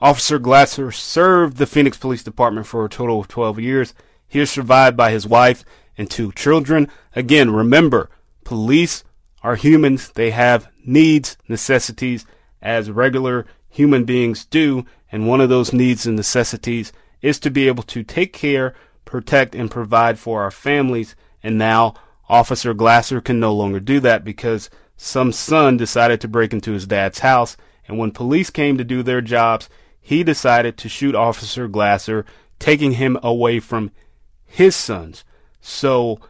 Officer 0.00 0.38
Glasser 0.38 0.90
served 0.90 1.56
the 1.56 1.66
Phoenix 1.66 1.96
Police 1.96 2.22
Department 2.22 2.66
for 2.66 2.84
a 2.84 2.88
total 2.88 3.20
of 3.20 3.28
12 3.28 3.60
years. 3.60 3.94
He 4.26 4.40
is 4.40 4.50
survived 4.50 4.96
by 4.96 5.10
his 5.10 5.26
wife 5.26 5.64
and 5.96 6.10
two 6.10 6.32
children. 6.32 6.90
Again, 7.14 7.50
remember, 7.50 8.10
police 8.44 9.04
are 9.42 9.56
humans. 9.56 10.10
They 10.10 10.30
have 10.30 10.68
needs, 10.84 11.36
necessities, 11.48 12.26
as 12.60 12.90
regular 12.90 13.46
human 13.68 14.04
beings 14.04 14.44
do. 14.44 14.84
And 15.12 15.28
one 15.28 15.40
of 15.40 15.48
those 15.48 15.72
needs 15.72 16.06
and 16.06 16.16
necessities 16.16 16.92
is 17.22 17.38
to 17.40 17.50
be 17.50 17.68
able 17.68 17.82
to 17.84 18.02
take 18.02 18.32
care, 18.32 18.74
protect, 19.04 19.54
and 19.54 19.70
provide 19.70 20.18
for 20.18 20.42
our 20.42 20.50
families. 20.50 21.14
And 21.42 21.56
now 21.56 21.94
Officer 22.28 22.74
Glasser 22.74 23.20
can 23.20 23.38
no 23.38 23.54
longer 23.54 23.80
do 23.80 24.00
that 24.00 24.24
because 24.24 24.70
some 24.96 25.32
son 25.32 25.76
decided 25.76 26.20
to 26.20 26.28
break 26.28 26.52
into 26.52 26.72
his 26.72 26.86
dad's 26.86 27.20
house. 27.20 27.56
And 27.86 27.98
when 27.98 28.12
police 28.12 28.50
came 28.50 28.78
to 28.78 28.84
do 28.84 29.02
their 29.02 29.20
jobs, 29.20 29.68
he 30.00 30.22
decided 30.22 30.76
to 30.78 30.88
shoot 30.88 31.14
Officer 31.14 31.68
Glasser, 31.68 32.24
taking 32.58 32.92
him 32.92 33.18
away 33.22 33.60
from 33.60 33.90
his 34.46 34.76
sons. 34.76 35.24
So, 35.60 36.20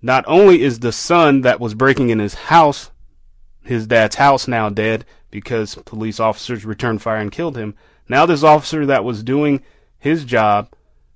not 0.00 0.24
only 0.26 0.62
is 0.62 0.80
the 0.80 0.92
son 0.92 1.42
that 1.42 1.60
was 1.60 1.74
breaking 1.74 2.10
in 2.10 2.18
his 2.18 2.34
house, 2.34 2.90
his 3.62 3.86
dad's 3.86 4.16
house, 4.16 4.48
now 4.48 4.68
dead 4.68 5.04
because 5.30 5.76
police 5.84 6.18
officers 6.18 6.64
returned 6.64 7.02
fire 7.02 7.20
and 7.20 7.32
killed 7.32 7.56
him, 7.56 7.74
now 8.08 8.26
this 8.26 8.42
officer 8.42 8.84
that 8.86 9.04
was 9.04 9.22
doing 9.22 9.62
his 9.98 10.24
job, 10.24 10.68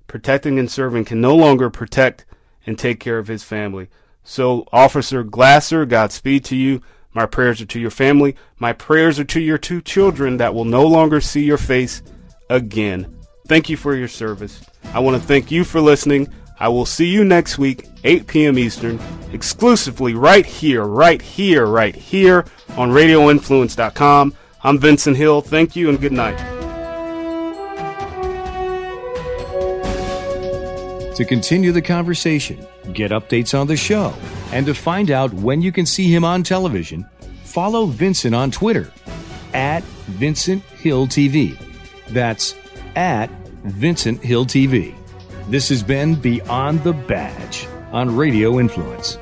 protecting 0.07 0.57
and 0.57 0.71
serving, 0.71 1.05
can 1.05 1.19
no 1.19 1.35
longer 1.35 1.69
protect 1.69 2.25
and 2.65 2.77
take 2.77 2.99
care 2.99 3.17
of 3.17 3.27
his 3.27 3.43
family. 3.43 3.89
So, 4.29 4.67
Officer 4.73 5.23
Glasser, 5.23 5.85
Godspeed 5.85 6.43
to 6.45 6.55
you. 6.57 6.81
My 7.13 7.25
prayers 7.25 7.61
are 7.61 7.65
to 7.67 7.79
your 7.79 7.89
family. 7.89 8.35
My 8.59 8.73
prayers 8.73 9.19
are 9.19 9.23
to 9.23 9.39
your 9.39 9.57
two 9.57 9.79
children 9.81 10.35
that 10.35 10.53
will 10.53 10.65
no 10.65 10.85
longer 10.85 11.21
see 11.21 11.45
your 11.45 11.57
face 11.57 12.03
again. 12.49 13.17
Thank 13.47 13.69
you 13.69 13.77
for 13.77 13.95
your 13.95 14.09
service. 14.09 14.61
I 14.93 14.99
want 14.99 15.19
to 15.19 15.25
thank 15.25 15.49
you 15.49 15.63
for 15.63 15.79
listening. 15.79 16.27
I 16.59 16.67
will 16.67 16.85
see 16.85 17.07
you 17.07 17.23
next 17.23 17.57
week, 17.57 17.87
8 18.03 18.27
p.m. 18.27 18.59
Eastern, 18.59 18.99
exclusively 19.31 20.13
right 20.13 20.45
here, 20.45 20.83
right 20.83 21.21
here, 21.21 21.65
right 21.65 21.95
here 21.95 22.43
on 22.71 22.91
RadioInfluence.com. 22.91 24.35
I'm 24.61 24.77
Vincent 24.77 25.15
Hill. 25.15 25.39
Thank 25.39 25.77
you 25.77 25.87
and 25.87 26.01
good 26.01 26.11
night. 26.11 26.37
To 31.15 31.23
continue 31.23 31.71
the 31.71 31.81
conversation, 31.81 32.67
get 32.93 33.11
updates 33.11 33.57
on 33.57 33.67
the 33.67 33.77
show, 33.77 34.13
and 34.51 34.65
to 34.65 34.73
find 34.73 35.11
out 35.11 35.33
when 35.33 35.61
you 35.61 35.71
can 35.71 35.85
see 35.85 36.13
him 36.13 36.23
on 36.23 36.43
television, 36.43 37.05
follow 37.43 37.85
Vincent 37.85 38.33
on 38.33 38.51
Twitter 38.51 38.91
at 39.53 39.83
Vincent 39.83 40.63
Hill 40.63 41.07
TV. 41.07 41.57
That's 42.09 42.55
at 42.95 43.29
Vincent 43.63 44.23
Hill 44.23 44.45
TV. 44.45 44.95
This 45.49 45.69
has 45.69 45.83
been 45.83 46.15
Beyond 46.15 46.83
the 46.83 46.93
Badge 46.93 47.67
on 47.91 48.15
Radio 48.15 48.59
Influence. 48.59 49.17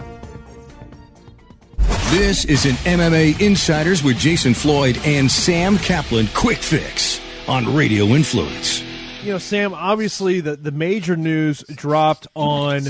This 2.11 2.45
is 2.45 2.66
an 2.66 2.76
MMA 2.86 3.41
Insiders 3.41 4.03
with 4.03 4.18
Jason 4.18 4.53
Floyd 4.53 4.99
and 5.03 5.30
Sam 5.30 5.78
Kaplan 5.78 6.28
Quick 6.34 6.59
Fix 6.59 7.20
on 7.47 7.76
Radio 7.76 8.05
Influence 8.05 8.84
you 9.26 9.32
know, 9.32 9.39
Sam, 9.39 9.73
obviously 9.73 10.39
the, 10.39 10.55
the 10.55 10.71
major 10.71 11.15
news 11.15 11.63
dropped 11.69 12.28
on, 12.36 12.84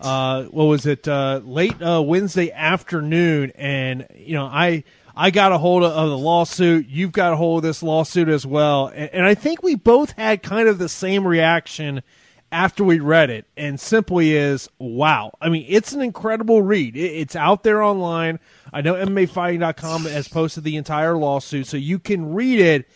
uh, 0.00 0.44
what 0.44 0.64
was 0.64 0.84
it, 0.84 1.08
uh, 1.08 1.40
late 1.42 1.80
uh, 1.80 2.02
Wednesday 2.02 2.52
afternoon. 2.52 3.52
And, 3.54 4.06
you 4.14 4.34
know, 4.34 4.44
I. 4.44 4.84
I 5.20 5.32
got 5.32 5.50
a 5.50 5.58
hold 5.58 5.82
of, 5.82 5.90
of 5.90 6.10
the 6.10 6.16
lawsuit. 6.16 6.86
You've 6.86 7.10
got 7.10 7.32
a 7.32 7.36
hold 7.36 7.58
of 7.58 7.62
this 7.64 7.82
lawsuit 7.82 8.28
as 8.28 8.46
well. 8.46 8.86
And, 8.86 9.10
and 9.12 9.26
I 9.26 9.34
think 9.34 9.64
we 9.64 9.74
both 9.74 10.12
had 10.12 10.44
kind 10.44 10.68
of 10.68 10.78
the 10.78 10.88
same 10.88 11.26
reaction 11.26 12.04
after 12.52 12.84
we 12.84 13.00
read 13.00 13.28
it. 13.28 13.44
And 13.56 13.80
simply 13.80 14.36
is, 14.36 14.68
wow. 14.78 15.32
I 15.40 15.48
mean, 15.48 15.66
it's 15.68 15.92
an 15.92 16.02
incredible 16.02 16.62
read. 16.62 16.96
It, 16.96 17.00
it's 17.00 17.34
out 17.34 17.64
there 17.64 17.82
online. 17.82 18.38
I 18.72 18.80
know 18.80 18.94
MMAfighting.com 18.94 20.04
has 20.04 20.28
posted 20.28 20.62
the 20.62 20.76
entire 20.76 21.16
lawsuit, 21.16 21.66
so 21.66 21.76
you 21.76 21.98
can 21.98 22.32
read 22.32 22.60
it 22.60 22.88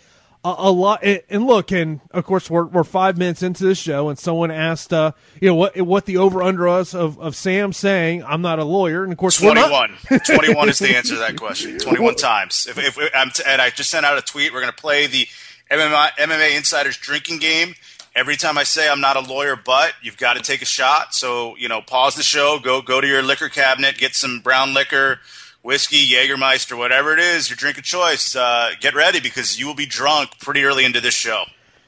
a, 0.45 0.55
a 0.59 0.70
lot. 0.70 1.05
And 1.05 1.47
look, 1.47 1.70
and 1.72 2.01
of 2.11 2.24
course, 2.24 2.51
we're, 2.51 2.64
we're 2.64 2.84
five 2.84 3.16
minutes 3.16 3.43
into 3.43 3.64
the 3.64 3.74
show, 3.74 4.09
and 4.09 4.18
someone 4.18 4.51
asked, 4.51 4.93
uh, 4.93 5.12
you 5.40 5.49
know, 5.49 5.55
what 5.55 5.80
what 5.80 6.07
the 6.07 6.16
over 6.16 6.43
under 6.43 6.68
us 6.68 6.95
of, 6.95 7.18
of 7.20 7.36
Sam 7.36 7.72
saying, 7.72 8.24
I'm 8.24 8.43
not 8.43 8.59
a 8.59 8.64
lawyer. 8.64 9.05
And 9.05 9.12
of 9.12 9.18
course, 9.18 9.38
21. 9.38 9.90
21 10.26 10.68
is 10.68 10.78
the 10.78 10.97
answer 10.97 11.14
to 11.14 11.20
that 11.20 11.36
question. 11.36 11.78
21 11.78 12.16
times. 12.16 12.66
If, 12.68 12.78
if 12.78 12.99
I'm 13.14 13.30
t- 13.30 13.45
and 13.47 13.61
I 13.61 13.70
just 13.70 13.90
sent 13.90 14.05
out 14.05 14.18
a 14.18 14.22
tweet, 14.22 14.53
we're 14.53 14.61
going 14.61 14.72
to 14.72 14.80
play 14.80 15.07
the 15.07 15.26
MMA, 15.70 16.11
MMA 16.12 16.57
Insiders 16.57 16.97
drinking 16.97 17.38
game. 17.38 17.74
Every 18.14 18.36
time 18.36 18.59
I 18.59 18.64
say 18.64 18.90
I'm 18.90 19.01
not 19.01 19.16
a 19.16 19.20
lawyer, 19.20 19.57
but 19.57 19.95
you've 20.03 20.18
got 20.18 20.36
to 20.36 20.43
take 20.43 20.61
a 20.61 20.66
shot. 20.66 21.14
So, 21.14 21.57
you 21.57 21.66
know, 21.66 21.80
pause 21.80 22.14
the 22.14 22.22
show, 22.22 22.59
go 22.59 22.82
go 22.82 23.01
to 23.01 23.07
your 23.07 23.22
liquor 23.22 23.49
cabinet, 23.49 23.97
get 23.97 24.14
some 24.14 24.40
brown 24.40 24.74
liquor, 24.74 25.20
whiskey, 25.63 26.07
Jägermeister, 26.07 26.77
whatever 26.77 27.13
it 27.13 27.21
is, 27.21 27.49
your 27.49 27.57
drink 27.57 27.79
of 27.79 27.85
choice. 27.85 28.37
Uh, 28.37 28.73
get 28.81 28.95
ready 28.95 29.21
because 29.21 29.59
you 29.59 29.67
will 29.67 29.75
be 29.75 29.87
drunk 29.87 30.39
pretty 30.39 30.65
early 30.65 30.85
into 30.85 31.01
this 31.01 31.15
show. 31.15 31.45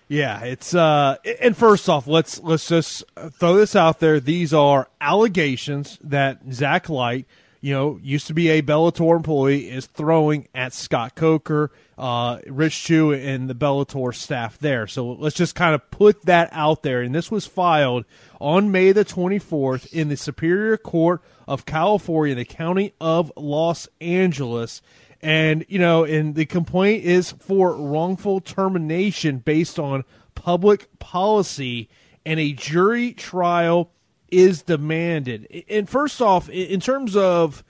Yeah, 0.07 0.41
it's 0.45 0.75
uh 0.75 1.17
and 1.41 1.57
first 1.57 1.89
off, 1.89 2.07
let's 2.07 2.39
let's 2.41 2.69
just 2.69 3.05
throw 3.41 3.57
this 3.57 3.75
out 3.75 4.01
there. 4.01 4.21
These 4.21 4.53
are 4.53 4.89
allegations 5.01 5.99
that 6.03 6.41
Zach 6.53 6.91
Light, 6.91 7.27
you 7.65 7.73
know, 7.73 7.99
used 8.03 8.27
to 8.27 8.35
be 8.35 8.51
a 8.51 8.61
Bellator 8.61 9.17
employee, 9.17 9.71
is 9.71 9.87
throwing 9.87 10.49
at 10.55 10.75
Scott 10.75 11.15
Coker, 11.15 11.73
uh, 11.97 12.37
Rich 12.47 12.85
Chou, 12.85 13.13
and 13.13 13.49
the 13.49 13.55
Bellator 13.55 14.15
staff 14.15 14.59
there. 14.59 14.87
So 14.87 15.13
let's 15.13 15.35
just 15.35 15.55
kind 15.55 15.75
of 15.75 15.91
put 15.91 16.27
that 16.27 16.51
out 16.53 16.83
there. 16.83 17.01
And 17.01 17.15
this 17.15 17.31
was 17.31 17.47
filed 17.47 18.05
on 18.39 18.71
May 18.71 18.93
the 18.93 19.03
24th 19.03 19.91
in 19.95 20.11
the 20.11 20.17
Superior 20.19 20.77
Court 20.77 21.23
of 21.49 21.65
California, 21.65 22.35
the 22.35 22.45
County 22.45 22.93
of 23.01 23.33
Los 23.35 23.89
Angeles. 23.99 24.83
And, 25.23 25.65
you 25.67 25.79
know, 25.79 26.05
and 26.05 26.35
the 26.35 26.45
complaint 26.45 27.05
is 27.05 27.33
for 27.33 27.75
wrongful 27.75 28.43
termination 28.43 29.39
based 29.39 29.79
on 29.79 30.05
public 30.35 30.99
policy, 30.99 31.89
and 32.27 32.39
a 32.39 32.53
jury 32.53 33.15
trial 33.15 33.91
is 34.35 34.63
demanded. 34.63 35.65
And 35.69 35.89
first 35.89 36.21
off, 36.21 36.49
in 36.49 36.81
terms 36.81 37.17
of 37.17 37.65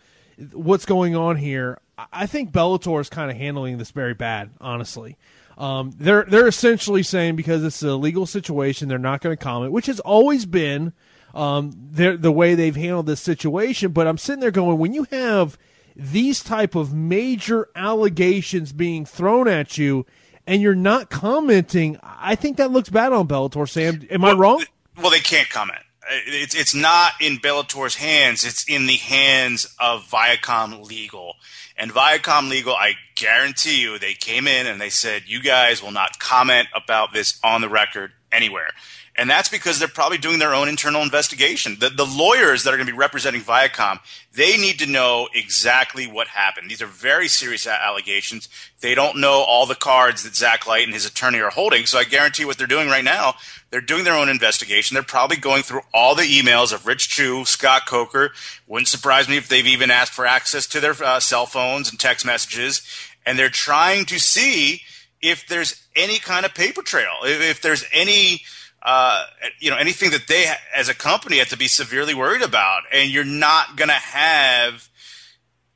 what's 0.52 0.84
going 0.84 1.14
on 1.14 1.36
here, 1.36 1.78
I 2.12 2.26
think 2.26 2.50
Bellator 2.50 3.00
is 3.00 3.08
kind 3.08 3.30
of 3.30 3.36
handling 3.36 3.78
this 3.78 3.90
very 3.90 4.14
bad, 4.14 4.50
honestly. 4.60 5.16
Um, 5.56 5.92
they're 5.96 6.24
they're 6.24 6.48
essentially 6.48 7.04
saying 7.04 7.36
because 7.36 7.62
it's 7.62 7.82
a 7.82 7.94
legal 7.94 8.26
situation, 8.26 8.88
they're 8.88 8.98
not 8.98 9.20
going 9.20 9.36
to 9.36 9.42
comment, 9.42 9.72
which 9.72 9.86
has 9.86 10.00
always 10.00 10.46
been 10.46 10.92
um, 11.32 11.72
the 11.92 12.32
way 12.32 12.54
they've 12.54 12.74
handled 12.74 13.06
this 13.06 13.20
situation. 13.20 13.92
But 13.92 14.08
I'm 14.08 14.18
sitting 14.18 14.40
there 14.40 14.50
going, 14.50 14.78
when 14.78 14.92
you 14.92 15.06
have 15.12 15.56
these 15.94 16.42
type 16.42 16.74
of 16.74 16.92
major 16.92 17.68
allegations 17.76 18.72
being 18.72 19.04
thrown 19.04 19.46
at 19.46 19.78
you, 19.78 20.06
and 20.46 20.60
you're 20.60 20.74
not 20.74 21.08
commenting, 21.08 21.98
I 22.02 22.34
think 22.34 22.56
that 22.56 22.72
looks 22.72 22.88
bad 22.88 23.12
on 23.12 23.28
Bellator. 23.28 23.68
Sam, 23.68 24.06
am 24.10 24.22
well, 24.22 24.32
I 24.32 24.38
wrong? 24.38 24.64
Well, 25.00 25.10
they 25.10 25.20
can't 25.20 25.48
comment. 25.48 25.80
Uh, 26.10 26.16
it's 26.26 26.54
it's 26.54 26.74
not 26.74 27.12
in 27.20 27.38
Bellator's 27.38 27.96
hands. 27.96 28.44
It's 28.44 28.64
in 28.68 28.86
the 28.86 28.96
hands 28.96 29.74
of 29.78 30.04
Viacom 30.08 30.86
Legal. 30.86 31.36
And 31.76 31.92
Viacom 31.92 32.48
Legal, 32.48 32.74
I 32.74 32.94
guarantee 33.14 33.80
you, 33.80 33.98
they 33.98 34.14
came 34.14 34.46
in 34.46 34.66
and 34.66 34.80
they 34.80 34.90
said, 34.90 35.22
"You 35.26 35.40
guys 35.40 35.82
will 35.82 35.90
not 35.90 36.18
comment 36.18 36.68
about 36.74 37.12
this 37.12 37.38
on 37.42 37.60
the 37.60 37.68
record 37.68 38.12
anywhere." 38.30 38.70
And 39.16 39.30
that's 39.30 39.48
because 39.48 39.78
they're 39.78 39.86
probably 39.86 40.18
doing 40.18 40.40
their 40.40 40.54
own 40.54 40.68
internal 40.68 41.00
investigation. 41.00 41.76
The, 41.78 41.88
the 41.88 42.04
lawyers 42.04 42.64
that 42.64 42.74
are 42.74 42.76
going 42.76 42.88
to 42.88 42.92
be 42.92 42.98
representing 42.98 43.42
Viacom, 43.42 44.00
they 44.32 44.58
need 44.58 44.80
to 44.80 44.86
know 44.86 45.28
exactly 45.32 46.08
what 46.08 46.26
happened. 46.26 46.68
These 46.68 46.82
are 46.82 46.88
very 46.88 47.28
serious 47.28 47.64
allegations. 47.64 48.48
They 48.80 48.96
don't 48.96 49.20
know 49.20 49.44
all 49.46 49.66
the 49.66 49.76
cards 49.76 50.24
that 50.24 50.34
Zach 50.34 50.66
Light 50.66 50.82
and 50.82 50.92
his 50.92 51.06
attorney 51.06 51.38
are 51.38 51.50
holding. 51.50 51.86
So 51.86 51.96
I 51.96 52.02
guarantee 52.02 52.44
what 52.44 52.58
they're 52.58 52.66
doing 52.66 52.88
right 52.88 53.04
now, 53.04 53.34
they're 53.70 53.80
doing 53.80 54.02
their 54.02 54.16
own 54.16 54.28
investigation. 54.28 54.96
They're 54.96 55.04
probably 55.04 55.36
going 55.36 55.62
through 55.62 55.82
all 55.92 56.16
the 56.16 56.22
emails 56.22 56.72
of 56.72 56.84
Rich 56.84 57.08
Chou, 57.08 57.44
Scott 57.44 57.86
Coker. 57.86 58.32
Wouldn't 58.66 58.88
surprise 58.88 59.28
me 59.28 59.36
if 59.36 59.48
they've 59.48 59.64
even 59.64 59.92
asked 59.92 60.12
for 60.12 60.26
access 60.26 60.66
to 60.66 60.80
their 60.80 60.94
uh, 61.04 61.20
cell 61.20 61.46
phones 61.46 61.88
and 61.88 62.00
text 62.00 62.26
messages. 62.26 62.82
And 63.24 63.38
they're 63.38 63.48
trying 63.48 64.06
to 64.06 64.18
see 64.18 64.80
if 65.22 65.46
there's 65.46 65.86
any 65.94 66.18
kind 66.18 66.44
of 66.44 66.52
paper 66.52 66.82
trail, 66.82 67.12
if, 67.22 67.40
if 67.40 67.62
there's 67.62 67.84
any– 67.92 68.42
uh, 68.84 69.24
you 69.58 69.70
know, 69.70 69.76
anything 69.76 70.10
that 70.10 70.28
they 70.28 70.52
as 70.74 70.88
a 70.88 70.94
company 70.94 71.38
have 71.38 71.48
to 71.48 71.56
be 71.56 71.68
severely 71.68 72.14
worried 72.14 72.42
about. 72.42 72.82
And 72.92 73.10
you're 73.10 73.24
not 73.24 73.76
going 73.76 73.88
to 73.88 73.94
have 73.94 74.88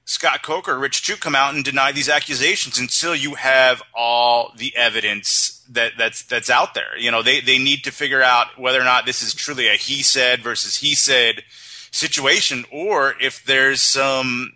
Scott 0.04 0.42
Coker 0.42 0.72
or 0.72 0.78
Rich 0.78 1.02
Chou 1.02 1.16
come 1.16 1.34
out 1.34 1.54
and 1.54 1.64
deny 1.64 1.92
these 1.92 2.08
accusations 2.08 2.78
until 2.78 3.14
you 3.14 3.34
have 3.34 3.82
all 3.94 4.52
the 4.56 4.76
evidence 4.76 5.64
that 5.70 5.92
that's 5.98 6.22
that's 6.22 6.50
out 6.50 6.74
there. 6.74 6.96
You 6.98 7.10
know, 7.10 7.22
they 7.22 7.40
they 7.40 7.58
need 7.58 7.84
to 7.84 7.90
figure 7.92 8.22
out 8.22 8.58
whether 8.58 8.80
or 8.80 8.84
not 8.84 9.06
this 9.06 9.22
is 9.22 9.34
truly 9.34 9.68
a 9.68 9.74
he 9.74 10.02
said 10.02 10.42
versus 10.42 10.76
he 10.76 10.94
said 10.94 11.42
situation, 11.90 12.64
or 12.70 13.14
if 13.20 13.44
there's 13.44 13.80
some 13.80 14.52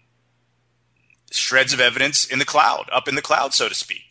shreds 1.30 1.72
of 1.72 1.80
evidence 1.80 2.26
in 2.26 2.38
the 2.38 2.44
cloud, 2.44 2.88
up 2.92 3.08
in 3.08 3.14
the 3.14 3.22
cloud, 3.22 3.54
so 3.54 3.68
to 3.68 3.74
speak. 3.74 4.01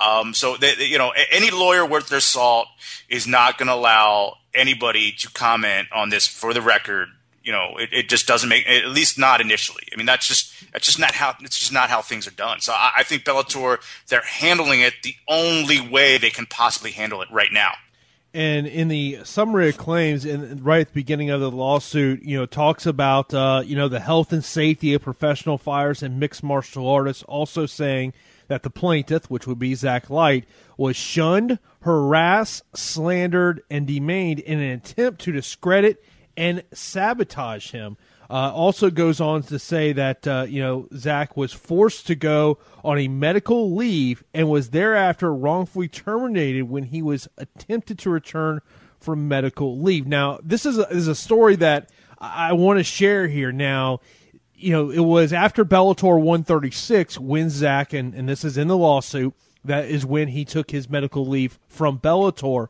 Um, 0.00 0.32
so, 0.34 0.56
they, 0.56 0.74
you 0.78 0.98
know, 0.98 1.12
any 1.30 1.50
lawyer 1.50 1.84
worth 1.84 2.08
their 2.08 2.20
salt 2.20 2.68
is 3.08 3.26
not 3.26 3.58
going 3.58 3.68
to 3.68 3.74
allow 3.74 4.38
anybody 4.54 5.12
to 5.12 5.30
comment 5.30 5.88
on 5.92 6.10
this 6.10 6.26
for 6.26 6.54
the 6.54 6.62
record. 6.62 7.08
You 7.42 7.52
know, 7.52 7.76
it, 7.78 7.90
it, 7.92 8.08
just 8.08 8.26
doesn't 8.26 8.48
make 8.48 8.68
at 8.68 8.88
least 8.88 9.18
not 9.18 9.40
initially. 9.40 9.84
I 9.92 9.96
mean, 9.96 10.06
that's 10.06 10.26
just 10.26 10.72
that's 10.72 10.86
just 10.86 10.98
not 10.98 11.12
how 11.12 11.34
it's 11.40 11.58
just 11.58 11.72
not 11.72 11.88
how 11.88 12.02
things 12.02 12.26
are 12.28 12.32
done. 12.32 12.60
So 12.60 12.72
I, 12.72 12.92
I 12.98 13.02
think 13.02 13.24
Bellator 13.24 13.78
they're 14.08 14.20
handling 14.20 14.80
it 14.80 14.94
the 15.02 15.14
only 15.26 15.80
way 15.80 16.18
they 16.18 16.30
can 16.30 16.46
possibly 16.46 16.90
handle 16.90 17.22
it 17.22 17.28
right 17.30 17.52
now. 17.52 17.72
And 18.32 18.66
in 18.66 18.88
the 18.88 19.20
summary 19.24 19.70
of 19.70 19.76
claims, 19.76 20.24
and 20.24 20.64
right 20.64 20.82
at 20.82 20.88
the 20.88 20.94
beginning 20.94 21.30
of 21.30 21.40
the 21.40 21.50
lawsuit, 21.50 22.22
you 22.22 22.36
know, 22.36 22.46
talks 22.46 22.86
about 22.86 23.32
uh, 23.34 23.62
you 23.64 23.74
know 23.74 23.88
the 23.88 24.00
health 24.00 24.32
and 24.32 24.44
safety 24.44 24.92
of 24.94 25.02
professional 25.02 25.58
fighters 25.58 26.02
and 26.02 26.20
mixed 26.20 26.42
martial 26.42 26.86
artists. 26.86 27.22
Also 27.24 27.66
saying 27.66 28.12
that 28.50 28.64
the 28.64 28.68
plaintiff, 28.68 29.30
which 29.30 29.46
would 29.46 29.60
be 29.60 29.76
Zach 29.76 30.10
Light, 30.10 30.44
was 30.76 30.96
shunned, 30.96 31.60
harassed, 31.82 32.64
slandered, 32.74 33.62
and 33.70 33.86
demeaned 33.86 34.40
in 34.40 34.58
an 34.58 34.72
attempt 34.72 35.20
to 35.20 35.30
discredit 35.32 36.04
and 36.36 36.64
sabotage 36.74 37.70
him. 37.70 37.96
Uh, 38.28 38.52
also 38.52 38.90
goes 38.90 39.20
on 39.20 39.44
to 39.44 39.56
say 39.56 39.92
that 39.92 40.26
uh, 40.26 40.46
you 40.48 40.60
know 40.60 40.88
Zach 40.96 41.36
was 41.36 41.52
forced 41.52 42.08
to 42.08 42.16
go 42.16 42.58
on 42.82 42.98
a 42.98 43.06
medical 43.06 43.72
leave 43.76 44.24
and 44.34 44.48
was 44.48 44.70
thereafter 44.70 45.32
wrongfully 45.32 45.86
terminated 45.86 46.64
when 46.64 46.84
he 46.84 47.02
was 47.02 47.28
attempted 47.38 48.00
to 48.00 48.10
return 48.10 48.60
from 48.98 49.28
medical 49.28 49.80
leave. 49.80 50.08
Now 50.08 50.40
this 50.42 50.66
is 50.66 50.76
a, 50.76 50.88
is 50.88 51.06
a 51.06 51.14
story 51.14 51.54
that 51.56 51.90
I 52.18 52.52
want 52.54 52.80
to 52.80 52.84
share 52.84 53.28
here. 53.28 53.52
Now 53.52 54.00
you 54.60 54.72
know, 54.72 54.90
it 54.90 55.00
was 55.00 55.32
after 55.32 55.64
Bellator 55.64 56.16
136 56.16 57.18
when 57.18 57.50
Zach, 57.50 57.92
and, 57.92 58.14
and 58.14 58.28
this 58.28 58.44
is 58.44 58.56
in 58.56 58.68
the 58.68 58.76
lawsuit, 58.76 59.34
that 59.64 59.86
is 59.86 60.06
when 60.06 60.28
he 60.28 60.44
took 60.44 60.70
his 60.70 60.88
medical 60.88 61.26
leave 61.26 61.58
from 61.68 61.98
Bellator. 61.98 62.68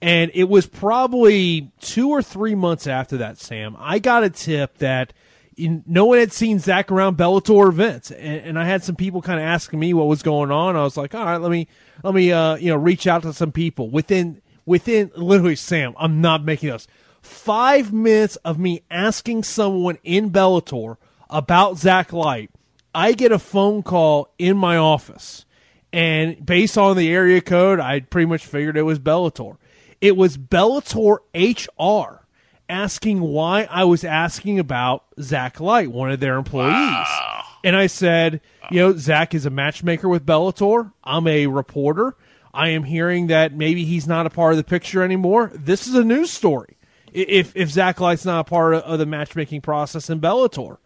And 0.00 0.30
it 0.34 0.48
was 0.48 0.66
probably 0.66 1.72
two 1.80 2.10
or 2.10 2.22
three 2.22 2.54
months 2.54 2.86
after 2.86 3.16
that, 3.16 3.38
Sam. 3.38 3.76
I 3.78 3.98
got 3.98 4.22
a 4.24 4.30
tip 4.30 4.78
that 4.78 5.12
in, 5.56 5.82
no 5.86 6.06
one 6.06 6.18
had 6.18 6.32
seen 6.32 6.60
Zach 6.60 6.92
around 6.92 7.16
Bellator 7.16 7.68
events, 7.68 8.12
and, 8.12 8.42
and 8.42 8.58
I 8.58 8.64
had 8.64 8.84
some 8.84 8.94
people 8.94 9.20
kind 9.20 9.40
of 9.40 9.46
asking 9.46 9.80
me 9.80 9.92
what 9.92 10.06
was 10.06 10.22
going 10.22 10.52
on. 10.52 10.76
I 10.76 10.84
was 10.84 10.96
like, 10.96 11.14
all 11.16 11.24
right, 11.24 11.40
let 11.40 11.50
me 11.50 11.66
let 12.04 12.14
me 12.14 12.30
uh, 12.30 12.54
you 12.56 12.68
know 12.68 12.76
reach 12.76 13.08
out 13.08 13.22
to 13.22 13.32
some 13.32 13.50
people 13.50 13.90
within 13.90 14.40
within 14.64 15.10
literally 15.16 15.56
Sam. 15.56 15.94
I'm 15.98 16.20
not 16.20 16.44
making 16.44 16.70
this 16.70 16.86
five 17.22 17.92
minutes 17.92 18.36
of 18.36 18.58
me 18.58 18.82
asking 18.88 19.42
someone 19.42 19.98
in 20.04 20.30
Bellator 20.30 20.96
about 21.30 21.78
Zach 21.78 22.12
Light, 22.12 22.50
I 22.94 23.12
get 23.12 23.32
a 23.32 23.38
phone 23.38 23.82
call 23.82 24.32
in 24.38 24.56
my 24.56 24.76
office. 24.76 25.44
And 25.92 26.44
based 26.44 26.76
on 26.76 26.96
the 26.96 27.10
area 27.10 27.40
code, 27.40 27.80
I 27.80 28.00
pretty 28.00 28.26
much 28.26 28.44
figured 28.44 28.76
it 28.76 28.82
was 28.82 28.98
Bellator. 28.98 29.56
It 30.00 30.16
was 30.16 30.36
Bellator 30.36 31.18
HR 31.34 32.26
asking 32.68 33.20
why 33.20 33.66
I 33.70 33.84
was 33.84 34.04
asking 34.04 34.58
about 34.58 35.04
Zach 35.20 35.60
Light, 35.60 35.90
one 35.90 36.10
of 36.10 36.20
their 36.20 36.36
employees. 36.36 36.72
Wow. 36.72 37.44
And 37.64 37.74
I 37.74 37.86
said, 37.86 38.40
you 38.70 38.78
know, 38.80 38.96
Zach 38.96 39.34
is 39.34 39.46
a 39.46 39.50
matchmaker 39.50 40.08
with 40.08 40.26
Bellator. 40.26 40.92
I'm 41.02 41.26
a 41.26 41.46
reporter. 41.46 42.16
I 42.52 42.68
am 42.68 42.84
hearing 42.84 43.28
that 43.28 43.52
maybe 43.52 43.84
he's 43.84 44.06
not 44.06 44.26
a 44.26 44.30
part 44.30 44.52
of 44.52 44.56
the 44.58 44.64
picture 44.64 45.02
anymore. 45.02 45.50
This 45.54 45.86
is 45.86 45.94
a 45.94 46.04
news 46.04 46.30
story. 46.30 46.76
If 47.12 47.56
if 47.56 47.70
Zach 47.70 48.00
Light's 48.00 48.24
not 48.24 48.40
a 48.40 48.44
part 48.44 48.74
of 48.74 48.98
the 48.98 49.06
matchmaking 49.06 49.62
process 49.62 50.10
in 50.10 50.20
Bellator, 50.20 50.78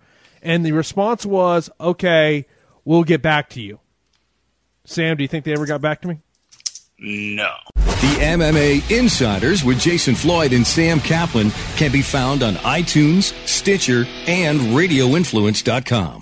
and 0.43 0.65
the 0.65 0.73
response 0.73 1.25
was, 1.25 1.71
okay, 1.81 2.47
we'll 2.85 3.05
get 3.05 3.23
back 3.23 3.49
to 3.51 3.63
you. 3.63 3.81
Sam, 4.85 5.17
do 5.17 5.23
you 5.23 5.29
think 5.29 5.45
they 5.45 5.53
ever 5.53 5.67
got 5.67 5.81
back 5.81 6.03
to 6.03 6.09
me? 6.09 6.19
No. 6.99 7.53
The 7.77 8.19
MMA 8.21 8.97
Insiders 8.97 9.65
with 9.65 9.81
Jason 9.81 10.15
Floyd 10.15 10.53
and 10.53 10.67
Sam 10.67 11.01
Kaplan 11.01 11.51
can 11.77 11.93
be 11.93 12.03
found 12.03 12.43
on 12.43 12.55
iTunes, 12.55 13.33
Stitcher, 13.47 14.05
and 14.27 14.61
RadioInfluence.com. 14.61 16.22